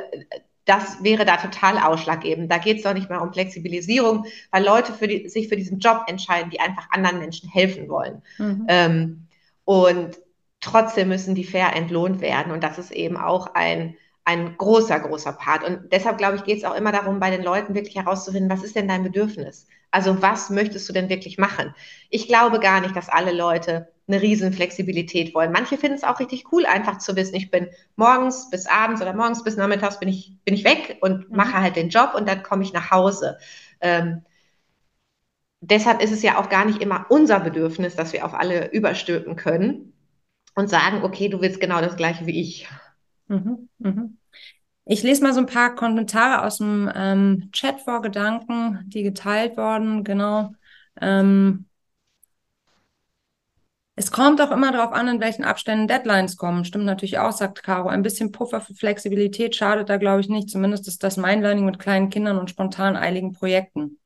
das 0.67 1.03
wäre 1.03 1.25
da 1.25 1.37
total 1.37 1.79
ausschlaggebend. 1.79 2.51
Da 2.51 2.59
geht 2.59 2.79
es 2.79 2.83
doch 2.83 2.93
nicht 2.93 3.09
mehr 3.09 3.23
um 3.23 3.33
Flexibilisierung, 3.33 4.27
weil 4.51 4.65
Leute 4.65 4.93
für 4.93 5.07
die, 5.07 5.29
sich 5.29 5.49
für 5.49 5.57
diesen 5.57 5.79
Job 5.79 6.05
entscheiden, 6.09 6.51
die 6.51 6.61
einfach 6.61 6.91
anderen 6.91 7.21
Menschen 7.21 7.49
helfen 7.49 7.89
wollen. 7.89 8.21
Mhm. 8.37 8.67
Ähm, 8.69 9.27
und 9.65 10.19
trotzdem 10.61 11.09
müssen 11.09 11.37
die 11.37 11.45
fair 11.45 11.75
entlohnt 11.75 12.21
werden. 12.21 12.53
Und 12.53 12.65
das 12.65 12.79
ist 12.79 12.91
eben 12.91 13.17
auch 13.17 13.55
ein, 13.55 13.97
ein 14.25 14.57
großer, 14.57 14.99
großer 14.99 15.33
Part. 15.33 15.63
Und 15.63 15.93
deshalb, 15.93 16.19
glaube 16.19 16.37
ich, 16.37 16.45
geht 16.45 16.59
es 16.59 16.65
auch 16.65 16.75
immer 16.75 16.91
darum, 16.91 17.21
bei 17.21 17.31
den 17.31 17.45
Leuten 17.45 17.75
wirklich 17.75 17.95
herauszufinden, 17.95 18.51
was 18.51 18.65
ist 18.65 18.75
denn 18.75 18.89
dein 18.89 19.05
Bedürfnis? 19.05 19.69
Also 19.93 20.21
was 20.21 20.51
möchtest 20.51 20.89
du 20.89 20.93
denn 20.93 21.09
wirklich 21.09 21.39
machen? 21.39 21.75
Ich 22.11 22.27
glaube 22.27 22.59
gar 22.59 22.81
nicht, 22.81 22.97
dass 22.97 23.09
alle 23.09 23.33
Leute 23.33 23.93
eine 24.09 24.23
riesen 24.23 24.53
Flexibilität 24.53 25.35
wollen. 25.35 25.53
Manche 25.53 25.77
finden 25.77 25.97
es 25.97 26.05
auch 26.05 26.21
richtig 26.21 26.53
cool, 26.53 26.65
einfach 26.67 26.99
zu 26.99 27.17
wissen, 27.17 27.35
ich 27.35 27.51
bin 27.51 27.69
morgens 27.97 28.51
bis 28.51 28.67
abends 28.67 29.03
oder 29.03 29.13
morgens 29.13 29.43
bis 29.43 29.57
nachmittags 29.57 29.99
bin 29.99 30.09
ich, 30.09 30.37
bin 30.45 30.55
ich 30.55 30.65
weg 30.65 30.99
und 31.01 31.29
mhm. 31.31 31.37
mache 31.37 31.61
halt 31.61 31.77
den 31.77 31.89
Job 31.89 32.13
und 32.15 32.29
dann 32.29 32.43
komme 32.43 32.63
ich 32.63 32.73
nach 32.73 32.91
Hause. 32.91 33.39
Ähm, 33.81 34.23
deshalb 35.61 36.03
ist 36.03 36.13
es 36.13 36.23
ja 36.23 36.39
auch 36.39 36.49
gar 36.49 36.65
nicht 36.65 36.81
immer 36.81 37.07
unser 37.09 37.41
Bedürfnis, 37.41 37.97
dass 37.97 38.13
wir 38.13 38.25
auf 38.25 38.35
alle 38.35 38.71
überstülpen 38.71 39.35
können, 39.35 39.93
und 40.57 40.69
sagen, 40.69 41.05
okay, 41.05 41.29
du 41.29 41.41
willst 41.41 41.61
genau 41.61 41.81
das 41.81 41.97
gleiche 41.97 42.27
wie 42.27 42.41
ich. 42.41 42.69
Mhm, 43.29 43.69
mhm. 43.79 44.19
Ich 44.87 45.03
lese 45.03 45.23
mal 45.23 45.35
so 45.35 45.41
ein 45.41 45.47
paar 45.47 45.75
Kommentare 45.75 46.45
aus 46.45 46.59
dem 46.59 46.91
ähm, 46.95 47.51
Chat 47.53 47.81
vor, 47.81 48.03
Gedanken, 48.03 48.81
die 48.87 49.03
geteilt 49.03 49.57
wurden, 49.57 50.03
genau. 50.03 50.55
Ähm, 51.01 51.66
es 53.99 54.11
kommt 54.11 54.43
auch 54.43 54.51
immer 54.51 54.73
darauf 54.73 54.93
an, 54.93 55.09
in 55.09 55.21
welchen 55.21 55.43
Abständen 55.43 55.89
Deadlines 55.89 56.37
kommen. 56.37 56.67
Stimmt 56.67 56.85
natürlich 56.85 57.19
auch, 57.19 57.33
sagt 57.33 57.63
Caro. 57.63 57.89
Ein 57.89 58.03
bisschen 58.03 58.31
Puffer 58.31 58.61
für 58.61 58.75
Flexibilität 58.75 59.57
schadet 59.57 59.89
da, 59.89 59.97
glaube 59.97 60.21
ich, 60.21 60.29
nicht. 60.29 60.51
Zumindest 60.51 60.87
ist 60.87 61.03
das 61.03 61.17
mein 61.17 61.41
Learning 61.41 61.65
mit 61.65 61.79
kleinen 61.79 62.11
Kindern 62.11 62.37
und 62.37 62.51
spontan 62.51 62.95
eiligen 62.95 63.33
Projekten. 63.33 63.99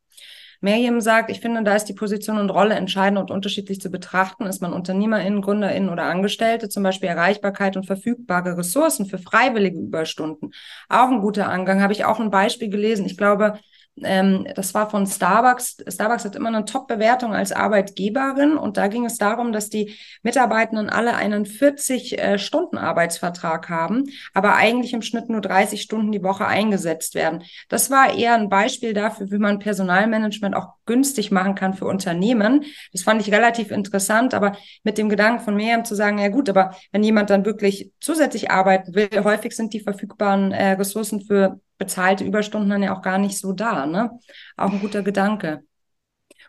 Miriam 0.60 1.00
sagt, 1.00 1.30
ich 1.30 1.40
finde, 1.40 1.64
da 1.64 1.74
ist 1.74 1.86
die 1.86 1.94
Position 1.94 2.38
und 2.38 2.50
Rolle 2.50 2.74
entscheidend 2.74 3.18
und 3.18 3.32
unterschiedlich 3.32 3.80
zu 3.80 3.90
betrachten. 3.90 4.46
Ist 4.46 4.62
man 4.62 4.74
UnternehmerInnen, 4.74 5.42
GründerInnen 5.42 5.88
oder 5.88 6.04
Angestellte, 6.04 6.68
zum 6.68 6.84
Beispiel 6.84 7.08
Erreichbarkeit 7.08 7.76
und 7.76 7.86
verfügbare 7.86 8.58
Ressourcen 8.58 9.06
für 9.06 9.18
freiwillige 9.18 9.80
Überstunden. 9.80 10.52
Auch 10.88 11.08
ein 11.08 11.20
guter 11.20 11.48
Angang. 11.48 11.82
Habe 11.82 11.94
ich 11.94 12.04
auch 12.04 12.20
ein 12.20 12.30
Beispiel 12.30 12.68
gelesen. 12.68 13.06
Ich 13.06 13.16
glaube, 13.16 13.58
ähm, 14.04 14.46
das 14.54 14.74
war 14.74 14.90
von 14.90 15.06
Starbucks. 15.06 15.78
Starbucks 15.88 16.24
hat 16.24 16.36
immer 16.36 16.48
eine 16.48 16.64
Top-Bewertung 16.64 17.34
als 17.34 17.52
Arbeitgeberin 17.52 18.56
und 18.56 18.76
da 18.76 18.88
ging 18.88 19.04
es 19.04 19.18
darum, 19.18 19.52
dass 19.52 19.70
die 19.70 19.94
Mitarbeitenden 20.22 20.90
alle 20.90 21.14
einen 21.14 21.44
40-Stunden-Arbeitsvertrag 21.44 23.66
äh, 23.66 23.68
haben, 23.72 24.04
aber 24.34 24.56
eigentlich 24.56 24.92
im 24.92 25.02
Schnitt 25.02 25.28
nur 25.28 25.40
30 25.40 25.82
Stunden 25.82 26.12
die 26.12 26.22
Woche 26.22 26.46
eingesetzt 26.46 27.14
werden. 27.14 27.42
Das 27.68 27.90
war 27.90 28.14
eher 28.14 28.34
ein 28.34 28.48
Beispiel 28.48 28.94
dafür, 28.94 29.30
wie 29.30 29.38
man 29.38 29.58
Personalmanagement 29.58 30.56
auch 30.56 30.74
günstig 30.86 31.30
machen 31.30 31.54
kann 31.54 31.74
für 31.74 31.86
Unternehmen. 31.86 32.64
Das 32.92 33.02
fand 33.02 33.20
ich 33.20 33.32
relativ 33.32 33.70
interessant, 33.70 34.34
aber 34.34 34.56
mit 34.82 34.98
dem 34.98 35.08
Gedanken 35.08 35.44
von 35.44 35.54
Miriam 35.54 35.84
zu 35.84 35.94
sagen, 35.94 36.18
ja 36.18 36.28
gut, 36.28 36.48
aber 36.48 36.74
wenn 36.92 37.02
jemand 37.02 37.30
dann 37.30 37.44
wirklich 37.44 37.92
zusätzlich 38.00 38.50
arbeiten 38.50 38.94
will, 38.94 39.08
häufig 39.22 39.54
sind 39.54 39.72
die 39.72 39.80
verfügbaren 39.80 40.52
äh, 40.52 40.72
Ressourcen 40.72 41.20
für 41.20 41.60
bezahlte 41.80 42.24
Überstunden 42.24 42.70
dann 42.70 42.82
ja 42.84 42.96
auch 42.96 43.02
gar 43.02 43.18
nicht 43.18 43.38
so 43.38 43.52
da. 43.52 43.86
Ne? 43.86 44.10
Auch 44.56 44.70
ein 44.70 44.80
guter 44.80 45.02
Gedanke. 45.02 45.64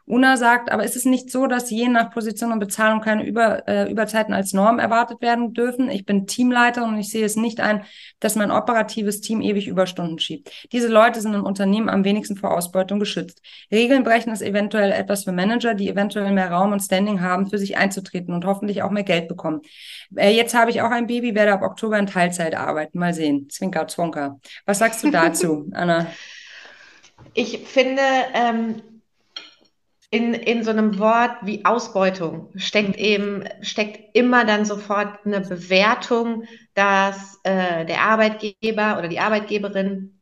Una 0.06 0.36
sagt, 0.36 0.72
aber 0.72 0.84
ist 0.84 0.96
es 0.96 1.06
nicht 1.06 1.32
so, 1.32 1.48
dass 1.48 1.70
je 1.70 1.88
nach 1.88 2.12
Position 2.12 2.52
und 2.52 2.60
Bezahlung 2.60 3.02
keine 3.02 3.26
Über, 3.26 3.68
äh, 3.68 3.90
Überzeiten 3.90 4.34
als 4.34 4.52
Norm 4.52 4.80
erwartet 4.80 5.22
werden 5.22 5.54
dürfen? 5.54 5.90
Ich 5.90 6.06
bin 6.06 6.28
Teamleiter 6.28 6.84
und 6.84 6.98
ich 6.98 7.10
sehe 7.10 7.24
es 7.24 7.36
nicht 7.36 7.60
ein, 7.60 7.84
dass 8.20 8.36
mein 8.36 8.52
operatives 8.52 9.22
Team 9.22 9.42
ewig 9.42 9.68
Überstunden 9.68 10.20
schiebt. 10.20 10.52
Diese 10.72 10.88
Leute 10.88 11.22
sind 11.22 11.34
im 11.34 11.46
Unternehmen 11.46 11.88
am 11.90 12.04
wenigsten 12.04 12.36
vor 12.36 12.52
Ausbeutung 12.52 13.00
geschützt. 13.00 13.42
Regeln 13.72 14.04
brechen 14.04 14.34
ist 14.34 14.42
eventuell 14.42 14.92
etwas 14.92 15.24
für 15.24 15.32
Manager, 15.32 15.76
die 15.76 15.88
eventuell 15.90 16.32
mehr 16.32 16.52
Raum 16.52 16.74
und 16.74 16.82
Standing 16.82 17.22
haben, 17.22 17.50
für 17.50 17.58
sich 17.58 17.78
einzutreten 17.78 18.34
und 18.34 18.46
hoffentlich 18.46 18.84
auch 18.84 18.92
mehr 18.92 19.04
Geld 19.04 19.28
bekommen. 19.28 19.62
Äh, 20.16 20.36
jetzt 20.36 20.54
habe 20.54 20.72
ich 20.72 20.82
auch 20.82 20.92
ein 20.92 21.08
Baby, 21.08 21.36
werde 21.36 21.54
ab 21.54 21.62
Oktober 21.62 21.98
in 21.98 22.08
Teilzeit 22.08 22.56
arbeiten. 22.56 23.00
Mal 23.00 23.14
sehen. 23.14 23.50
Zwinker, 23.50 23.88
zwonker. 23.88 24.40
Was 24.66 24.80
sagst 24.80 25.04
du 25.04 25.12
dazu, 25.12 25.70
Anna? 25.74 26.08
Ich 27.34 27.60
finde, 27.60 28.02
ähm, 28.34 28.82
in, 30.12 30.34
in 30.34 30.64
so 30.64 30.72
einem 30.72 31.00
Wort 31.00 31.32
wie 31.42 31.64
Ausbeutung 31.64 32.50
steckt 32.56 32.98
eben, 32.98 33.46
steckt 33.62 34.16
immer 34.16 34.46
dann 34.46 34.66
sofort 34.66 35.26
eine 35.26 35.40
Bewertung, 35.40 36.44
dass 36.74 37.40
äh, 37.44 37.86
der 37.86 38.02
Arbeitgeber 38.02 38.98
oder 39.00 39.08
die 39.08 39.20
Arbeitgeberin 39.20 40.20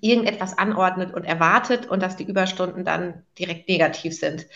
irgendetwas 0.00 0.56
anordnet 0.56 1.14
und 1.14 1.24
erwartet 1.24 1.86
und 1.86 2.02
dass 2.02 2.16
die 2.16 2.24
Überstunden 2.24 2.84
dann 2.84 3.24
direkt 3.38 3.68
negativ 3.68 4.18
sind. 4.18 4.46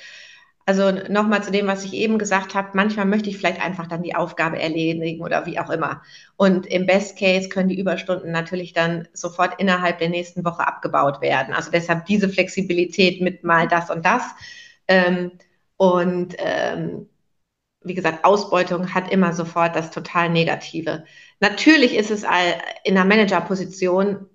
Also 0.65 0.93
nochmal 1.09 1.43
zu 1.43 1.51
dem, 1.51 1.67
was 1.67 1.85
ich 1.85 1.95
eben 1.95 2.19
gesagt 2.19 2.55
habe, 2.55 2.69
manchmal 2.75 3.05
möchte 3.05 3.29
ich 3.29 3.37
vielleicht 3.37 3.61
einfach 3.61 3.87
dann 3.87 4.03
die 4.03 4.15
Aufgabe 4.15 4.59
erledigen 4.59 5.23
oder 5.23 5.45
wie 5.45 5.59
auch 5.59 5.69
immer. 5.69 6.03
Und 6.37 6.67
im 6.67 6.87
Best 6.87 7.19
Case 7.19 7.49
können 7.49 7.69
die 7.69 7.79
Überstunden 7.79 8.31
natürlich 8.31 8.73
dann 8.73 9.09
sofort 9.13 9.61
innerhalb 9.61 9.99
der 9.99 10.11
nächsten 10.11 10.45
Woche 10.45 10.67
abgebaut 10.67 11.21
werden. 11.21 11.53
Also 11.53 11.71
deshalb 11.71 12.07
diese 12.07 12.29
Flexibilität 12.29 13.21
mit 13.21 13.43
mal 13.45 13.69
das 13.69 13.91
und 13.91 14.07
das. 14.07 14.23
Ähm, 14.91 15.31
und 15.77 16.35
ähm, 16.39 17.09
wie 17.83 17.95
gesagt, 17.95 18.25
Ausbeutung 18.25 18.93
hat 18.93 19.11
immer 19.11 19.33
sofort 19.33 19.75
das 19.77 19.91
total 19.91 20.29
Negative. 20.29 21.05
Natürlich 21.39 21.95
ist 21.97 22.11
es 22.11 22.25
in 22.85 22.99
einer 22.99 23.07
Managerposition 23.07 24.27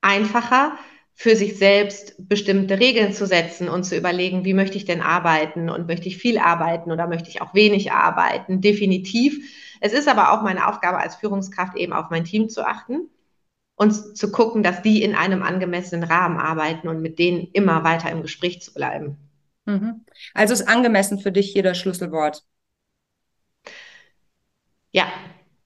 einfacher, 0.00 0.76
für 1.12 1.36
sich 1.36 1.58
selbst 1.58 2.14
bestimmte 2.18 2.80
Regeln 2.80 3.12
zu 3.12 3.26
setzen 3.26 3.68
und 3.68 3.84
zu 3.84 3.96
überlegen, 3.96 4.46
wie 4.46 4.54
möchte 4.54 4.78
ich 4.78 4.86
denn 4.86 5.02
arbeiten 5.02 5.68
und 5.68 5.86
möchte 5.86 6.08
ich 6.08 6.16
viel 6.16 6.38
arbeiten 6.38 6.90
oder 6.90 7.06
möchte 7.06 7.28
ich 7.28 7.42
auch 7.42 7.52
wenig 7.52 7.92
arbeiten. 7.92 8.62
Definitiv. 8.62 9.38
Es 9.82 9.92
ist 9.92 10.08
aber 10.08 10.32
auch 10.32 10.42
meine 10.42 10.66
Aufgabe 10.66 10.98
als 10.98 11.16
Führungskraft 11.16 11.76
eben 11.76 11.92
auf 11.92 12.08
mein 12.08 12.24
Team 12.24 12.48
zu 12.48 12.66
achten 12.66 13.10
und 13.76 14.16
zu 14.16 14.32
gucken, 14.32 14.62
dass 14.62 14.80
die 14.80 15.02
in 15.02 15.14
einem 15.14 15.42
angemessenen 15.42 16.04
Rahmen 16.04 16.38
arbeiten 16.38 16.88
und 16.88 17.02
mit 17.02 17.18
denen 17.18 17.48
immer 17.52 17.84
weiter 17.84 18.10
im 18.10 18.22
Gespräch 18.22 18.62
zu 18.62 18.72
bleiben. 18.72 19.29
Mhm. 19.70 20.04
Also 20.34 20.54
ist 20.54 20.68
angemessen 20.68 21.18
für 21.18 21.32
dich 21.32 21.52
hier 21.52 21.62
das 21.62 21.78
Schlüsselwort. 21.78 22.42
Ja. 24.92 25.06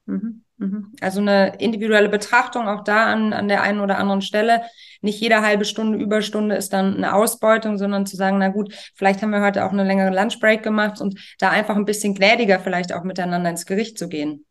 Mhm. 0.07 0.44
Mhm. 0.59 0.92
Also 1.00 1.20
eine 1.20 1.57
individuelle 1.59 2.09
Betrachtung 2.09 2.68
auch 2.68 2.84
da 2.84 3.07
an, 3.07 3.32
an 3.32 3.48
der 3.48 3.62
einen 3.62 3.80
oder 3.80 3.98
anderen 3.98 4.22
Stelle. 4.22 4.62
Nicht 5.00 5.20
jede 5.20 5.42
halbe 5.42 5.64
Stunde, 5.64 5.98
Überstunde 5.98 6.55
ist 6.55 6.72
dann 6.72 6.96
eine 6.96 7.14
Ausbeutung, 7.14 7.78
sondern 7.78 8.07
zu 8.07 8.16
sagen, 8.16 8.38
na 8.38 8.48
gut, 8.48 8.72
vielleicht 8.94 9.22
haben 9.22 9.30
wir 9.30 9.40
heute 9.40 9.64
auch 9.64 9.72
eine 9.72 9.84
längere 9.84 10.14
Lunchbreak 10.14 10.62
gemacht 10.62 11.00
und 11.00 11.18
da 11.38 11.50
einfach 11.50 11.76
ein 11.76 11.84
bisschen 11.84 12.14
gnädiger 12.14 12.61
vielleicht 12.61 12.92
auch 12.92 13.02
miteinander 13.02 13.50
ins 13.50 13.66
Gericht 13.66 13.98
zu 13.98 14.09
gehen. 14.09 14.44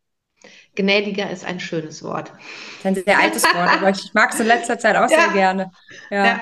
Gnädiger 0.74 1.30
ist 1.30 1.44
ein 1.44 1.60
schönes 1.60 2.02
Wort. 2.02 2.32
Das 2.82 2.92
ist 2.92 2.98
ein 2.98 3.04
sehr 3.04 3.18
altes 3.18 3.44
Wort, 3.44 3.70
aber 3.70 3.90
ich 3.90 4.12
mag 4.12 4.32
es 4.32 4.40
in 4.40 4.46
letzter 4.46 4.78
Zeit 4.78 4.96
auch 4.96 5.08
ja. 5.10 5.20
sehr 5.20 5.32
gerne. 5.32 5.70
Ja. 6.10 6.26
ja. 6.26 6.40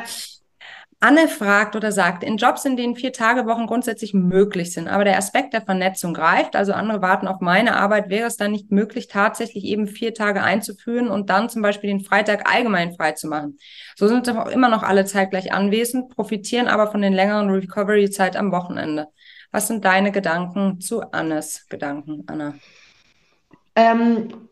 Anne 1.03 1.27
fragt 1.27 1.75
oder 1.75 1.91
sagt, 1.91 2.23
in 2.23 2.37
Jobs, 2.37 2.65
in 2.65 2.77
denen 2.77 2.95
vier 2.95 3.13
Tage 3.13 3.45
Wochen 3.47 3.67
grundsätzlich 3.67 4.15
möglich 4.15 4.73
sind, 4.73 4.87
aber 4.87 5.03
der 5.03 5.19
Aspekt 5.19 5.53
der 5.53 5.63
Vernetzung 5.63 6.15
greift, 6.15 6.55
also 6.55 6.73
andere 6.75 7.03
warten 7.03 7.27
auf 7.27 7.41
meine 7.41 7.75
Arbeit, 7.75 8.09
wäre 8.09 8.29
es 8.29 8.37
dann 8.37 8.53
nicht 8.53 8.71
möglich, 8.71 9.09
tatsächlich 9.09 9.65
eben 9.65 9.89
vier 9.89 10.15
Tage 10.15 10.45
einzuführen 10.45 11.09
und 11.09 11.29
dann 11.29 11.49
zum 11.49 11.61
Beispiel 11.61 11.91
den 11.91 12.05
Freitag 12.05 12.49
allgemein 12.49 12.95
frei 12.95 13.13
zu 13.13 13.27
machen. 13.27 13.59
So 13.97 14.07
sind 14.07 14.31
auch 14.31 14.47
immer 14.47 14.69
noch 14.69 14.85
alle 14.85 15.05
zeitgleich 15.05 15.53
anwesend, 15.53 16.15
profitieren 16.15 16.69
aber 16.69 16.93
von 16.93 17.03
den 17.03 17.15
längeren 17.15 17.51
Recovery-Zeit 17.51 18.37
am 18.37 18.53
Wochenende. 18.53 19.09
Was 19.51 19.67
sind 19.67 19.85
deine 19.85 20.13
Gedanken 20.13 20.81
zu 20.81 21.01
Annes 21.11 21.67
Gedanken, 21.69 22.23
Anna? 22.29 22.55
Ähm, 23.75 24.49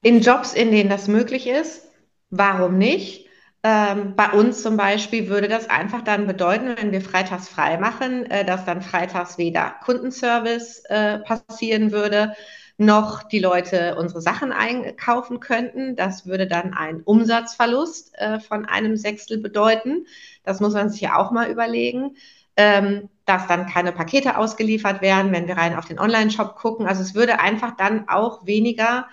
in 0.00 0.20
Jobs, 0.20 0.54
in 0.54 0.70
denen 0.70 0.90
das 0.90 1.08
möglich 1.08 1.48
ist, 1.48 1.88
warum 2.30 2.78
nicht? 2.78 3.27
Ähm, 3.70 4.14
bei 4.16 4.30
uns 4.30 4.62
zum 4.62 4.78
Beispiel 4.78 5.28
würde 5.28 5.46
das 5.46 5.68
einfach 5.68 6.00
dann 6.00 6.26
bedeuten, 6.26 6.74
wenn 6.78 6.90
wir 6.90 7.02
freitags 7.02 7.50
frei 7.50 7.76
machen, 7.76 8.24
äh, 8.30 8.42
dass 8.42 8.64
dann 8.64 8.80
freitags 8.80 9.36
weder 9.36 9.74
Kundenservice 9.84 10.84
äh, 10.86 11.18
passieren 11.18 11.92
würde, 11.92 12.32
noch 12.78 13.24
die 13.24 13.40
Leute 13.40 13.96
unsere 13.96 14.22
Sachen 14.22 14.52
einkaufen 14.52 15.40
könnten. 15.40 15.96
Das 15.96 16.26
würde 16.26 16.46
dann 16.46 16.72
einen 16.72 17.02
Umsatzverlust 17.02 18.16
äh, 18.16 18.40
von 18.40 18.64
einem 18.64 18.96
Sechstel 18.96 19.36
bedeuten. 19.36 20.06
Das 20.44 20.60
muss 20.60 20.72
man 20.72 20.88
sich 20.88 21.02
ja 21.02 21.16
auch 21.16 21.30
mal 21.30 21.50
überlegen. 21.50 22.16
Ähm, 22.56 23.10
dass 23.26 23.46
dann 23.46 23.66
keine 23.66 23.92
Pakete 23.92 24.38
ausgeliefert 24.38 25.02
werden, 25.02 25.30
wenn 25.32 25.46
wir 25.46 25.58
rein 25.58 25.76
auf 25.76 25.84
den 25.84 26.00
Online-Shop 26.00 26.56
gucken. 26.56 26.86
Also 26.86 27.02
es 27.02 27.14
würde 27.14 27.38
einfach 27.38 27.76
dann 27.76 28.08
auch 28.08 28.46
weniger 28.46 29.06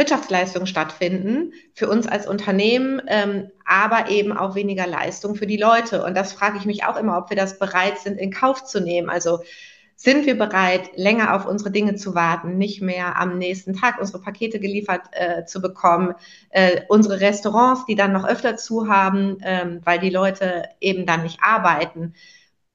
Wirtschaftsleistungen 0.00 0.66
stattfinden 0.66 1.52
für 1.74 1.88
uns 1.88 2.06
als 2.06 2.26
Unternehmen, 2.26 3.02
ähm, 3.06 3.50
aber 3.70 4.10
eben 4.10 4.36
auch 4.36 4.56
weniger 4.56 4.86
Leistung 4.86 5.36
für 5.36 5.46
die 5.46 5.56
Leute. 5.56 6.04
Und 6.04 6.16
das 6.16 6.32
frage 6.32 6.58
ich 6.58 6.66
mich 6.66 6.84
auch 6.84 6.96
immer, 6.96 7.16
ob 7.16 7.30
wir 7.30 7.36
das 7.36 7.58
bereit 7.58 7.98
sind, 7.98 8.18
in 8.18 8.32
Kauf 8.32 8.64
zu 8.64 8.80
nehmen. 8.80 9.08
Also 9.08 9.40
sind 9.94 10.26
wir 10.26 10.36
bereit, 10.36 10.90
länger 10.96 11.36
auf 11.36 11.46
unsere 11.46 11.70
Dinge 11.70 11.94
zu 11.94 12.14
warten, 12.14 12.56
nicht 12.58 12.80
mehr 12.80 13.16
am 13.16 13.38
nächsten 13.38 13.74
Tag 13.74 14.00
unsere 14.00 14.20
Pakete 14.20 14.58
geliefert 14.58 15.02
äh, 15.12 15.44
zu 15.44 15.60
bekommen, 15.60 16.14
äh, 16.48 16.80
unsere 16.88 17.20
Restaurants, 17.20 17.84
die 17.86 17.94
dann 17.94 18.12
noch 18.12 18.26
öfter 18.26 18.56
zu 18.56 18.88
haben, 18.88 19.38
ähm, 19.42 19.80
weil 19.84 20.00
die 20.00 20.10
Leute 20.10 20.64
eben 20.80 21.06
dann 21.06 21.22
nicht 21.22 21.38
arbeiten. 21.42 22.14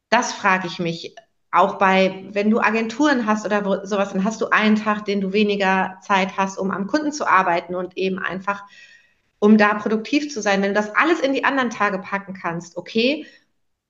Das 0.10 0.34
frage 0.34 0.68
ich 0.68 0.80
mich 0.80 1.16
auch 1.52 1.78
bei, 1.78 2.26
wenn 2.32 2.50
du 2.50 2.60
Agenturen 2.60 3.26
hast 3.26 3.46
oder 3.46 3.86
sowas, 3.86 4.14
dann 4.14 4.24
hast 4.24 4.40
du 4.42 4.50
einen 4.52 4.76
Tag, 4.76 5.04
den 5.06 5.20
du 5.20 5.34
weniger 5.34 5.98
Zeit 6.02 6.38
hast, 6.38 6.58
um 6.58 6.72
am 6.72 6.88
Kunden 6.88 7.12
zu 7.12 7.28
arbeiten 7.28 7.76
und 7.76 7.98
eben 7.98 8.20
einfach, 8.20 8.64
um 9.40 9.58
da 9.58 9.74
produktiv 9.76 10.32
zu 10.32 10.42
sein. 10.42 10.62
Wenn 10.62 10.74
du 10.74 10.80
das 10.80 10.96
alles 10.96 11.20
in 11.20 11.34
die 11.34 11.44
anderen 11.44 11.70
Tage 11.70 12.00
packen 12.00 12.34
kannst, 12.34 12.78
okay. 12.78 13.26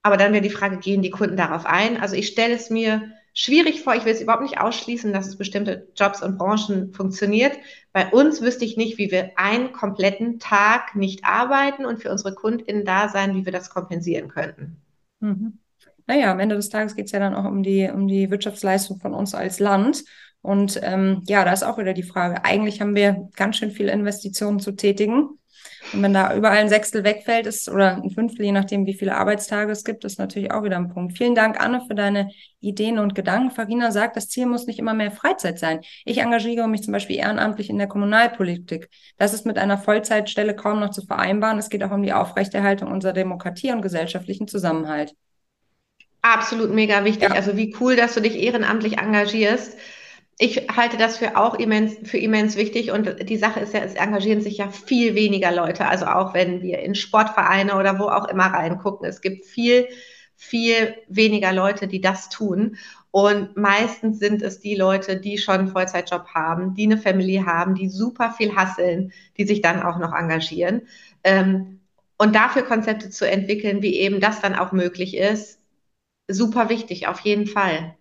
Aber 0.01 0.17
dann 0.17 0.33
wäre 0.33 0.43
die 0.43 0.49
Frage, 0.49 0.77
gehen 0.77 1.01
die 1.01 1.09
Kunden 1.09 1.37
darauf 1.37 1.65
ein? 1.65 1.99
Also 1.99 2.15
ich 2.15 2.27
stelle 2.27 2.53
es 2.53 2.69
mir 2.69 3.11
schwierig 3.33 3.81
vor. 3.81 3.95
Ich 3.95 4.05
will 4.05 4.13
es 4.13 4.21
überhaupt 4.21 4.43
nicht 4.43 4.59
ausschließen, 4.59 5.11
dass 5.13 5.27
es 5.27 5.37
bestimmte 5.37 5.87
Jobs 5.95 6.21
und 6.21 6.37
Branchen 6.37 6.93
funktioniert. 6.93 7.57
Bei 7.91 8.07
uns 8.09 8.41
wüsste 8.41 8.65
ich 8.65 8.77
nicht, 8.77 8.97
wie 8.97 9.11
wir 9.11 9.31
einen 9.37 9.71
kompletten 9.71 10.39
Tag 10.39 10.95
nicht 10.95 11.25
arbeiten 11.25 11.85
und 11.85 12.01
für 12.01 12.11
unsere 12.11 12.35
KundInnen 12.35 12.85
da 12.85 13.09
sein, 13.09 13.35
wie 13.35 13.45
wir 13.45 13.51
das 13.51 13.69
kompensieren 13.69 14.27
könnten. 14.27 14.77
Mhm 15.19 15.59
naja, 16.07 16.31
am 16.31 16.39
Ende 16.39 16.55
des 16.55 16.69
Tages 16.69 16.95
geht 16.95 17.05
es 17.05 17.11
ja 17.11 17.19
dann 17.19 17.35
auch 17.35 17.45
um 17.45 17.63
die, 17.63 17.89
um 17.89 18.07
die 18.07 18.29
Wirtschaftsleistung 18.29 18.99
von 18.99 19.13
uns 19.13 19.33
als 19.33 19.59
Land. 19.59 20.03
Und 20.45 20.79
ähm, 20.83 21.23
ja, 21.25 21.43
da 21.43 21.51
ist 21.51 21.63
auch 21.63 21.79
wieder 21.79 21.93
die 21.93 22.03
Frage. 22.03 22.45
Eigentlich 22.45 22.79
haben 22.79 22.95
wir 22.95 23.29
ganz 23.35 23.57
schön 23.57 23.71
viele 23.71 23.91
Investitionen 23.91 24.59
zu 24.59 24.73
tätigen. 24.73 25.39
Und 25.91 26.03
wenn 26.03 26.13
da 26.13 26.35
überall 26.35 26.57
ein 26.57 26.69
Sechstel 26.69 27.03
wegfällt, 27.03 27.47
ist 27.47 27.67
oder 27.67 27.95
ein 27.95 28.11
Fünftel, 28.11 28.45
je 28.45 28.51
nachdem, 28.51 28.85
wie 28.85 28.93
viele 28.93 29.15
Arbeitstage 29.15 29.71
es 29.71 29.83
gibt, 29.83 30.05
ist 30.05 30.19
natürlich 30.19 30.51
auch 30.51 30.63
wieder 30.63 30.77
ein 30.77 30.89
Punkt. 30.89 31.17
Vielen 31.17 31.33
Dank, 31.33 31.59
Anne, 31.59 31.81
für 31.87 31.95
deine 31.95 32.29
Ideen 32.59 32.99
und 32.99 33.15
Gedanken. 33.15 33.49
Farina 33.49 33.91
sagt, 33.91 34.17
das 34.17 34.29
Ziel 34.29 34.45
muss 34.45 34.67
nicht 34.67 34.77
immer 34.77 34.93
mehr 34.93 35.11
Freizeit 35.11 35.57
sein. 35.57 35.81
Ich 36.05 36.19
engagiere 36.19 36.67
mich 36.67 36.83
zum 36.83 36.91
Beispiel 36.91 37.17
ehrenamtlich 37.17 37.71
in 37.71 37.79
der 37.79 37.87
Kommunalpolitik. 37.87 38.89
Das 39.17 39.33
ist 39.33 39.47
mit 39.47 39.57
einer 39.57 39.79
Vollzeitstelle 39.79 40.55
kaum 40.55 40.79
noch 40.79 40.91
zu 40.91 41.03
vereinbaren. 41.03 41.57
Es 41.57 41.69
geht 41.69 41.83
auch 41.83 41.91
um 41.91 42.03
die 42.03 42.13
Aufrechterhaltung 42.13 42.91
unserer 42.91 43.13
Demokratie 43.13 43.71
und 43.71 43.81
gesellschaftlichen 43.81 44.47
Zusammenhalt. 44.47 45.15
Absolut 46.21 46.71
mega 46.71 47.03
wichtig. 47.03 47.29
Ja. 47.29 47.35
Also 47.35 47.57
wie 47.57 47.75
cool, 47.79 47.95
dass 47.95 48.15
du 48.15 48.21
dich 48.21 48.37
ehrenamtlich 48.37 48.97
engagierst. 48.97 49.77
Ich 50.37 50.67
halte 50.75 50.97
das 50.97 51.17
für 51.17 51.37
auch 51.37 51.55
immens, 51.55 51.97
für 52.03 52.17
immens 52.17 52.57
wichtig. 52.57 52.91
Und 52.91 53.29
die 53.29 53.37
Sache 53.37 53.61
ist 53.61 53.73
ja, 53.73 53.79
es 53.81 53.95
engagieren 53.95 54.41
sich 54.41 54.57
ja 54.57 54.69
viel 54.69 55.15
weniger 55.15 55.51
Leute. 55.51 55.87
Also 55.87 56.05
auch 56.07 56.33
wenn 56.33 56.61
wir 56.61 56.79
in 56.79 56.95
Sportvereine 56.95 57.75
oder 57.77 57.99
wo 57.99 58.05
auch 58.05 58.27
immer 58.27 58.47
reingucken. 58.47 59.07
Es 59.07 59.21
gibt 59.21 59.45
viel, 59.45 59.87
viel 60.35 60.95
weniger 61.07 61.53
Leute, 61.53 61.87
die 61.87 62.01
das 62.01 62.29
tun. 62.29 62.77
Und 63.11 63.55
meistens 63.55 64.19
sind 64.19 64.41
es 64.41 64.59
die 64.59 64.75
Leute, 64.75 65.17
die 65.17 65.37
schon 65.37 65.55
einen 65.55 65.67
Vollzeitjob 65.69 66.27
haben, 66.33 66.73
die 66.73 66.83
eine 66.83 66.97
Familie 66.97 67.45
haben, 67.45 67.73
die 67.73 67.87
super 67.87 68.31
viel 68.31 68.55
hasseln, 68.55 69.13
die 69.37 69.45
sich 69.45 69.61
dann 69.61 69.81
auch 69.81 69.99
noch 69.99 70.13
engagieren. 70.13 70.81
Ähm, 71.23 71.79
und 72.17 72.35
dafür 72.35 72.63
Konzepte 72.63 73.09
zu 73.09 73.29
entwickeln, 73.29 73.81
wie 73.81 73.95
eben 73.99 74.19
das 74.19 74.41
dann 74.41 74.55
auch 74.55 74.73
möglich 74.73 75.15
ist, 75.15 75.61
super 76.27 76.69
wichtig, 76.69 77.07
auf 77.07 77.21
jeden 77.21 77.47
Fall. 77.47 77.95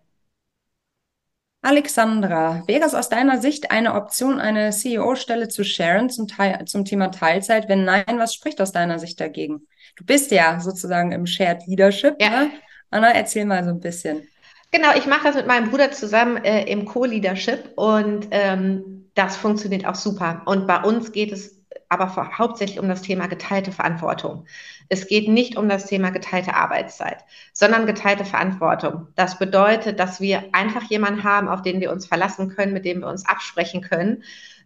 Alexandra, 1.65 2.63
wäre 2.67 2.85
es 2.85 2.95
aus 2.95 3.09
deiner 3.09 3.41
Sicht 3.41 3.71
eine 3.71 3.95
Option, 3.95 4.39
eine 4.39 4.71
CEO-Stelle 4.71 5.49
zu 5.49 5.65
sharen 5.65 6.11
zum, 6.11 6.29
Teil, 6.29 6.63
zum 6.67 6.85
Thema 6.85 7.09
Teilzeit? 7.09 7.71
Wenn 7.71 7.85
nein, 7.85 8.19
was 8.19 8.35
spricht 8.35 8.61
aus 8.61 8.71
deiner 8.71 8.99
Sicht 8.99 9.19
dagegen? 9.19 9.67
Du 9.97 10.05
bist 10.05 10.31
ja 10.31 10.61
sozusagen 10.61 11.13
im 11.13 11.27
Shared 11.27 11.67
Leadership. 11.67 12.17
Ja. 12.21 12.29
Ne? 12.29 12.51
Anna, 12.91 13.13
erzähl 13.13 13.47
mal 13.47 13.65
so 13.65 13.71
ein 13.71 13.81
bisschen. 13.81 14.29
Genau, 14.73 14.89
ich 14.95 15.07
mache 15.07 15.25
das 15.25 15.37
mit 15.37 15.47
meinem 15.47 15.71
Bruder 15.71 15.91
zusammen 15.91 16.37
äh, 16.45 16.65
im 16.71 16.85
Co-Leadership 16.85 17.73
und 17.77 18.29
ähm, 18.31 19.09
das 19.15 19.37
funktioniert 19.37 19.87
auch 19.87 19.95
super. 19.95 20.43
Und 20.45 20.67
bei 20.67 20.83
uns 20.83 21.13
geht 21.13 21.33
es 21.33 21.64
aber 21.95 22.39
hauptsächlich 22.39 22.79
um 22.79 22.89
das 22.89 23.03
Thema 23.03 23.27
geteilte 23.27 23.73
Verantwortung. 23.73 24.47
Es 24.89 25.07
geht 25.07 25.29
nicht 25.29 25.57
um 25.57 25.69
das 25.69 25.87
Thema 25.87 26.11
geteilte 26.11 26.55
Arbeitszeit, 26.55 27.25
sondern 27.53 27.87
geteilte 27.87 28.25
Verantwortung. 28.25 29.09
Das 29.15 29.39
bedeutet, 29.39 29.99
dass 29.99 30.21
wir 30.21 30.45
einfach 30.53 30.83
jemanden 30.85 31.25
haben, 31.25 31.49
auf 31.49 31.63
den 31.63 31.81
wir 31.81 31.91
uns 31.91 32.07
verlassen 32.07 32.49
können, 32.51 32.73
mit 32.73 32.85
dem 32.85 33.01
wir 33.01 33.09
uns 33.09 33.27
absprechen 33.27 33.81
können, 33.81 34.23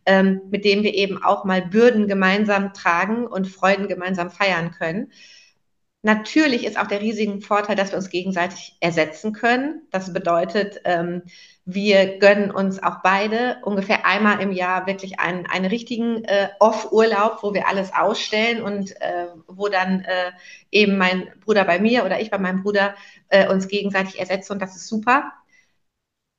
ähm, 0.06 0.40
mit 0.50 0.64
dem 0.64 0.82
wir 0.82 0.94
eben 0.94 1.22
auch 1.22 1.44
mal 1.44 1.62
Bürden 1.62 2.08
gemeinsam 2.08 2.72
tragen 2.72 3.26
und 3.26 3.46
Freuden 3.46 3.88
gemeinsam 3.88 4.30
feiern 4.30 4.70
können. 4.72 5.12
Natürlich 6.08 6.64
ist 6.64 6.78
auch 6.78 6.86
der 6.86 7.02
riesige 7.02 7.38
Vorteil, 7.42 7.76
dass 7.76 7.90
wir 7.90 7.98
uns 7.98 8.08
gegenseitig 8.08 8.78
ersetzen 8.80 9.34
können. 9.34 9.82
Das 9.90 10.10
bedeutet, 10.10 10.80
ähm, 10.84 11.20
wir 11.66 12.18
gönnen 12.18 12.50
uns 12.50 12.82
auch 12.82 13.02
beide 13.02 13.58
ungefähr 13.62 14.06
einmal 14.06 14.40
im 14.40 14.50
Jahr 14.50 14.86
wirklich 14.86 15.20
einen, 15.20 15.44
einen 15.44 15.66
richtigen 15.66 16.24
äh, 16.24 16.48
Off-Urlaub, 16.60 17.42
wo 17.42 17.52
wir 17.52 17.68
alles 17.68 17.92
ausstellen 17.92 18.62
und 18.62 18.98
äh, 19.02 19.26
wo 19.48 19.68
dann 19.68 20.00
äh, 20.00 20.32
eben 20.70 20.96
mein 20.96 21.28
Bruder 21.44 21.66
bei 21.66 21.78
mir 21.78 22.06
oder 22.06 22.18
ich 22.22 22.30
bei 22.30 22.38
meinem 22.38 22.62
Bruder 22.62 22.94
äh, 23.28 23.46
uns 23.46 23.68
gegenseitig 23.68 24.18
ersetzen 24.18 24.54
und 24.54 24.62
das 24.62 24.76
ist 24.76 24.88
super. 24.88 25.30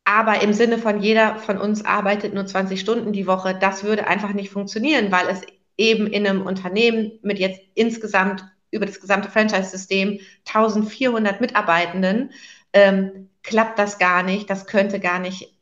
Aber 0.04 0.42
im 0.42 0.54
Sinne 0.54 0.80
von 0.80 1.00
jeder 1.00 1.36
von 1.36 1.60
uns 1.60 1.86
arbeitet 1.86 2.34
nur 2.34 2.48
20 2.48 2.82
Stunden 2.82 3.14
die 3.14 3.28
Woche, 3.28 3.54
das 3.54 3.84
würde 3.84 4.08
einfach 4.08 4.34
nicht 4.34 4.50
funktionieren, 4.50 5.12
weil 5.12 5.28
es 5.28 5.44
eben 5.78 6.08
in 6.08 6.26
einem 6.26 6.42
Unternehmen 6.42 7.20
mit 7.22 7.38
jetzt 7.38 7.62
insgesamt 7.76 8.44
über 8.72 8.86
das 8.86 9.00
gesamte 9.00 9.30
Franchise-System 9.30 10.20
1400 10.48 11.42
Mitarbeitenden 11.42 12.32
ähm, 12.74 13.30
klappt 13.44 13.80
das 13.80 13.98
gar 13.98 14.24
nicht. 14.24 14.50
Das 14.50 14.68
könnte 14.68 15.00
gar 15.00 15.20
nicht 15.20 15.56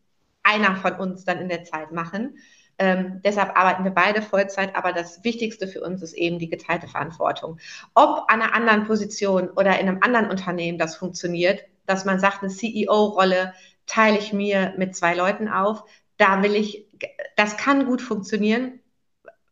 einer 0.44 0.76
von 0.76 0.94
uns 0.94 1.26
dann 1.26 1.40
in 1.40 1.50
der 1.50 1.64
Zeit 1.64 1.92
machen. 1.92 2.38
Ähm, 2.80 3.22
deshalb 3.24 3.58
arbeiten 3.58 3.84
wir 3.84 3.92
beide 3.92 4.22
Vollzeit, 4.22 4.76
aber 4.76 4.94
das 4.94 5.24
Wichtigste 5.24 5.68
für 5.68 5.82
uns 5.82 6.02
ist 6.04 6.14
eben 6.14 6.38
die 6.38 6.50
geteilte 6.50 6.88
Verantwortung. 6.88 7.60
Ob 7.96 8.26
an 8.28 8.42
einer 8.42 8.54
anderen 8.54 8.86
Position 8.86 9.50
oder 9.50 9.80
in 9.80 9.88
einem 9.88 10.00
anderen 10.02 10.30
Unternehmen 10.30 10.78
das 10.78 10.96
funktioniert, 10.96 11.64
dass 11.88 12.06
man 12.06 12.20
sagt, 12.20 12.44
eine 12.44 12.52
CEO-Rolle 12.52 13.54
teile 13.88 14.20
ich 14.20 14.32
mir 14.32 14.74
mit 14.78 14.96
zwei 14.96 15.16
Leuten 15.16 15.48
auf, 15.48 15.84
da 16.18 16.44
will 16.44 16.56
ich, 16.56 16.86
das 17.36 17.58
kann 17.58 17.86
gut 17.86 18.02
funktionieren. 18.02 18.80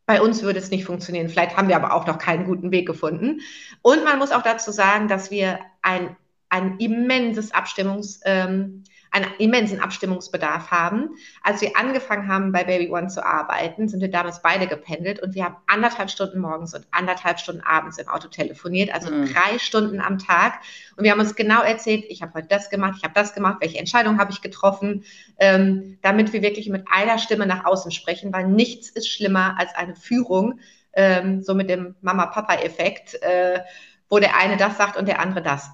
Bei 0.05 0.21
uns 0.21 0.43
würde 0.43 0.59
es 0.59 0.69
nicht 0.69 0.85
funktionieren. 0.85 1.29
Vielleicht 1.29 1.57
haben 1.57 1.67
wir 1.67 1.75
aber 1.75 1.93
auch 1.93 2.05
noch 2.05 2.19
keinen 2.19 2.45
guten 2.45 2.71
Weg 2.71 2.85
gefunden. 2.87 3.41
Und 3.81 4.03
man 4.03 4.19
muss 4.19 4.31
auch 4.31 4.43
dazu 4.43 4.71
sagen, 4.71 5.07
dass 5.07 5.31
wir 5.31 5.59
ein 5.81 6.15
ein 6.49 6.77
immenses 6.79 7.51
Abstimmungs, 7.51 8.21
ähm, 8.23 8.83
einen 9.15 9.31
immensen 9.37 9.79
Abstimmungsbedarf 9.79 10.71
haben. 10.71 11.15
Als 11.41 11.61
wir 11.61 11.77
angefangen 11.77 12.27
haben, 12.27 12.51
bei 12.51 12.65
Baby 12.65 12.91
One 12.91 13.07
zu 13.07 13.25
arbeiten, 13.25 13.87
sind 13.87 14.01
wir 14.01 14.11
damals 14.11 14.41
beide 14.41 14.67
gependelt 14.67 15.21
und 15.21 15.35
wir 15.35 15.45
haben 15.45 15.55
anderthalb 15.67 16.09
Stunden 16.09 16.39
morgens 16.39 16.75
und 16.75 16.85
anderthalb 16.91 17.39
Stunden 17.39 17.61
abends 17.61 17.97
im 17.97 18.09
Auto 18.09 18.27
telefoniert, 18.27 18.93
also 18.93 19.09
mhm. 19.09 19.33
drei 19.33 19.57
Stunden 19.57 20.01
am 20.01 20.19
Tag. 20.19 20.59
Und 20.97 21.05
wir 21.05 21.11
haben 21.11 21.21
uns 21.21 21.35
genau 21.35 21.61
erzählt, 21.61 22.03
ich 22.09 22.21
habe 22.21 22.33
heute 22.33 22.49
das 22.49 22.69
gemacht, 22.69 22.95
ich 22.97 23.03
habe 23.05 23.13
das 23.13 23.33
gemacht, 23.33 23.57
welche 23.61 23.79
Entscheidung 23.79 24.19
habe 24.19 24.33
ich 24.33 24.41
getroffen, 24.41 25.05
ähm, 25.39 25.97
damit 26.01 26.33
wir 26.33 26.41
wirklich 26.41 26.67
mit 26.67 26.85
einer 26.91 27.17
Stimme 27.17 27.45
nach 27.45 27.63
außen 27.63 27.91
sprechen, 27.91 28.33
weil 28.33 28.47
nichts 28.47 28.89
ist 28.89 29.07
schlimmer 29.07 29.55
als 29.57 29.73
eine 29.75 29.95
Führung, 29.95 30.59
ähm, 30.91 31.41
so 31.41 31.55
mit 31.55 31.69
dem 31.69 31.95
Mama-Papa-Effekt, 32.01 33.21
äh, 33.21 33.61
wo 34.09 34.19
der 34.19 34.35
eine 34.37 34.57
das 34.57 34.77
sagt 34.77 34.97
und 34.97 35.07
der 35.07 35.21
andere 35.21 35.41
das. 35.41 35.71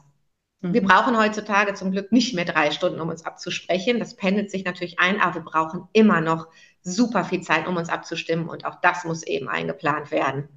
Wir 0.62 0.82
mhm. 0.82 0.88
brauchen 0.88 1.18
heutzutage 1.18 1.74
zum 1.74 1.92
Glück 1.92 2.12
nicht 2.12 2.36
mehr 2.36 2.46
drei 2.46 2.72
Stunden, 2.72 3.02
um 3.02 3.10
uns 3.10 3.26
abzusprechen. 3.26 4.00
Das 4.00 4.16
pendelt 4.16 4.52
sich 4.52 4.64
natürlich 4.64 5.00
ein, 5.00 5.20
aber 5.20 5.36
wir 5.36 5.42
brauchen 5.42 5.88
immer 5.92 6.22
noch 6.22 6.48
super 6.84 7.24
viel 7.24 7.42
Zeit, 7.42 7.68
um 7.68 7.78
uns 7.78 7.90
abzustimmen 7.90 8.48
und 8.48 8.66
auch 8.66 8.76
das 8.82 9.04
muss 9.04 9.24
eben 9.24 9.50
eingeplant 9.50 10.12
werden. 10.12 10.48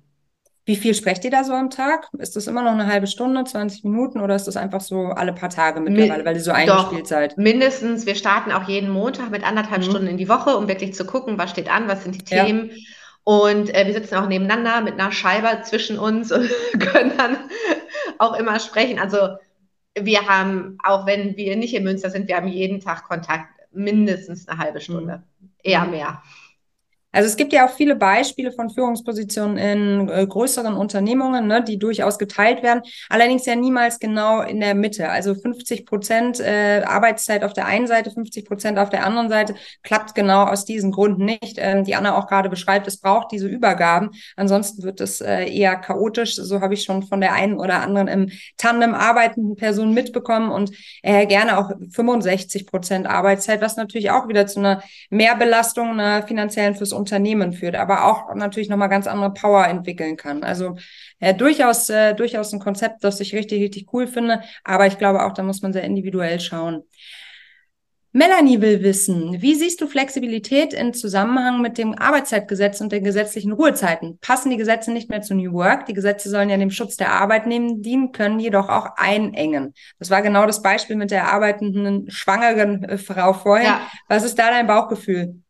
Wie 0.66 0.76
viel 0.76 0.94
sprecht 0.94 1.24
ihr 1.24 1.30
da 1.30 1.44
so 1.44 1.52
am 1.52 1.68
Tag? 1.68 2.08
Ist 2.18 2.36
das 2.36 2.46
immer 2.46 2.62
noch 2.62 2.72
eine 2.72 2.86
halbe 2.86 3.06
Stunde, 3.06 3.44
20 3.44 3.84
Minuten 3.84 4.20
oder 4.20 4.34
ist 4.34 4.46
das 4.46 4.56
einfach 4.56 4.80
so 4.80 5.08
alle 5.08 5.34
paar 5.34 5.50
Tage 5.50 5.80
mittlerweile, 5.80 6.24
weil 6.24 6.36
ihr 6.36 6.42
so 6.42 6.52
eingespielt 6.52 7.06
seid? 7.06 7.36
Mindestens. 7.36 8.06
Wir 8.06 8.14
starten 8.14 8.50
auch 8.50 8.66
jeden 8.66 8.88
Montag 8.88 9.30
mit 9.30 9.46
anderthalb 9.46 9.82
mhm. 9.82 9.90
Stunden 9.90 10.06
in 10.06 10.16
die 10.16 10.28
Woche, 10.28 10.56
um 10.56 10.66
wirklich 10.66 10.94
zu 10.94 11.04
gucken, 11.04 11.36
was 11.36 11.50
steht 11.50 11.70
an, 11.70 11.86
was 11.86 12.04
sind 12.04 12.14
die 12.14 12.24
Themen. 12.24 12.70
Ja. 12.70 12.76
Und 13.24 13.74
äh, 13.74 13.86
wir 13.86 13.92
sitzen 13.92 14.14
auch 14.14 14.26
nebeneinander 14.26 14.80
mit 14.80 14.94
einer 14.98 15.12
Scheibe 15.12 15.62
zwischen 15.64 15.98
uns 15.98 16.32
und 16.32 16.48
können 16.78 17.12
dann 17.18 17.36
auch 18.18 18.38
immer 18.38 18.58
sprechen. 18.58 18.98
Also 18.98 19.36
wir 19.98 20.26
haben, 20.26 20.78
auch 20.82 21.06
wenn 21.06 21.36
wir 21.36 21.56
nicht 21.56 21.74
in 21.74 21.84
Münster 21.84 22.10
sind, 22.10 22.28
wir 22.28 22.36
haben 22.36 22.48
jeden 22.48 22.80
Tag 22.80 23.04
Kontakt, 23.04 23.48
mindestens 23.72 24.48
eine 24.48 24.58
halbe 24.58 24.80
Stunde, 24.80 25.22
mhm. 25.40 25.50
eher 25.62 25.84
mehr. 25.86 26.22
Also 27.14 27.28
es 27.28 27.36
gibt 27.36 27.52
ja 27.52 27.66
auch 27.66 27.70
viele 27.70 27.94
Beispiele 27.94 28.50
von 28.50 28.70
Führungspositionen 28.70 29.56
in 29.56 30.08
äh, 30.08 30.26
größeren 30.26 30.74
Unternehmungen, 30.74 31.46
ne, 31.46 31.62
die 31.62 31.78
durchaus 31.78 32.18
geteilt 32.18 32.64
werden, 32.64 32.82
allerdings 33.08 33.46
ja 33.46 33.54
niemals 33.54 34.00
genau 34.00 34.42
in 34.42 34.58
der 34.58 34.74
Mitte. 34.74 35.08
Also 35.08 35.34
50 35.34 35.86
Prozent 35.86 36.40
äh, 36.40 36.82
Arbeitszeit 36.84 37.44
auf 37.44 37.52
der 37.52 37.66
einen 37.66 37.86
Seite, 37.86 38.10
50 38.10 38.46
Prozent 38.46 38.78
auf 38.80 38.90
der 38.90 39.06
anderen 39.06 39.28
Seite, 39.28 39.54
klappt 39.84 40.16
genau 40.16 40.44
aus 40.44 40.64
diesen 40.64 40.90
Gründen 40.90 41.24
nicht. 41.24 41.56
Ähm, 41.58 41.84
die 41.84 41.94
Anna 41.94 42.18
auch 42.18 42.26
gerade 42.26 42.48
beschreibt, 42.48 42.88
es 42.88 42.96
braucht 42.96 43.30
diese 43.30 43.46
Übergaben. 43.46 44.10
Ansonsten 44.34 44.82
wird 44.82 45.00
es 45.00 45.20
äh, 45.20 45.44
eher 45.44 45.76
chaotisch. 45.76 46.34
So 46.34 46.60
habe 46.60 46.74
ich 46.74 46.82
schon 46.82 47.04
von 47.04 47.20
der 47.20 47.32
einen 47.32 47.60
oder 47.60 47.80
anderen 47.80 48.08
im 48.08 48.30
Tandem 48.56 48.92
arbeitenden 48.92 49.54
Person 49.54 49.94
mitbekommen 49.94 50.50
und 50.50 50.72
äh, 51.02 51.26
gerne 51.26 51.58
auch 51.58 51.70
65 51.92 52.66
Prozent 52.66 53.06
Arbeitszeit, 53.06 53.60
was 53.60 53.76
natürlich 53.76 54.10
auch 54.10 54.26
wieder 54.26 54.48
zu 54.48 54.58
einer 54.58 54.82
Mehrbelastung 55.10 55.90
einer 55.90 56.26
finanziellen 56.26 56.74
fürs 56.74 56.92
führt, 57.06 57.74
aber 57.76 58.04
auch 58.04 58.34
natürlich 58.34 58.68
nochmal 58.68 58.88
ganz 58.88 59.06
andere 59.06 59.32
Power 59.32 59.66
entwickeln 59.66 60.16
kann. 60.16 60.44
Also 60.44 60.76
äh, 61.20 61.34
durchaus, 61.34 61.88
äh, 61.90 62.14
durchaus 62.14 62.52
ein 62.52 62.60
Konzept, 62.60 63.04
das 63.04 63.20
ich 63.20 63.34
richtig, 63.34 63.62
richtig 63.62 63.92
cool 63.92 64.06
finde, 64.06 64.40
aber 64.64 64.86
ich 64.86 64.98
glaube 64.98 65.24
auch, 65.24 65.32
da 65.32 65.42
muss 65.42 65.62
man 65.62 65.72
sehr 65.72 65.84
individuell 65.84 66.40
schauen. 66.40 66.84
Melanie 68.16 68.60
will 68.60 68.84
wissen, 68.84 69.42
wie 69.42 69.56
siehst 69.56 69.80
du 69.80 69.88
Flexibilität 69.88 70.72
in 70.72 70.94
Zusammenhang 70.94 71.60
mit 71.60 71.78
dem 71.78 71.98
Arbeitszeitgesetz 71.98 72.80
und 72.80 72.92
den 72.92 73.02
gesetzlichen 73.02 73.50
Ruhezeiten? 73.50 74.18
Passen 74.20 74.50
die 74.50 74.56
Gesetze 74.56 74.92
nicht 74.92 75.10
mehr 75.10 75.20
zu 75.20 75.34
New 75.34 75.52
Work? 75.52 75.86
Die 75.86 75.94
Gesetze 75.94 76.30
sollen 76.30 76.48
ja 76.48 76.56
dem 76.56 76.70
Schutz 76.70 76.96
der 76.96 77.10
Arbeitnehmenden 77.10 77.82
dienen, 77.82 78.12
können 78.12 78.38
jedoch 78.38 78.68
auch 78.68 78.86
einengen. 78.96 79.74
Das 79.98 80.10
war 80.10 80.22
genau 80.22 80.46
das 80.46 80.62
Beispiel 80.62 80.94
mit 80.94 81.10
der 81.10 81.32
arbeitenden 81.32 82.08
schwangeren 82.08 82.84
äh, 82.84 82.98
Frau 82.98 83.32
vorher. 83.32 83.66
Ja. 83.66 83.90
Was 84.06 84.22
ist 84.22 84.38
da 84.38 84.48
dein 84.48 84.68
Bauchgefühl? 84.68 85.42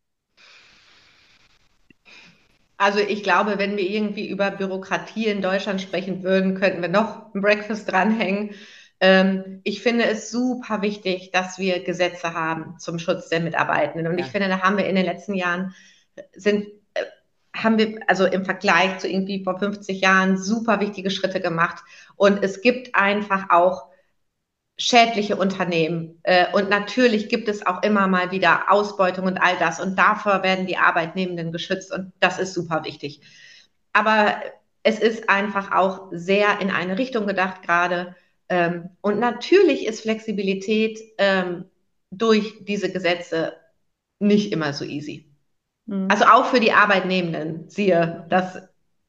Also 2.77 2.99
ich 2.99 3.23
glaube, 3.23 3.57
wenn 3.57 3.77
wir 3.77 3.89
irgendwie 3.89 4.27
über 4.27 4.51
Bürokratie 4.51 5.27
in 5.27 5.41
Deutschland 5.41 5.81
sprechen 5.81 6.23
würden, 6.23 6.55
könnten 6.55 6.81
wir 6.81 6.89
noch 6.89 7.33
ein 7.33 7.41
Breakfast 7.41 7.89
dranhängen. 7.89 8.51
Ähm, 8.99 9.61
ich 9.63 9.81
finde 9.81 10.05
es 10.05 10.29
super 10.29 10.81
wichtig, 10.81 11.31
dass 11.31 11.57
wir 11.57 11.83
Gesetze 11.83 12.33
haben 12.33 12.77
zum 12.79 12.99
Schutz 12.99 13.29
der 13.29 13.39
Mitarbeitenden. 13.39 14.07
Und 14.11 14.19
ja. 14.19 14.25
ich 14.25 14.31
finde, 14.31 14.49
da 14.49 14.61
haben 14.61 14.77
wir 14.77 14.87
in 14.87 14.95
den 14.95 15.05
letzten 15.05 15.35
Jahren 15.35 15.73
sind 16.33 16.67
äh, 16.93 17.03
haben 17.53 17.77
wir 17.77 17.99
also 18.07 18.25
im 18.25 18.43
Vergleich 18.43 18.99
zu 18.99 19.07
irgendwie 19.07 19.43
vor 19.43 19.57
50 19.57 20.01
Jahren 20.01 20.37
super 20.37 20.79
wichtige 20.81 21.11
Schritte 21.11 21.39
gemacht. 21.39 21.83
Und 22.17 22.43
es 22.43 22.61
gibt 22.61 22.95
einfach 22.95 23.49
auch 23.49 23.89
schädliche 24.77 25.35
Unternehmen. 25.35 26.19
Äh, 26.23 26.45
und 26.53 26.69
natürlich 26.69 27.29
gibt 27.29 27.47
es 27.47 27.65
auch 27.65 27.83
immer 27.83 28.07
mal 28.07 28.31
wieder 28.31 28.71
Ausbeutung 28.71 29.25
und 29.25 29.37
all 29.37 29.57
das. 29.57 29.79
Und 29.79 29.97
dafür 29.97 30.43
werden 30.43 30.67
die 30.67 30.77
Arbeitnehmenden 30.77 31.51
geschützt. 31.51 31.93
Und 31.93 32.11
das 32.19 32.39
ist 32.39 32.53
super 32.53 32.83
wichtig. 32.83 33.21
Aber 33.93 34.35
es 34.83 34.99
ist 34.99 35.29
einfach 35.29 35.71
auch 35.71 36.09
sehr 36.11 36.59
in 36.59 36.71
eine 36.71 36.97
Richtung 36.97 37.25
gedacht 37.25 37.63
gerade. 37.63 38.15
Ähm, 38.49 38.89
und 39.01 39.19
natürlich 39.19 39.85
ist 39.85 40.01
Flexibilität 40.01 40.99
ähm, 41.17 41.65
durch 42.11 42.53
diese 42.61 42.91
Gesetze 42.91 43.53
nicht 44.19 44.51
immer 44.51 44.73
so 44.73 44.85
easy. 44.85 45.25
Mhm. 45.85 46.07
Also 46.09 46.25
auch 46.25 46.45
für 46.45 46.59
die 46.59 46.73
Arbeitnehmenden, 46.73 47.69
siehe 47.69 48.25
das 48.29 48.61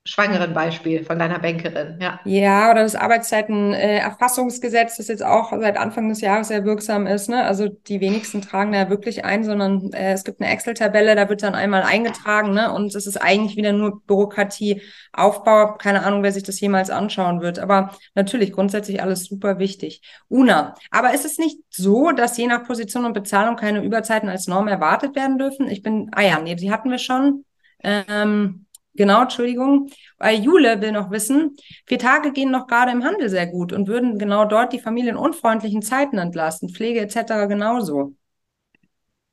schwangeren 0.07 0.55
Beispiel 0.55 1.05
von 1.05 1.19
deiner 1.19 1.39
Bankerin, 1.39 1.99
ja. 2.01 2.21
Ja, 2.25 2.71
oder 2.71 2.83
das 2.83 2.95
Arbeitszeitenerfassungsgesetz, 2.95 4.95
äh, 4.95 4.97
das 4.97 5.09
jetzt 5.09 5.25
auch 5.25 5.51
seit 5.51 5.77
Anfang 5.77 6.09
des 6.09 6.21
Jahres 6.21 6.49
sehr 6.49 6.65
wirksam 6.65 7.07
ist. 7.07 7.29
Ne? 7.29 7.45
Also 7.45 7.69
die 7.69 8.01
wenigsten 8.01 8.41
tragen 8.41 8.73
da 8.73 8.89
wirklich 8.89 9.25
ein, 9.25 9.45
sondern 9.45 9.93
äh, 9.93 10.13
es 10.13 10.25
gibt 10.25 10.41
eine 10.41 10.51
Excel-Tabelle, 10.51 11.17
da 11.17 11.29
wird 11.29 11.43
dann 11.43 11.55
einmal 11.55 11.83
eingetragen, 11.83 12.53
ne? 12.53 12.73
Und 12.73 12.95
es 12.95 13.07
ist 13.07 13.17
eigentlich 13.17 13.57
wieder 13.57 13.73
nur 13.73 14.01
Bürokratieaufbau. 14.07 15.75
Keine 15.75 16.05
Ahnung, 16.05 16.23
wer 16.23 16.33
sich 16.33 16.45
das 16.45 16.61
jemals 16.61 16.91
anschauen 16.91 17.41
wird. 17.41 17.59
Aber 17.59 17.95
natürlich 18.15 18.53
grundsätzlich 18.53 19.03
alles 19.03 19.25
super 19.25 19.59
wichtig. 19.59 20.03
Una, 20.29 20.75
aber 20.91 21.15
ist 21.15 21.25
es 21.25 21.39
nicht 21.39 21.59
so, 21.71 22.13
dass 22.13 22.37
je 22.37 22.47
nach 22.47 22.65
Position 22.65 23.05
und 23.05 23.13
Bezahlung 23.13 23.57
keine 23.57 23.83
Überzeiten 23.83 24.29
als 24.29 24.47
Norm 24.47 24.69
erwartet 24.69 25.17
werden 25.17 25.39
dürfen? 25.39 25.69
Ich 25.69 25.83
bin, 25.83 26.11
ah 26.13 26.23
ja, 26.23 26.41
nee, 26.41 26.55
die 26.55 26.71
hatten 26.71 26.91
wir 26.91 26.99
schon. 26.99 27.45
Ähm, 27.83 28.66
Genau, 28.97 29.23
Entschuldigung. 29.23 29.91
Weil 30.19 30.41
Jule 30.41 30.81
will 30.81 30.93
noch 30.93 31.11
wissen, 31.11 31.57
vier 31.87 31.99
Tage 31.99 32.33
gehen 32.33 32.51
noch 32.51 32.67
gerade 32.67 32.93
im 32.93 33.05
Handel 33.05 33.29
sehr 33.29 33.47
gut 33.47 33.73
und 33.73 33.87
würden 33.87 34.19
genau 34.19 34.45
dort 34.47 34.73
die 34.73 34.81
familienunfreundlichen 34.81 35.83
Zeiten 35.83 36.19
entlasten, 36.19 36.71
Pflege 36.71 37.01
etc. 37.01 37.47
genauso. 37.47 38.15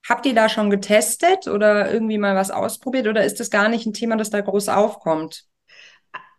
Habt 0.07 0.25
ihr 0.25 0.35
da 0.35 0.49
schon 0.49 0.69
getestet 0.69 1.47
oder 1.47 1.91
irgendwie 1.91 2.17
mal 2.17 2.35
was 2.35 2.51
ausprobiert 2.51 3.07
oder 3.07 3.23
ist 3.23 3.39
das 3.39 3.49
gar 3.49 3.69
nicht 3.69 3.85
ein 3.85 3.93
Thema, 3.93 4.17
das 4.17 4.29
da 4.29 4.41
groß 4.41 4.67
aufkommt? 4.67 5.45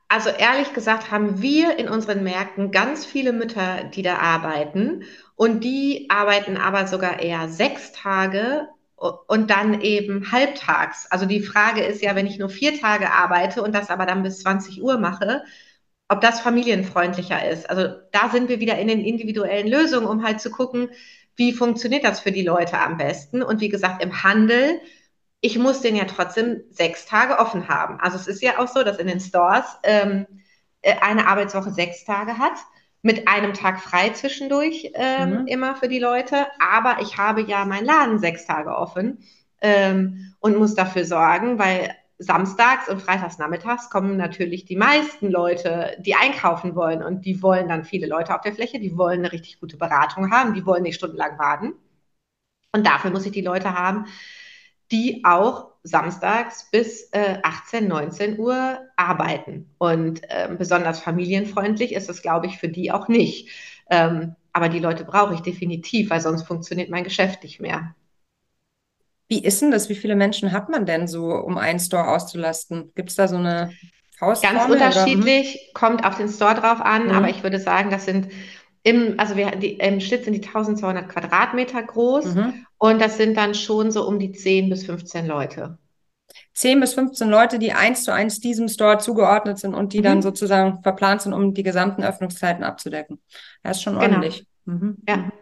Also 0.09 0.29
ehrlich 0.29 0.75
gesagt 0.75 1.11
haben 1.11 1.41
wir 1.41 1.79
in 1.79 1.89
unseren 1.89 2.23
Märkten 2.23 2.71
ganz 2.71 3.07
viele 3.07 3.33
Mütter, 3.33 3.85
die 3.85 4.03
da 4.03 4.19
arbeiten 4.19 5.05
und 5.35 5.65
die 5.65 6.07
arbeiten 6.11 6.59
aber 6.59 6.87
sogar 6.87 7.21
eher 7.21 7.49
sechs 7.49 7.93
Tage 7.93 8.69
und 9.27 9.51
dann 9.51 9.81
eben 9.81 10.33
halbtags. 10.33 11.07
Also 11.11 11.27
die 11.27 11.41
Frage 11.41 11.83
ist 11.83 12.03
ja, 12.03 12.15
wenn 12.15 12.27
ich 12.27 12.39
nur 12.39 12.49
vier 12.49 12.81
Tage 12.81 13.11
arbeite 13.13 13.63
und 13.63 13.75
das 13.75 13.91
aber 13.91 14.07
dann 14.07 14.23
bis 14.23 14.41
20 14.41 14.83
Uhr 14.83 14.99
mache, 14.99 15.43
ob 16.09 16.21
das 16.21 16.41
familienfreundlicher 16.41 17.49
ist. 17.49 17.69
Also 17.69 17.89
da 18.13 18.29
sind 18.31 18.49
wir 18.49 18.61
wieder 18.61 18.79
in 18.79 18.89
den 18.89 19.01
individuellen 19.01 19.69
Lösungen, 19.69 20.07
um 20.07 20.25
halt 20.25 20.41
zu 20.41 20.51
gucken, 20.51 20.91
wie 21.37 21.53
funktioniert 21.53 22.05
das 22.05 22.21
für 22.21 22.33
die 22.33 22.43
Leute 22.45 22.79
am 22.79 22.97
besten. 22.97 23.43
Und 23.43 23.61
wie 23.61 23.69
gesagt, 23.69 24.03
im 24.03 24.23
Handel, 24.23 24.81
ich 25.41 25.59
muss 25.59 25.81
den 25.81 25.97
ja 25.97 26.05
trotzdem 26.05 26.63
sechs 26.71 27.07
Tage 27.07 27.39
offen 27.39 27.69
haben. 27.69 28.01
Also 28.01 28.17
es 28.17 28.27
ist 28.27 28.43
ja 28.43 28.59
auch 28.59 28.69
so, 28.69 28.83
dass 28.83 28.99
in 28.99 29.07
den 29.07 29.21
Stores 29.21 29.65
ähm, 29.83 30.27
äh, 30.83 30.95
eine 31.01 31.27
Arbeitswoche 31.27 31.71
sechs 31.73 32.05
Tage 32.05 32.39
hat 32.39 32.59
mit 33.05 33.29
einem 33.29 33.53
Tag 33.53 33.81
frei 33.81 34.09
zwischendurch 34.11 34.91
ähm, 34.95 35.43
mhm. 35.43 35.47
immer 35.47 35.77
für 35.77 35.89
die 35.89 35.99
Leute. 35.99 36.47
Aber 36.59 37.03
ich 37.03 37.19
habe 37.19 37.43
ja 37.43 37.67
meinen 37.67 37.85
Laden 37.85 38.19
sechs 38.19 38.47
Tage 38.47 38.75
offen 38.75 39.19
ähm, 39.61 40.33
und 40.41 40.57
muss 40.57 40.75
dafür 40.75 41.05
sorgen, 41.05 41.59
weil 41.59 41.95
samstags 42.19 42.89
und 42.89 43.03
freitags 43.03 43.37
nachmittags 43.37 43.91
kommen 43.91 44.17
natürlich 44.17 44.65
die 44.65 44.77
meisten 44.77 45.31
Leute, 45.31 45.99
die 46.01 46.15
einkaufen 46.15 46.75
wollen. 46.77 47.03
Und 47.03 47.27
die 47.27 47.43
wollen 47.43 47.69
dann 47.69 47.85
viele 47.85 48.07
Leute 48.07 48.35
auf 48.35 48.41
der 48.41 48.55
Fläche, 48.55 48.81
die 48.81 48.97
wollen 48.97 49.19
eine 49.19 49.33
richtig 49.33 49.61
gute 49.61 49.77
Beratung 49.77 50.31
haben, 50.31 50.55
die 50.55 50.65
wollen 50.65 50.83
nicht 50.83 50.97
stundenlang 50.97 51.39
warten. 51.39 51.75
Und 52.73 52.87
dafür 52.87 53.11
muss 53.11 53.27
ich 53.27 53.33
die 53.33 53.43
Leute 53.43 53.75
haben, 53.79 54.07
die 54.91 55.23
auch 55.27 55.74
samstags 55.85 56.71
bis 56.71 57.11
äh, 57.13 57.39
18, 57.43 57.87
19 57.87 58.39
Uhr 58.39 58.81
arbeiten. 58.97 59.71
Und 59.79 60.23
äh, 60.31 60.49
besonders 60.57 60.99
familienfreundlich 61.01 61.93
ist 61.93 62.09
es, 62.09 62.23
glaube 62.23 62.47
ich, 62.47 62.59
für 62.59 62.69
die 62.69 62.91
auch 62.91 63.07
nicht. 63.07 63.51
Ähm, 63.91 64.35
aber 64.53 64.69
die 64.69 64.79
Leute 64.79 65.05
brauche 65.05 65.35
ich 65.35 65.41
definitiv, 65.41 66.11
weil 66.11 66.21
sonst 66.21 66.45
funktioniert 66.45 66.89
mein 66.89 67.05
Geschäft 67.05 67.43
nicht 67.43 67.61
mehr. 67.61 67.95
Wie 69.29 69.45
ist 69.45 69.61
denn 69.61 69.71
das? 69.71 69.89
Wie 69.89 69.95
viele 69.95 70.17
Menschen 70.17 70.53
hat 70.53 70.69
man 70.69 70.87
denn 70.87 71.07
so, 71.07 71.35
um 71.35 71.59
einen 71.59 71.81
Store 71.81 72.09
auszulasten? 72.09 72.93
Gibt 72.95 73.11
es 73.11 73.17
da 73.17 73.29
so 73.29 73.37
eine 73.37 73.73
Faustformel? 74.17 74.79
Ganz 74.79 74.95
unterschiedlich, 74.95 75.55
oder? 75.55 75.81
kommt 75.81 76.07
auf 76.07 76.17
den 76.17 76.29
Store 76.29 76.55
drauf 76.55 76.81
an, 76.81 77.07
mhm. 77.07 77.13
aber 77.13 77.29
ich 77.29 77.43
würde 77.43 77.59
sagen, 77.59 77.91
das 77.91 78.07
sind 78.07 78.29
im, 78.85 79.19
also 79.19 79.37
wir, 79.37 79.51
die, 79.53 79.73
im 79.73 79.99
Schnitt 79.99 80.25
sind 80.25 80.35
die 80.35 80.47
1200 80.47 81.09
Quadratmeter 81.09 81.83
groß 81.83 82.35
mhm. 82.35 82.67
und 82.77 83.01
das 83.01 83.17
sind 83.17 83.37
dann 83.37 83.55
schon 83.55 83.91
so 83.91 84.07
um 84.07 84.19
die 84.19 84.31
10 84.31 84.69
bis 84.69 84.85
15 84.85 85.27
Leute. 85.27 85.79
10 86.53 86.81
bis 86.81 86.93
15 86.93 87.29
Leute, 87.29 87.59
die 87.59 87.73
eins 87.73 88.05
zu 88.05 88.13
eins 88.13 88.41
diesem 88.41 88.69
Store 88.69 88.99
zugeordnet 88.99 89.59
sind 89.59 89.75
und 89.75 89.95
die 89.95 90.01
mhm. 90.01 90.05
dann 90.05 90.23
sozusagen 90.23 90.83
verplant 90.83 91.23
sind, 91.23 91.33
um 91.33 91.55
die 91.55 91.63
gesamten 91.63 92.05
Öffnungszeiten 92.05 92.63
abzudecken. 92.63 93.21
Das 93.63 93.79
ist 93.79 93.83
schon 93.83 93.95
genau. 93.95 94.05
ordentlich. 94.05 94.47
Genau. 94.67 94.79
Mhm. 94.79 94.97
Ja. 95.09 95.33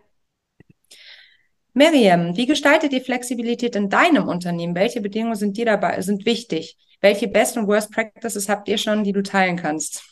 Miriam, 1.74 2.36
wie 2.36 2.46
gestaltet 2.46 2.92
ihr 2.92 3.00
Flexibilität 3.00 3.74
in 3.74 3.88
deinem 3.88 4.28
Unternehmen? 4.28 4.76
Welche 4.76 5.00
Bedingungen 5.00 5.36
sind 5.36 5.56
dir 5.56 5.64
dabei, 5.64 6.00
sind 6.02 6.26
wichtig? 6.26 6.76
Welche 7.00 7.26
Best 7.26 7.56
und 7.56 7.66
Worst 7.66 7.90
Practices 7.90 8.48
habt 8.48 8.68
ihr 8.68 8.78
schon, 8.78 9.02
die 9.02 9.12
du 9.12 9.22
teilen 9.22 9.56
kannst? 9.56 10.11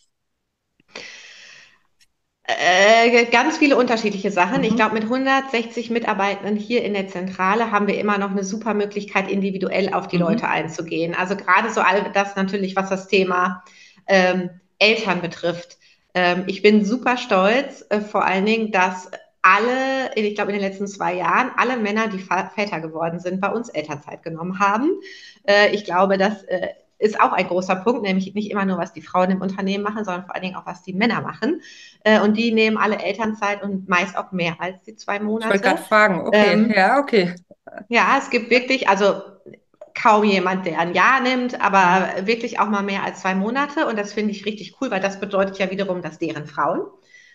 Äh, 2.59 3.27
ganz 3.27 3.59
viele 3.59 3.77
unterschiedliche 3.77 4.31
Sachen. 4.31 4.59
Mhm. 4.59 4.65
Ich 4.65 4.77
glaube, 4.77 4.95
mit 4.95 5.05
160 5.05 5.91
Mitarbeitenden 5.91 6.57
hier 6.57 6.83
in 6.83 6.95
der 6.95 7.09
Zentrale 7.09 7.71
haben 7.71 7.87
wir 7.87 7.99
immer 7.99 8.19
noch 8.19 8.31
eine 8.31 8.45
super 8.45 8.75
Möglichkeit, 8.75 9.31
individuell 9.31 9.93
auf 9.93 10.09
die 10.09 10.17
mhm. 10.17 10.23
Leute 10.23 10.49
einzugehen. 10.49 11.15
Also 11.15 11.37
gerade 11.37 11.71
so 11.71 11.81
all 11.81 12.11
das 12.13 12.37
natürlich, 12.37 12.77
was 12.77 12.89
das 12.89 13.09
Thema 13.09 13.63
ähm, 14.07 14.51
Eltern 14.79 15.21
betrifft. 15.21 15.79
Ähm, 16.15 16.45
ich 16.47 16.63
bin 16.63 16.85
super 16.85 17.17
stolz, 17.17 17.85
äh, 17.91 18.01
vor 18.01 18.25
allen 18.25 18.47
Dingen, 18.47 18.73
dass 18.73 19.11
alle, 19.43 20.15
ich 20.17 20.35
glaube 20.35 20.53
in 20.53 20.59
den 20.59 20.69
letzten 20.69 20.87
zwei 20.87 21.15
Jahren, 21.15 21.51
alle 21.57 21.77
Männer, 21.77 22.09
die 22.09 22.19
Väter 22.19 22.81
geworden 22.81 23.21
sind, 23.21 23.41
bei 23.41 23.49
uns 23.49 23.69
Elternzeit 23.69 24.23
genommen 24.23 24.59
haben. 24.59 24.91
Äh, 25.45 25.75
ich 25.75 25.85
glaube, 25.85 26.19
das 26.19 26.43
äh, 26.45 26.69
ist 27.01 27.21
auch 27.21 27.33
ein 27.33 27.49
großer 27.49 27.77
Punkt, 27.77 28.03
nämlich 28.03 28.35
nicht 28.35 28.51
immer 28.51 28.65
nur, 28.67 28.79
was 28.79 28.93
die 28.93 29.01
Frauen 29.01 29.31
im 29.31 29.41
Unternehmen 29.41 29.83
machen, 29.83 30.05
sondern 30.05 30.27
vor 30.27 30.35
allen 30.35 30.45
Dingen 30.45 30.57
auch, 30.57 30.67
was 30.67 30.83
die 30.83 30.93
Männer 30.93 31.23
machen. 31.23 31.63
Äh, 32.05 32.21
und 32.21 32.37
die 32.37 32.53
nehmen 32.53 32.77
alle 32.77 33.03
Elternzeit 33.03 33.63
und 33.63 33.89
meist 33.89 34.17
auch 34.17 34.33
mehr 34.33 34.57
als 34.61 34.83
die 34.83 34.95
zwei 34.97 35.19
Monate. 35.19 35.47
Ich 35.47 35.63
wollte 35.63 35.77
gerade 35.77 35.83
fragen, 35.83 36.27
okay, 36.27 36.53
ähm, 36.53 36.73
ja, 36.75 36.99
okay. 36.99 37.35
Ja, 37.89 38.17
es 38.19 38.31
gibt 38.31 38.51
wirklich, 38.51 38.89
also 38.89 39.23
kaum 39.95 40.25
jemand, 40.25 40.67
der 40.67 40.79
ein 40.79 40.95
Jahr 40.95 41.21
nimmt, 41.21 41.61
aber 41.61 42.27
wirklich 42.27 42.61
auch 42.61 42.69
mal 42.69 42.83
mehr 42.83 43.03
als 43.03 43.21
zwei 43.23 43.35
Monate. 43.35 43.87
Und 43.87 43.99
das 43.99 44.13
finde 44.13 44.33
ich 44.33 44.45
richtig 44.45 44.77
cool, 44.81 44.91
weil 44.91 45.01
das 45.01 45.21
bedeutet 45.21 45.59
ja 45.59 45.71
wiederum, 45.71 46.03
dass 46.03 46.19
deren 46.19 46.47
Frauen 46.47 46.83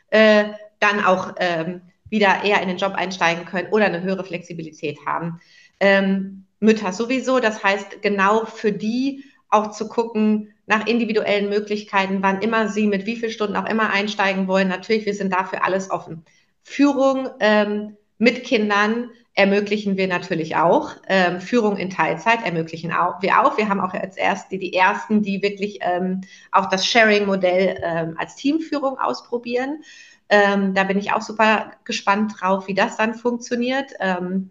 äh, 0.09 0.45
dann 0.79 1.03
auch 1.03 1.33
ähm, 1.37 1.81
wieder 2.09 2.43
eher 2.43 2.61
in 2.61 2.67
den 2.67 2.77
Job 2.77 2.93
einsteigen 2.93 3.45
können 3.45 3.69
oder 3.71 3.85
eine 3.85 4.03
höhere 4.03 4.23
Flexibilität 4.23 4.99
haben. 5.05 5.41
Ähm, 5.79 6.45
Mütter 6.59 6.93
sowieso, 6.93 7.39
das 7.39 7.63
heißt 7.63 8.01
genau 8.01 8.45
für 8.45 8.71
die 8.71 9.23
auch 9.55 9.71
zu 9.71 9.87
gucken 9.87 10.53
nach 10.67 10.87
individuellen 10.87 11.49
Möglichkeiten, 11.49 12.21
wann 12.21 12.41
immer 12.41 12.69
sie 12.69 12.87
mit 12.87 13.05
wie 13.05 13.15
vielen 13.15 13.31
Stunden 13.31 13.55
auch 13.55 13.69
immer 13.69 13.91
einsteigen 13.91 14.47
wollen. 14.47 14.67
Natürlich, 14.67 15.05
wir 15.05 15.13
sind 15.13 15.33
dafür 15.33 15.63
alles 15.63 15.91
offen. 15.91 16.25
Führung 16.63 17.29
ähm, 17.39 17.97
mit 18.17 18.43
Kindern 18.43 19.09
ermöglichen 19.35 19.97
wir 19.97 20.07
natürlich 20.07 20.55
auch. 20.55 20.95
Ähm, 21.07 21.41
Führung 21.41 21.77
in 21.77 21.89
Teilzeit 21.89 22.43
ermöglichen 22.43 22.93
auch, 22.93 23.21
wir 23.21 23.41
auch. 23.41 23.57
Wir 23.57 23.69
haben 23.69 23.81
auch 23.81 23.93
als 23.93 24.17
erst 24.17 24.51
die, 24.51 24.57
die 24.57 24.73
ersten, 24.73 25.21
die 25.21 25.41
wirklich 25.41 25.79
ähm, 25.81 26.21
auch 26.51 26.67
das 26.67 26.87
Sharing-Modell 26.87 27.81
ähm, 27.83 28.15
als 28.17 28.35
Teamführung 28.35 28.97
ausprobieren. 28.97 29.83
Ähm, 30.29 30.73
da 30.73 30.85
bin 30.85 30.97
ich 30.97 31.11
auch 31.13 31.21
super 31.21 31.73
gespannt 31.83 32.33
drauf, 32.39 32.67
wie 32.67 32.73
das 32.73 32.97
dann 32.97 33.13
funktioniert. 33.13 33.91
Ähm, 33.99 34.49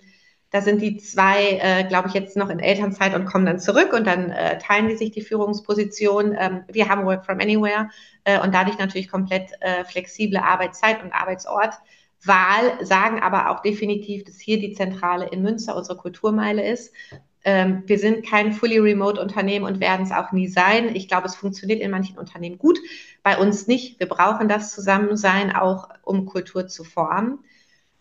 da 0.54 0.60
sind 0.60 0.80
die 0.80 0.98
zwei, 0.98 1.58
äh, 1.60 1.82
glaube 1.82 2.06
ich, 2.06 2.14
jetzt 2.14 2.36
noch 2.36 2.48
in 2.48 2.60
Elternzeit 2.60 3.12
und 3.16 3.24
kommen 3.24 3.44
dann 3.44 3.58
zurück 3.58 3.92
und 3.92 4.06
dann 4.06 4.30
äh, 4.30 4.56
teilen 4.58 4.86
die 4.86 4.94
sich 4.94 5.10
die 5.10 5.20
Führungsposition. 5.20 6.36
Ähm, 6.38 6.62
wir 6.70 6.88
haben 6.88 7.06
Work 7.06 7.26
from 7.26 7.40
Anywhere 7.40 7.90
äh, 8.22 8.38
und 8.38 8.54
dadurch 8.54 8.78
natürlich 8.78 9.08
komplett 9.08 9.50
äh, 9.58 9.82
flexible 9.84 10.38
Arbeitszeit 10.38 11.02
und 11.02 11.12
Arbeitsort. 11.12 11.74
Wahl 12.22 12.86
sagen 12.86 13.20
aber 13.20 13.50
auch 13.50 13.62
definitiv, 13.62 14.22
dass 14.22 14.38
hier 14.38 14.60
die 14.60 14.74
Zentrale 14.74 15.26
in 15.26 15.42
Münster 15.42 15.74
unsere 15.74 15.98
Kulturmeile 15.98 16.64
ist. 16.64 16.94
Ähm, 17.42 17.82
wir 17.86 17.98
sind 17.98 18.24
kein 18.24 18.52
fully 18.52 18.78
remote 18.78 19.20
Unternehmen 19.20 19.66
und 19.66 19.80
werden 19.80 20.06
es 20.06 20.12
auch 20.12 20.30
nie 20.30 20.46
sein. 20.46 20.94
Ich 20.94 21.08
glaube, 21.08 21.26
es 21.26 21.34
funktioniert 21.34 21.80
in 21.80 21.90
manchen 21.90 22.16
Unternehmen 22.16 22.58
gut, 22.58 22.78
bei 23.24 23.38
uns 23.38 23.66
nicht. 23.66 23.98
Wir 23.98 24.08
brauchen 24.08 24.48
das 24.48 24.72
Zusammensein 24.72 25.52
auch, 25.52 25.88
um 26.04 26.26
Kultur 26.26 26.68
zu 26.68 26.84
formen. 26.84 27.40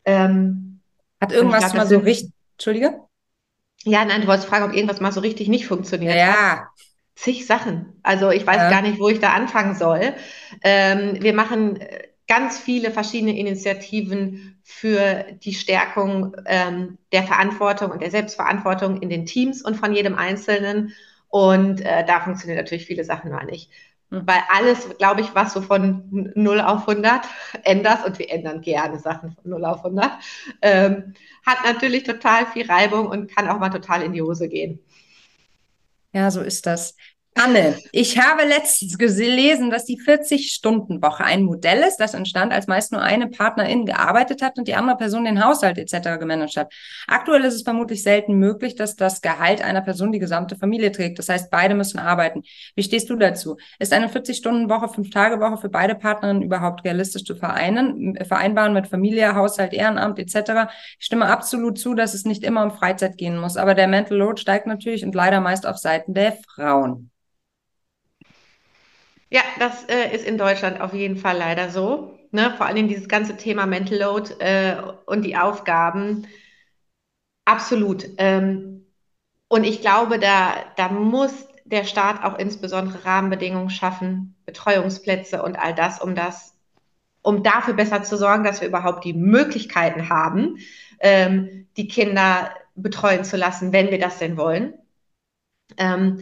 Ähm, 0.06 0.82
Hat 1.20 1.32
irgendwas 1.32 1.72
glaub, 1.72 1.78
mal 1.78 1.88
so 1.88 1.97
richtig, 1.97 2.33
Entschuldige? 2.54 3.01
Ja, 3.84 4.06
nein, 4.06 4.22
du 4.22 4.28
wolltest 4.28 4.47
fragen, 4.47 4.66
ob 4.66 4.74
irgendwas 4.74 5.01
mal 5.01 5.12
so 5.12 5.20
richtig 5.20 5.49
nicht 5.49 5.68
funktioniert 5.68 6.16
ja. 6.16 6.51
hat. 6.51 6.68
Zig 7.16 7.45
Sachen. 7.45 7.99
Also 8.01 8.32
ich 8.32 8.45
weiß 8.45 8.58
ja. 8.58 8.70
gar 8.70 8.82
nicht, 8.82 8.99
wo 8.99 9.10
ich 9.10 9.20
da 9.20 9.34
anfangen 9.34 9.76
soll. 9.76 10.14
Ähm, 10.64 11.22
wir 11.22 11.34
machen 11.34 11.80
äh, 11.80 12.08
ganz 12.28 12.58
viele 12.58 12.91
verschiedene 12.91 13.38
Initiativen 13.38 14.60
für 14.64 15.26
die 15.43 15.54
Stärkung 15.54 16.36
ähm, 16.45 16.97
der 17.12 17.24
Verantwortung 17.24 17.91
und 17.91 18.01
der 18.01 18.12
Selbstverantwortung 18.12 19.01
in 19.01 19.10
den 19.10 19.26
Teams 19.26 19.62
und 19.62 19.76
von 19.76 19.93
jedem 19.93 20.16
Einzelnen. 20.16 20.93
Und 21.28 21.82
äh, 21.82 22.06
da 22.06 22.22
funktionieren 22.22 22.58
natürlich 22.58 22.86
viele 22.86 23.04
Sachen 23.04 23.32
noch 23.32 23.43
nicht. 23.43 23.70
Hm. 24.14 24.28
Weil 24.28 24.43
alles, 24.49 24.88
glaube 24.99 25.22
ich, 25.22 25.34
was 25.34 25.53
so 25.53 25.61
von 25.61 26.32
0 26.36 26.61
auf 26.61 26.88
100 26.88 27.26
ändert, 27.64 28.05
und 28.05 28.20
wir 28.20 28.30
ändern 28.32 28.61
gerne 28.61 28.99
Sachen 28.99 29.32
von 29.32 29.49
0 29.49 29.66
auf 29.66 29.84
100, 29.84 30.11
ähm, 30.61 31.16
hat 31.43 31.57
natürlich 31.66 32.03
total 32.03 32.45
viel 32.45 32.70
Reibung 32.70 33.07
und 33.07 33.36
kann 33.36 33.49
auch 33.49 33.57
mal 33.57 33.70
total 33.70 34.03
in 34.03 34.14
die 34.14 34.22
Hose 34.22 34.47
gehen. 34.47 34.80
Ja, 36.14 36.30
so 36.30 36.41
ist 36.41 36.68
das. 36.68 36.95
Anne, 37.36 37.76
ich 37.92 38.20
habe 38.20 38.44
letztens 38.44 38.98
gelesen, 38.98 39.72
dass 39.72 39.86
die 39.86 40.00
40-Stunden-Woche 40.00 41.24
ein 41.24 41.44
Modell 41.44 41.80
ist, 41.80 41.98
das 41.98 42.14
entstand, 42.14 42.54
als 42.54 42.68
meist 42.68 42.92
nur 42.92 43.02
eine 43.02 43.28
Partnerin 43.28 43.86
gearbeitet 43.86 44.44
hat 44.44 44.58
und 44.60 44.68
die 44.68 44.76
andere 44.76 44.98
Person 44.98 45.26
den 45.26 45.44
Haushalt 45.44 45.80
etc. 45.80 46.20
gemanagt 46.20 46.56
hat. 46.58 46.72
Aktuell 47.08 47.44
ist 47.44 47.56
es 47.56 47.64
vermutlich 47.64 48.04
selten 48.04 48.36
möglich, 48.36 48.76
dass 48.76 48.96
das 48.96 49.22
Gehalt 49.22 49.64
einer 49.64 49.82
Person 49.82 50.12
die 50.12 50.20
gesamte 50.20 50.56
Familie 50.56 50.92
trägt. 50.92 51.18
Das 51.18 51.28
heißt, 51.28 51.50
beide 51.50 51.74
müssen 51.74 51.98
arbeiten. 51.98 52.44
Wie 52.76 52.84
stehst 52.84 53.10
du 53.10 53.16
dazu? 53.16 53.58
Ist 53.80 53.94
eine 53.94 54.08
40-Stunden-Woche, 54.08 54.90
Fünf-Tage-Woche 54.90 55.58
für 55.58 55.70
beide 55.70 55.96
Partnerinnen 55.96 56.44
überhaupt 56.44 56.86
realistisch 56.86 57.24
zu 57.24 57.36
vereinen, 57.36 58.16
vereinbaren 58.24 58.74
mit 58.74 58.88
Familie, 58.88 59.36
Haushalt, 59.36 59.74
Ehrenamt 59.74 60.20
etc.? 60.20 60.70
Ich 61.00 61.06
stimme 61.08 61.26
absolut 61.26 61.80
zu, 61.80 61.96
dass 61.96 62.14
es 62.14 62.26
nicht 62.26 62.44
immer 62.44 62.64
um 62.64 62.72
Freizeit 62.72 63.18
gehen 63.18 63.40
muss, 63.40 63.58
aber 63.58 63.74
der 63.74 63.88
Mental 63.88 64.18
Load 64.18 64.40
steigt 64.40 64.68
natürlich 64.68 65.04
und 65.04 65.16
leider 65.16 65.42
meist 65.42 65.66
auf 65.66 65.78
Seiten 65.78 66.14
der 66.14 66.38
Frauen. 66.48 67.10
Ja, 69.34 69.42
das 69.58 69.86
äh, 69.86 70.14
ist 70.16 70.28
in 70.28 70.38
Deutschland 70.38 70.80
auf 70.80 70.94
jeden 70.94 71.18
Fall 71.18 71.36
leider 71.36 71.72
so. 71.72 72.20
Ne? 72.30 72.54
Vor 72.56 72.68
allem 72.68 72.88
dieses 72.88 73.08
ganze 73.08 73.36
Thema 73.36 73.66
Mental 73.66 73.98
Load 73.98 74.32
äh, 74.38 74.76
und 75.08 75.24
die 75.24 75.36
Aufgaben. 75.36 76.28
Absolut. 77.44 78.06
Ähm, 78.18 78.86
und 79.48 79.64
ich 79.64 79.82
glaube, 79.82 80.20
da, 80.20 80.54
da 80.78 80.90
muss 80.90 81.48
der 81.66 81.84
Staat 81.84 82.24
auch 82.24 82.38
insbesondere 82.38 83.06
Rahmenbedingungen 83.06 83.72
schaffen, 83.72 84.36
Betreuungsplätze 84.46 85.42
und 85.42 85.56
all 85.56 85.74
das, 85.74 86.00
um 86.00 86.14
das, 86.14 86.56
um 87.24 87.42
dafür 87.42 87.74
besser 87.74 88.04
zu 88.04 88.18
sorgen, 88.18 88.44
dass 88.44 88.62
wir 88.62 88.68
überhaupt 88.68 89.04
die 89.04 89.14
Möglichkeiten 89.14 90.10
haben, 90.10 90.60
ähm, 91.00 91.68
die 91.76 91.88
Kinder 91.88 92.52
betreuen 92.76 93.24
zu 93.24 93.38
lassen, 93.38 93.74
wenn 93.74 93.90
wir 93.90 94.00
das 94.00 94.20
denn 94.20 94.38
wollen. 94.38 94.76
Ähm, 95.78 96.20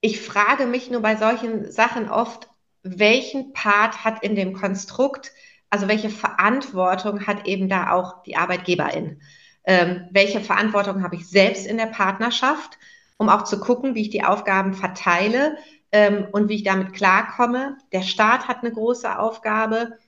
ich 0.00 0.20
frage 0.20 0.66
mich 0.66 0.90
nur 0.90 1.02
bei 1.02 1.16
solchen 1.16 1.70
Sachen 1.70 2.08
oft, 2.08 2.48
welchen 2.82 3.52
Part 3.52 4.04
hat 4.04 4.22
in 4.22 4.36
dem 4.36 4.52
Konstrukt, 4.52 5.32
also 5.70 5.88
welche 5.88 6.10
Verantwortung 6.10 7.26
hat 7.26 7.46
eben 7.46 7.68
da 7.68 7.90
auch 7.92 8.22
die 8.22 8.36
Arbeitgeberin? 8.36 9.20
Ähm, 9.64 10.08
welche 10.10 10.40
Verantwortung 10.40 11.02
habe 11.02 11.16
ich 11.16 11.28
selbst 11.28 11.66
in 11.66 11.76
der 11.76 11.86
Partnerschaft, 11.86 12.78
um 13.18 13.28
auch 13.28 13.44
zu 13.44 13.60
gucken, 13.60 13.94
wie 13.94 14.02
ich 14.02 14.10
die 14.10 14.24
Aufgaben 14.24 14.72
verteile 14.72 15.58
ähm, 15.92 16.28
und 16.32 16.48
wie 16.48 16.54
ich 16.54 16.62
damit 16.62 16.94
klarkomme? 16.94 17.76
Der 17.92 18.02
Staat 18.02 18.48
hat 18.48 18.58
eine 18.58 18.72
große 18.72 19.18
Aufgabe. 19.18 19.98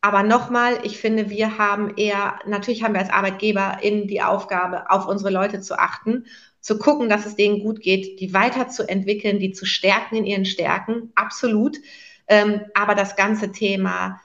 Aber 0.00 0.22
nochmal, 0.22 0.78
ich 0.84 0.98
finde, 0.98 1.28
wir 1.28 1.58
haben 1.58 1.96
eher, 1.96 2.38
natürlich 2.46 2.84
haben 2.84 2.94
wir 2.94 3.00
als 3.00 3.10
Arbeitgeber 3.10 3.78
in 3.82 4.06
die 4.06 4.22
Aufgabe, 4.22 4.90
auf 4.90 5.06
unsere 5.08 5.30
Leute 5.30 5.60
zu 5.60 5.78
achten 5.78 6.24
zu 6.60 6.78
gucken, 6.78 7.08
dass 7.08 7.26
es 7.26 7.36
denen 7.36 7.60
gut 7.60 7.80
geht, 7.80 8.20
die 8.20 8.34
weiterzuentwickeln, 8.34 9.38
die 9.38 9.52
zu 9.52 9.64
stärken 9.64 10.16
in 10.16 10.26
ihren 10.26 10.44
Stärken, 10.44 11.12
absolut. 11.14 11.78
Ähm, 12.26 12.62
aber 12.74 12.94
das 12.94 13.16
ganze 13.16 13.52
Thema 13.52 14.20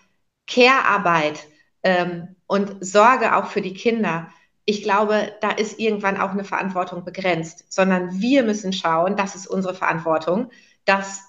Care-Arbeit 0.47 1.47
ähm, 1.83 2.35
und 2.47 2.83
Sorge 2.85 3.35
auch 3.35 3.47
für 3.47 3.61
die 3.61 3.73
Kinder, 3.73 4.27
ich 4.65 4.83
glaube, 4.83 5.33
da 5.41 5.51
ist 5.51 5.79
irgendwann 5.79 6.19
auch 6.19 6.31
eine 6.31 6.43
Verantwortung 6.43 7.03
begrenzt, 7.03 7.71
sondern 7.71 8.19
wir 8.19 8.43
müssen 8.43 8.73
schauen, 8.73 9.15
das 9.15 9.35
ist 9.35 9.47
unsere 9.47 9.73
Verantwortung, 9.73 10.51
dass 10.85 11.21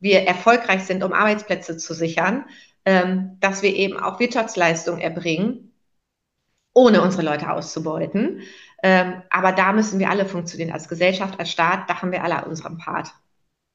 wir 0.00 0.22
erfolgreich 0.22 0.84
sind, 0.84 1.02
um 1.02 1.12
Arbeitsplätze 1.12 1.76
zu 1.76 1.94
sichern, 1.94 2.44
ähm, 2.84 3.36
dass 3.40 3.62
wir 3.62 3.74
eben 3.74 3.98
auch 3.98 4.20
Wirtschaftsleistung 4.20 4.98
erbringen, 4.98 5.72
ohne 6.72 7.02
unsere 7.02 7.22
Leute 7.22 7.50
auszubeuten. 7.50 8.42
Ähm, 8.82 9.22
aber 9.30 9.52
da 9.52 9.72
müssen 9.72 9.98
wir 9.98 10.10
alle 10.10 10.26
funktionieren, 10.26 10.72
als 10.72 10.88
Gesellschaft, 10.88 11.38
als 11.38 11.50
Staat, 11.50 11.88
da 11.88 12.02
haben 12.02 12.12
wir 12.12 12.22
alle 12.22 12.44
unseren 12.44 12.76
Part. 12.76 13.12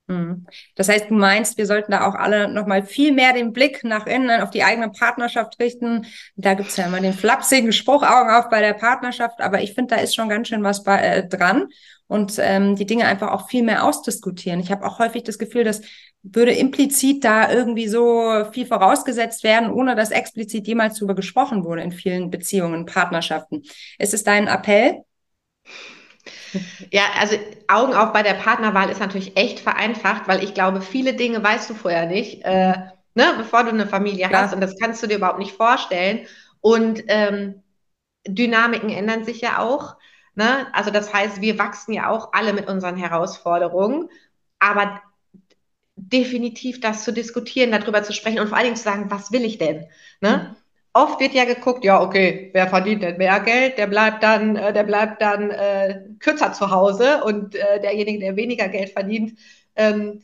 Hm. 0.10 0.48
Das 0.76 0.90
heißt, 0.90 1.12
du 1.12 1.14
meinst, 1.14 1.58
wir 1.60 1.68
sollten 1.68 1.92
da 1.92 2.08
auch 2.08 2.16
alle 2.16 2.48
nochmal 2.48 2.84
viel 2.84 3.12
mehr 3.12 3.32
den 3.32 3.54
Blick 3.54 3.84
nach 3.84 4.08
innen 4.08 4.42
auf 4.42 4.50
die 4.50 4.64
eigene 4.64 4.90
Partnerschaft 4.90 5.60
richten. 5.60 6.08
Da 6.36 6.56
gibt's 6.56 6.78
ja 6.78 6.88
immer 6.88 7.00
den 7.00 7.14
flapsigen 7.14 7.72
Spruch 7.72 8.02
Augen 8.02 8.32
auf 8.32 8.50
bei 8.50 8.60
der 8.60 8.74
Partnerschaft, 8.74 9.40
aber 9.40 9.62
ich 9.62 9.74
finde, 9.74 9.96
da 9.96 10.02
ist 10.02 10.16
schon 10.16 10.28
ganz 10.28 10.48
schön 10.48 10.64
was 10.64 10.84
bei, 10.84 11.00
äh, 11.00 11.28
dran 11.28 11.70
und 12.08 12.40
ähm, 12.40 12.76
die 12.76 12.88
Dinge 12.88 13.06
einfach 13.06 13.32
auch 13.32 13.50
viel 13.50 13.62
mehr 13.62 13.86
ausdiskutieren. 13.86 14.60
Ich 14.60 14.72
habe 14.72 14.84
auch 14.84 14.98
häufig 14.98 15.24
das 15.24 15.38
Gefühl, 15.38 15.64
dass 15.64 15.82
würde 16.24 16.52
implizit 16.52 17.24
da 17.24 17.52
irgendwie 17.52 17.88
so 17.88 18.46
viel 18.52 18.66
vorausgesetzt 18.66 19.44
werden, 19.44 19.72
ohne 19.72 19.96
dass 19.96 20.12
explizit 20.12 20.68
jemals 20.68 20.96
darüber 20.96 21.16
gesprochen 21.16 21.64
wurde 21.64 21.82
in 21.82 21.92
vielen 21.92 22.30
Beziehungen, 22.30 22.86
Partnerschaften. 22.86 23.64
Ist 23.98 24.14
es 24.14 24.24
dein 24.24 24.48
Appell? 24.48 25.04
Ja, 26.92 27.04
also 27.20 27.38
Augen 27.68 27.94
auf 27.94 28.12
bei 28.12 28.24
der 28.24 28.34
Partnerwahl 28.34 28.90
ist 28.90 29.00
natürlich 29.00 29.38
echt 29.38 29.60
vereinfacht, 29.60 30.28
weil 30.28 30.44
ich 30.44 30.54
glaube, 30.54 30.82
viele 30.82 31.14
Dinge 31.14 31.44
weißt 31.44 31.70
du 31.70 31.74
vorher 31.74 32.06
nicht, 32.06 32.44
äh, 32.44 32.74
ne, 33.14 33.34
bevor 33.38 33.64
du 33.64 33.70
eine 33.70 33.88
Familie 33.88 34.28
Klar. 34.28 34.44
hast 34.44 34.54
und 34.54 34.62
das 34.62 34.78
kannst 34.80 35.02
du 35.04 35.08
dir 35.08 35.18
überhaupt 35.18 35.40
nicht 35.40 35.56
vorstellen. 35.56 36.28
Und 36.62 37.04
ähm, 37.08 37.64
Dynamiken 38.28 38.90
ändern 38.90 39.24
sich 39.24 39.42
ja 39.42 39.60
auch. 39.60 39.96
Ne? 40.36 40.68
Also 40.74 40.92
das 40.92 41.14
heißt, 41.14 41.42
wir 41.42 41.58
wachsen 41.58 41.94
ja 41.94 42.10
auch 42.10 42.34
alle 42.34 42.54
mit 42.54 42.68
unseren 42.68 42.98
Herausforderungen, 42.98 44.10
aber 44.60 45.02
definitiv 46.08 46.80
das 46.80 47.04
zu 47.04 47.12
diskutieren, 47.12 47.72
darüber 47.72 48.04
zu 48.04 48.14
sprechen 48.14 48.40
und 48.40 48.48
vor 48.48 48.58
allen 48.58 48.66
Dingen 48.66 48.78
zu 48.78 48.84
sagen, 48.84 49.12
was 49.12 49.32
will 49.32 49.44
ich 49.44 49.58
denn? 49.58 49.86
Ne? 50.22 50.50
Mhm. 50.50 50.56
Oft 50.94 51.20
wird 51.20 51.34
ja 51.34 51.46
geguckt, 51.46 51.84
ja, 51.86 52.02
okay, 52.02 52.50
wer 52.54 52.68
verdient 52.68 53.04
denn 53.04 53.18
mehr 53.18 53.40
Geld? 53.42 53.78
Der 53.78 53.88
bleibt 53.88 54.24
dann, 54.24 54.56
äh, 54.56 54.74
der 54.74 54.84
bleibt 54.84 55.22
dann 55.22 55.52
äh, 55.52 56.02
kürzer 56.20 56.52
zu 56.54 56.72
Hause 56.72 57.24
und 57.24 57.56
äh, 57.56 57.80
derjenige, 57.80 58.20
der 58.20 58.36
weniger 58.36 58.68
Geld 58.70 58.90
verdient, 58.90 59.38
ähm, 59.76 60.22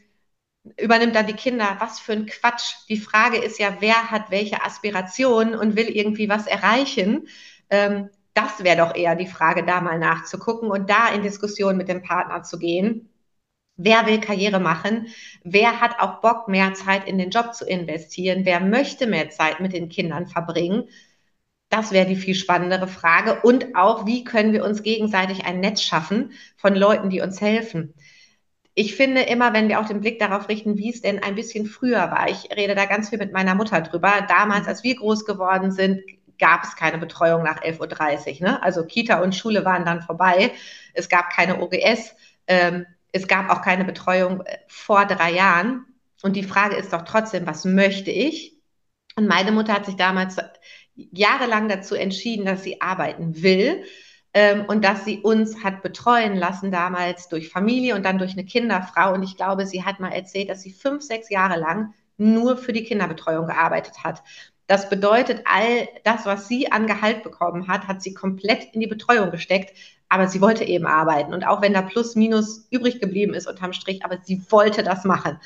übernimmt 0.78 1.16
dann 1.16 1.28
die 1.28 1.34
Kinder. 1.34 1.78
Was 1.80 2.00
für 2.00 2.14
ein 2.14 2.26
Quatsch. 2.26 2.74
Die 2.90 2.98
Frage 2.98 3.38
ist 3.38 3.60
ja, 3.60 3.78
wer 3.80 4.10
hat 4.10 4.32
welche 4.32 4.64
Aspirationen 4.64 5.56
und 5.56 5.76
will 5.76 5.88
irgendwie 5.88 6.30
was 6.30 6.48
erreichen? 6.48 7.28
Ähm, 7.70 8.10
das 8.34 8.64
wäre 8.64 8.78
doch 8.78 8.96
eher 8.96 9.16
die 9.16 9.28
Frage, 9.28 9.64
da 9.64 9.82
mal 9.82 10.00
nachzugucken 10.00 10.72
und 10.72 10.90
da 10.90 11.10
in 11.10 11.22
Diskussion 11.22 11.78
mit 11.78 11.88
dem 11.90 12.02
Partner 12.02 12.44
zu 12.44 12.58
gehen 12.58 13.10
Wer 13.78 14.06
will 14.06 14.20
Karriere 14.20 14.60
machen? 14.60 15.08
Wer 15.44 15.82
hat 15.82 16.00
auch 16.00 16.22
Bock, 16.22 16.48
mehr 16.48 16.74
Zeit 16.74 17.08
in 17.08 17.18
den 17.18 17.30
Job 17.30 17.54
zu 17.54 17.66
investieren? 17.66 18.46
Wer 18.46 18.62
möchte 18.62 19.06
mehr 19.06 19.30
Zeit 19.30 19.60
mit 19.60 19.74
den 19.74 19.90
Kindern 19.90 20.28
verbringen? 20.28 20.90
Das 21.70 21.92
wäre 21.92 22.08
die 22.08 22.16
viel 22.16 22.36
spannendere 22.36 22.88
Frage. 22.88 23.42
Und 23.42 23.76
auch, 23.76 24.06
wie 24.06 24.24
können 24.24 24.54
wir 24.54 24.64
uns 24.64 24.84
gegenseitig 24.84 25.46
ein 25.46 25.60
Netz 25.60 25.82
schaffen 25.82 26.32
von 26.56 26.76
Leuten, 26.76 27.10
die 27.10 27.22
uns 27.22 27.42
helfen? 27.42 27.94
Ich 28.76 28.96
finde 28.96 29.22
immer, 29.22 29.54
wenn 29.54 29.68
wir 29.70 29.80
auch 29.80 29.88
den 29.88 30.02
Blick 30.02 30.20
darauf 30.20 30.48
richten, 30.50 30.78
wie 30.78 30.90
es 30.90 31.02
denn 31.02 31.24
ein 31.24 31.36
bisschen 31.36 31.66
früher 31.66 32.12
war. 32.12 32.30
Ich 32.30 32.50
rede 32.56 32.76
da 32.76 32.86
ganz 32.86 33.10
viel 33.10 33.20
mit 33.20 33.34
meiner 33.34 33.56
Mutter 33.56 33.82
drüber. 33.82 34.26
Damals, 34.28 34.68
als 34.68 34.84
wir 34.84 34.96
groß 34.96 35.26
geworden 35.26 35.72
sind, 35.72 36.02
gab 36.38 36.64
es 36.64 36.76
keine 36.76 36.98
Betreuung 36.98 37.44
nach 37.44 37.62
11.30 37.62 38.42
Uhr. 38.42 38.48
Ne? 38.48 38.64
Also 38.64 38.86
Kita 38.86 39.22
und 39.22 39.36
Schule 39.36 39.66
waren 39.66 39.86
dann 39.86 40.02
vorbei. 40.02 40.52
Es 40.94 41.10
gab 41.10 41.30
keine 41.30 41.62
OGS. 41.62 42.16
Ähm, 42.48 42.86
es 43.16 43.30
gab 43.30 43.50
auch 43.50 43.62
keine 43.62 43.86
Betreuung 43.86 44.42
äh, 44.42 44.58
vor 44.68 45.06
drei 45.06 45.32
Jahren. 45.32 45.86
Und 46.22 46.36
die 46.36 46.44
Frage 46.44 46.76
ist 46.76 46.92
doch 46.92 47.04
trotzdem, 47.04 47.48
was 47.48 47.64
möchte 47.64 48.12
ich? 48.12 48.60
Und 49.16 49.28
meine 49.28 49.54
Mutter 49.54 49.74
hat 49.74 49.86
sich 49.86 49.96
damals 49.96 50.36
jahrelang 50.96 51.70
dazu 51.70 51.96
entschieden, 51.96 52.46
dass 52.46 52.64
sie 52.64 52.82
arbeiten 52.82 53.42
will 53.42 53.84
ähm, 54.34 54.66
und 54.68 54.84
dass 54.84 55.06
sie 55.06 55.20
uns 55.20 55.64
hat 55.64 55.82
betreuen 55.82 56.36
lassen, 56.36 56.72
damals 56.72 57.30
durch 57.30 57.48
Familie 57.48 57.96
und 57.96 58.04
dann 58.04 58.18
durch 58.18 58.34
eine 58.34 58.44
Kinderfrau. 58.44 59.14
Und 59.14 59.24
ich 59.24 59.38
glaube, 59.38 59.66
sie 59.66 59.86
hat 59.86 60.02
mal 60.02 60.12
erzählt, 60.12 60.50
dass 60.50 60.62
sie 60.62 60.74
fünf, 60.74 61.02
sechs 61.02 61.30
Jahre 61.30 61.58
lang 61.58 61.94
nur 62.18 62.58
für 62.58 62.74
die 62.74 62.84
Kinderbetreuung 62.84 63.48
gearbeitet 63.48 64.04
hat. 64.04 64.24
Das 64.68 64.90
bedeutet, 64.90 65.44
all 65.46 65.88
das, 66.04 66.26
was 66.26 66.48
sie 66.48 66.72
an 66.72 66.88
Gehalt 66.88 67.24
bekommen 67.24 67.68
hat, 67.68 67.88
hat 67.88 68.02
sie 68.02 68.14
komplett 68.14 68.74
in 68.74 68.80
die 68.80 68.88
Betreuung 68.88 69.32
gesteckt, 69.32 69.76
aber 70.10 70.28
sie 70.28 70.42
wollte 70.42 70.64
eben 70.64 70.88
arbeiten. 70.88 71.34
Und 71.34 71.46
auch 71.46 71.62
wenn 71.62 71.74
da 71.74 71.82
plus, 71.82 72.16
minus 72.16 72.68
übrig 72.72 73.00
geblieben 73.00 73.34
ist 73.34 73.48
unterm 73.48 73.74
Strich, 73.74 74.04
aber 74.04 74.20
sie 74.24 74.42
wollte 74.50 74.84
das 74.84 75.04
machen. 75.04 75.40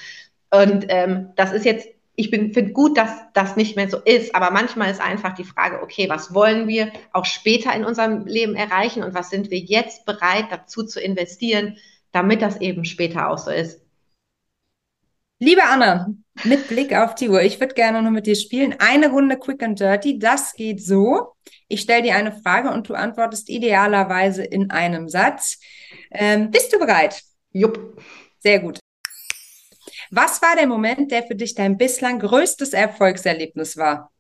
Und 0.51 0.85
ähm, 0.89 1.29
das 1.35 1.51
ist 1.51 1.65
jetzt, 1.65 1.87
ich 2.15 2.29
finde 2.29 2.71
gut, 2.71 2.97
dass 2.97 3.11
das 3.33 3.55
nicht 3.55 3.75
mehr 3.75 3.89
so 3.89 3.97
ist, 3.97 4.35
aber 4.35 4.51
manchmal 4.51 4.91
ist 4.91 5.01
einfach 5.01 5.33
die 5.33 5.43
Frage, 5.43 5.81
okay, 5.81 6.09
was 6.09 6.33
wollen 6.33 6.67
wir 6.67 6.91
auch 7.13 7.25
später 7.25 7.73
in 7.73 7.85
unserem 7.85 8.25
Leben 8.25 8.55
erreichen 8.55 9.03
und 9.03 9.13
was 9.13 9.29
sind 9.29 9.51
wir 9.51 9.59
jetzt 9.59 10.05
bereit 10.05 10.45
dazu 10.49 10.83
zu 10.83 10.99
investieren, 10.99 11.77
damit 12.11 12.41
das 12.41 12.59
eben 12.59 12.85
später 12.85 13.29
auch 13.29 13.37
so 13.37 13.51
ist. 13.51 13.81
Liebe 15.41 15.63
Anna, 15.63 16.13
mit 16.43 16.67
Blick 16.67 16.93
auf 16.93 17.15
die 17.15 17.29
Uhr, 17.29 17.41
ich 17.41 17.61
würde 17.61 17.73
gerne 17.73 18.01
nur 18.01 18.11
mit 18.11 18.27
dir 18.27 18.35
spielen. 18.35 18.75
Eine 18.79 19.09
Runde 19.09 19.37
Quick 19.37 19.63
and 19.63 19.79
Dirty. 19.79 20.19
Das 20.19 20.51
geht 20.53 20.83
so. 20.83 21.33
Ich 21.69 21.79
stelle 21.79 22.03
dir 22.03 22.15
eine 22.15 22.33
Frage 22.33 22.71
und 22.71 22.89
du 22.89 22.93
antwortest 22.93 23.47
idealerweise 23.47 24.43
in 24.43 24.69
einem 24.69 25.07
Satz. 25.07 25.57
Ähm, 26.11 26.51
bist 26.51 26.73
du 26.73 26.79
bereit? 26.79 27.23
Jupp. 27.53 28.01
Sehr 28.39 28.59
gut. 28.59 28.79
Was 30.11 30.41
war 30.41 30.57
der 30.57 30.67
Moment, 30.67 31.09
der 31.09 31.23
für 31.23 31.35
dich 31.35 31.55
dein 31.55 31.77
bislang 31.77 32.19
größtes 32.19 32.73
Erfolgserlebnis 32.73 33.77
war? 33.77 34.11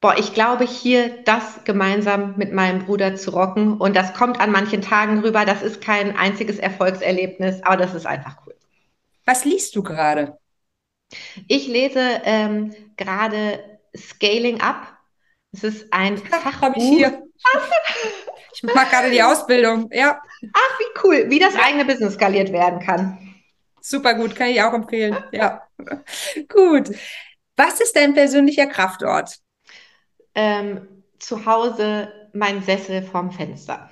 Boah, 0.00 0.18
ich 0.18 0.34
glaube 0.34 0.64
hier, 0.64 1.22
das 1.22 1.62
gemeinsam 1.62 2.34
mit 2.38 2.52
meinem 2.52 2.86
Bruder 2.86 3.14
zu 3.14 3.30
rocken. 3.30 3.78
Und 3.78 3.94
das 3.94 4.14
kommt 4.14 4.40
an 4.40 4.50
manchen 4.50 4.82
Tagen 4.82 5.20
rüber. 5.20 5.44
Das 5.44 5.62
ist 5.62 5.80
kein 5.80 6.16
einziges 6.16 6.58
Erfolgserlebnis, 6.58 7.62
aber 7.62 7.76
das 7.76 7.94
ist 7.94 8.06
einfach 8.06 8.38
cool. 8.44 8.56
Was 9.24 9.44
liest 9.44 9.76
du 9.76 9.84
gerade? 9.84 10.36
Ich 11.48 11.66
lese 11.66 12.20
ähm, 12.24 12.74
gerade 12.96 13.80
Scaling 13.96 14.60
Up. 14.60 14.96
Es 15.52 15.64
ist 15.64 15.92
ein 15.92 16.18
Fachbuch. 16.18 16.60
Habe 16.62 16.78
ich 16.78 16.84
hier. 16.84 17.22
ich 18.52 18.62
mache 18.62 18.90
gerade 18.90 19.10
die 19.10 19.22
Ausbildung, 19.22 19.88
ja. 19.92 20.20
Ach, 20.52 20.78
wie 20.78 21.00
cool, 21.04 21.30
wie 21.30 21.38
das 21.38 21.54
eigene 21.56 21.84
Business 21.84 22.14
skaliert 22.14 22.52
werden 22.52 22.80
kann. 22.80 23.34
Super 23.80 24.14
gut, 24.14 24.34
kann 24.34 24.48
ich 24.48 24.60
auch 24.62 24.72
empfehlen. 24.72 25.16
Ja. 25.32 25.62
gut. 26.48 26.90
Was 27.56 27.80
ist 27.80 27.94
dein 27.96 28.14
persönlicher 28.14 28.66
Kraftort? 28.66 29.38
Ähm, 30.34 31.04
zu 31.18 31.46
Hause 31.46 32.12
mein 32.32 32.62
Sessel 32.62 33.02
vorm 33.02 33.30
Fenster. 33.30 33.88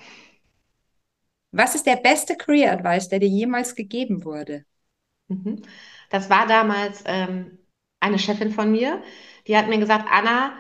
Was 1.53 1.75
ist 1.75 1.87
der 1.87 1.97
beste 1.97 2.37
Career 2.37 2.73
Advice, 2.73 3.09
der 3.09 3.21
dir 3.21 3.29
jemals 3.29 3.75
gegeben 3.75 4.25
wurde? 4.25 4.65
Mhm. 5.29 5.63
Das 6.15 6.31
war 6.31 6.47
damals 6.47 7.03
ähm, 7.07 7.59
eine 7.99 8.21
Chefin 8.21 8.53
von 8.53 8.71
mir, 8.71 9.03
die 9.49 9.57
hat 9.57 9.67
mir 9.67 9.79
gesagt, 9.79 10.05
Anna, 10.09 10.53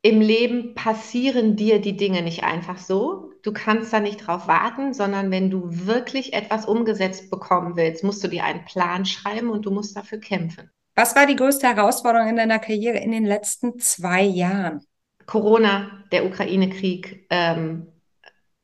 im 0.00 0.20
Leben 0.20 0.76
passieren 0.76 1.56
dir 1.56 1.80
die 1.80 1.96
Dinge 1.96 2.22
nicht 2.22 2.44
einfach 2.44 2.78
so. 2.78 3.32
Du 3.42 3.52
kannst 3.52 3.92
da 3.92 3.98
nicht 3.98 4.18
drauf 4.18 4.46
warten, 4.46 4.94
sondern 4.94 5.32
wenn 5.32 5.50
du 5.50 5.64
wirklich 5.66 6.34
etwas 6.34 6.66
umgesetzt 6.66 7.32
bekommen 7.32 7.74
willst, 7.74 8.04
musst 8.04 8.22
du 8.22 8.28
dir 8.28 8.44
einen 8.44 8.64
Plan 8.64 9.04
schreiben 9.06 9.50
und 9.50 9.66
du 9.66 9.72
musst 9.72 9.96
dafür 9.96 10.20
kämpfen. 10.20 10.70
Was 10.94 11.16
war 11.16 11.26
die 11.26 11.34
größte 11.34 11.66
Herausforderung 11.66 12.28
in 12.28 12.36
deiner 12.36 12.60
Karriere 12.60 12.98
in 12.98 13.10
den 13.10 13.26
letzten 13.26 13.80
zwei 13.80 14.22
Jahren? 14.22 14.84
Corona, 15.26 16.04
der 16.12 16.26
Ukraine-Krieg, 16.26 17.26
ähm, 17.30 17.88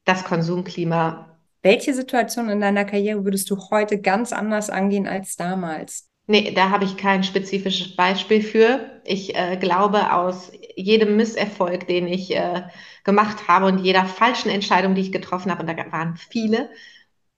das 0.04 0.22
Konsumklima. 0.22 1.36
Welche 1.62 1.92
Situation 1.92 2.48
in 2.48 2.60
deiner 2.60 2.84
Karriere 2.84 3.24
würdest 3.24 3.50
du 3.50 3.56
heute 3.72 4.00
ganz 4.00 4.32
anders 4.32 4.70
angehen 4.70 5.08
als 5.08 5.34
damals? 5.34 6.11
Nee, 6.26 6.52
da 6.52 6.70
habe 6.70 6.84
ich 6.84 6.96
kein 6.96 7.24
spezifisches 7.24 7.96
Beispiel 7.96 8.42
für. 8.42 9.00
Ich 9.04 9.34
äh, 9.34 9.56
glaube, 9.56 10.12
aus 10.12 10.52
jedem 10.76 11.16
Misserfolg, 11.16 11.86
den 11.88 12.06
ich 12.06 12.34
äh, 12.34 12.62
gemacht 13.04 13.48
habe 13.48 13.66
und 13.66 13.78
jeder 13.78 14.04
falschen 14.04 14.48
Entscheidung, 14.48 14.94
die 14.94 15.00
ich 15.00 15.12
getroffen 15.12 15.50
habe, 15.50 15.62
und 15.62 15.66
da 15.66 15.92
waren 15.92 16.16
viele, 16.16 16.70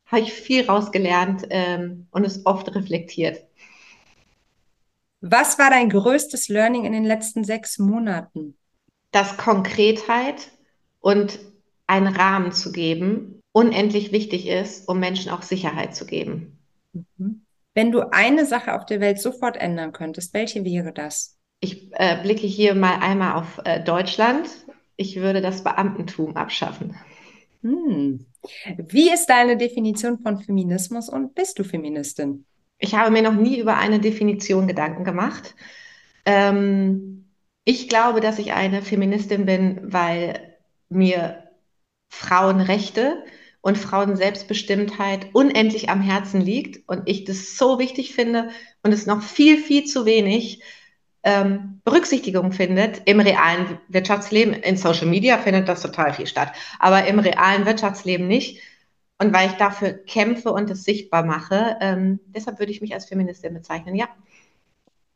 habe 0.07 0.23
ich 0.23 0.33
viel 0.33 0.67
rausgelernt 0.67 1.47
ähm, 1.51 2.07
und 2.11 2.25
es 2.25 2.45
oft 2.45 2.75
reflektiert. 2.75 3.43
Was 5.23 5.59
war 5.59 5.71
dein 5.71 5.89
größtes 5.89 6.49
Learning 6.49 6.85
in 6.85 6.93
den 6.93 7.05
letzten 7.05 7.45
sechs 7.45 7.79
Monaten? 7.79 8.55
Dass 9.11 9.39
Konkretheit 9.39 10.51
und 11.01 11.39
einen 11.87 12.15
Rahmen 12.15 12.53
zu 12.53 12.73
geben 12.73 13.41
unendlich 13.53 14.11
wichtig 14.11 14.49
ist, 14.49 14.89
um 14.89 14.99
Menschen 14.99 15.31
auch 15.31 15.43
Sicherheit 15.43 15.95
zu 15.95 16.07
geben. 16.07 16.59
Mhm. 16.93 17.44
Wenn 17.75 17.91
du 17.91 18.13
eine 18.13 18.47
Sache 18.47 18.75
auf 18.75 18.87
der 18.87 19.01
Welt 19.01 19.21
sofort 19.21 19.57
ändern 19.57 19.93
könntest, 19.93 20.33
welche 20.33 20.65
wäre 20.65 20.93
das? 20.93 21.39
Ich 21.61 21.91
äh, 21.93 22.23
blicke 22.23 22.47
hier 22.47 22.75
mal 22.75 23.01
einmal 23.01 23.35
auf 23.35 23.61
äh, 23.65 23.83
Deutschland. 23.83 24.49
Ich 24.97 25.17
würde 25.17 25.41
das 25.41 25.65
Beamtentum 25.65 26.37
abschaffen. 26.37 26.97
Hm. 27.63 28.27
Wie 28.77 29.11
ist 29.11 29.27
deine 29.27 29.57
Definition 29.57 30.19
von 30.19 30.39
Feminismus 30.39 31.09
und 31.09 31.35
bist 31.35 31.59
du 31.59 31.65
Feministin? 31.65 32.47
Ich 32.79 32.95
habe 32.95 33.11
mir 33.11 33.23
noch 33.23 33.35
nie 33.35 33.59
über 33.59 33.79
eine 33.79 33.99
Definition 33.99 34.69
Gedanken 34.69 35.05
gemacht. 35.05 35.55
Ähm, 36.27 37.31
ich 37.65 37.89
glaube, 37.89 38.21
dass 38.21 38.39
ich 38.39 38.53
eine 38.53 38.83
Feministin 38.83 39.47
bin, 39.47 39.81
weil 39.83 40.57
mir 40.91 41.49
Frauenrechte 42.09 43.25
und 43.65 43.79
Frauenselbstbestimmtheit 43.79 45.29
unendlich 45.33 45.89
am 45.89 46.03
Herzen 46.03 46.43
liegt 46.43 46.87
und 46.87 47.05
ich 47.07 47.25
das 47.25 47.57
so 47.57 47.79
wichtig 47.79 48.15
finde 48.15 48.51
und 48.83 48.93
es 48.93 49.07
noch 49.07 49.23
viel, 49.23 49.57
viel 49.57 49.85
zu 49.85 50.05
wenig 50.05 50.63
ähm, 51.23 51.81
Berücksichtigung 51.83 52.53
findet 52.53 53.01
im 53.07 53.21
realen 53.21 53.79
Wirtschaftsleben. 53.89 54.53
In 54.53 54.77
Social 54.77 55.07
Media 55.07 55.39
findet 55.39 55.67
das 55.67 55.81
total 55.81 56.13
viel 56.13 56.27
statt, 56.27 56.53
aber 56.79 57.07
im 57.07 57.19
realen 57.19 57.65
Wirtschaftsleben 57.65 58.29
nicht. 58.29 58.61
Und 59.19 59.33
weil 59.33 59.49
ich 59.49 59.55
dafür 59.55 59.95
kämpfe 59.95 60.53
und 60.53 60.69
es 60.69 60.85
sichtbar 60.85 61.25
mache, 61.25 61.79
ähm, 61.81 62.21
deshalb 62.27 62.59
würde 62.59 62.71
ich 62.71 62.83
mich 62.83 62.93
als 62.93 63.07
Feministin 63.07 63.55
bezeichnen, 63.55 63.95
ja. 63.95 64.09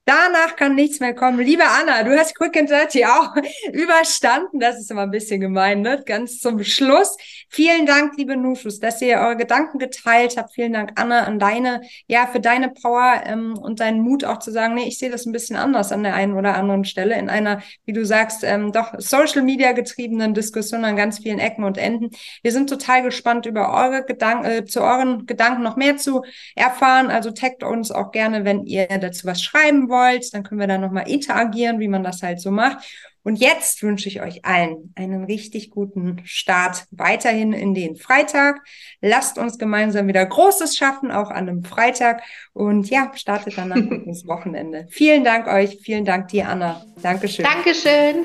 Danach 0.09 0.56
kann 0.56 0.74
nichts 0.74 1.00
mehr 1.00 1.14
kommen. 1.14 1.38
Liebe 1.38 1.64
Anna, 1.64 2.02
du 2.02 2.18
hast 2.18 2.34
Quick 2.34 2.56
and 2.56 2.70
Dirty 2.70 3.04
auch 3.04 3.36
überstanden. 3.74 4.59
Das 4.59 4.78
ist 4.78 4.90
immer 4.90 5.02
ein 5.02 5.11
bisschen 5.11 5.38
gemein, 5.38 5.82
ne? 5.82 6.02
Ganz 6.06 6.38
zum 6.38 6.64
Schluss. 6.64 7.14
Vielen 7.50 7.84
Dank, 7.84 8.16
liebe 8.16 8.34
Nuschus, 8.34 8.80
dass 8.80 9.02
ihr 9.02 9.18
eure 9.18 9.36
Gedanken 9.36 9.78
geteilt 9.78 10.38
habt. 10.38 10.54
Vielen 10.54 10.72
Dank, 10.72 10.92
Anna, 10.94 11.24
an 11.24 11.38
deine, 11.38 11.82
ja, 12.06 12.26
für 12.26 12.40
deine 12.40 12.70
Power 12.70 13.20
ähm, 13.26 13.59
und 13.59 13.80
deinen 13.80 14.00
Mut 14.00 14.24
auch 14.24 14.38
zu 14.38 14.50
sagen, 14.50 14.76
nee, 14.76 14.88
ich 14.88 14.98
sehe 14.98 15.11
das 15.11 15.26
ein 15.26 15.32
bisschen 15.32 15.56
anders 15.56 15.92
an 15.92 16.02
der 16.02 16.14
einen 16.14 16.32
oder 16.32 16.54
anderen 16.54 16.86
Stelle 16.86 17.18
in 17.18 17.28
einer, 17.28 17.61
wie 17.84 17.92
du 17.92 18.06
sagst, 18.06 18.44
ähm, 18.44 18.72
doch 18.72 18.94
Social 18.96 19.42
Media 19.42 19.72
getriebenen 19.72 20.32
Diskussion 20.32 20.86
an 20.86 20.96
ganz 20.96 21.18
vielen 21.18 21.38
Ecken 21.38 21.64
und 21.64 21.76
Enden. 21.76 22.16
Wir 22.42 22.52
sind 22.52 22.70
total 22.70 23.02
gespannt 23.02 23.44
über 23.44 23.74
eure 23.74 24.06
Gedanken, 24.06 24.46
äh, 24.46 24.64
zu 24.64 24.80
euren 24.80 25.26
Gedanken 25.26 25.62
noch 25.62 25.76
mehr 25.76 25.98
zu 25.98 26.22
erfahren. 26.56 27.11
Also 27.11 27.30
taggt 27.30 27.62
uns 27.62 27.90
auch 27.90 28.11
gerne, 28.11 28.46
wenn 28.46 28.64
ihr 28.64 28.86
dazu 28.86 29.26
was 29.26 29.42
schreiben 29.42 29.90
wollt 29.90 29.97
wollt, 29.99 30.32
dann 30.32 30.42
können 30.42 30.61
wir 30.61 30.68
da 30.68 30.78
nochmal 30.78 31.09
interagieren, 31.09 31.80
wie 31.80 31.88
man 31.88 32.05
das 32.05 32.22
halt 32.22 32.40
so 32.40 32.51
macht. 32.51 32.78
Und 33.24 33.36
jetzt 33.36 33.82
wünsche 33.82 34.09
ich 34.09 34.22
euch 34.22 34.44
allen 34.46 34.92
einen 34.94 35.24
richtig 35.24 35.70
guten 35.70 36.22
Start 36.24 36.86
weiterhin 36.90 37.53
in 37.53 37.74
den 37.74 37.96
Freitag. 37.96 38.61
Lasst 39.03 39.36
uns 39.36 39.59
gemeinsam 39.59 40.09
wieder 40.09 40.24
Großes 40.24 40.76
schaffen, 40.76 41.11
auch 41.11 41.30
an 41.30 41.49
einem 41.49 41.64
Freitag. 41.64 42.22
Und 42.55 42.88
ja, 42.88 43.12
startet 43.14 43.59
danach 43.59 43.76
ins 44.07 44.26
Wochenende. 44.26 44.86
Vielen 44.88 45.24
Dank 45.24 45.46
euch. 45.46 45.78
Vielen 45.82 46.07
Dank 46.07 46.28
dir, 46.28 46.49
Anna. 46.49 46.82
Dankeschön. 47.03 47.44
Dankeschön. 47.44 48.24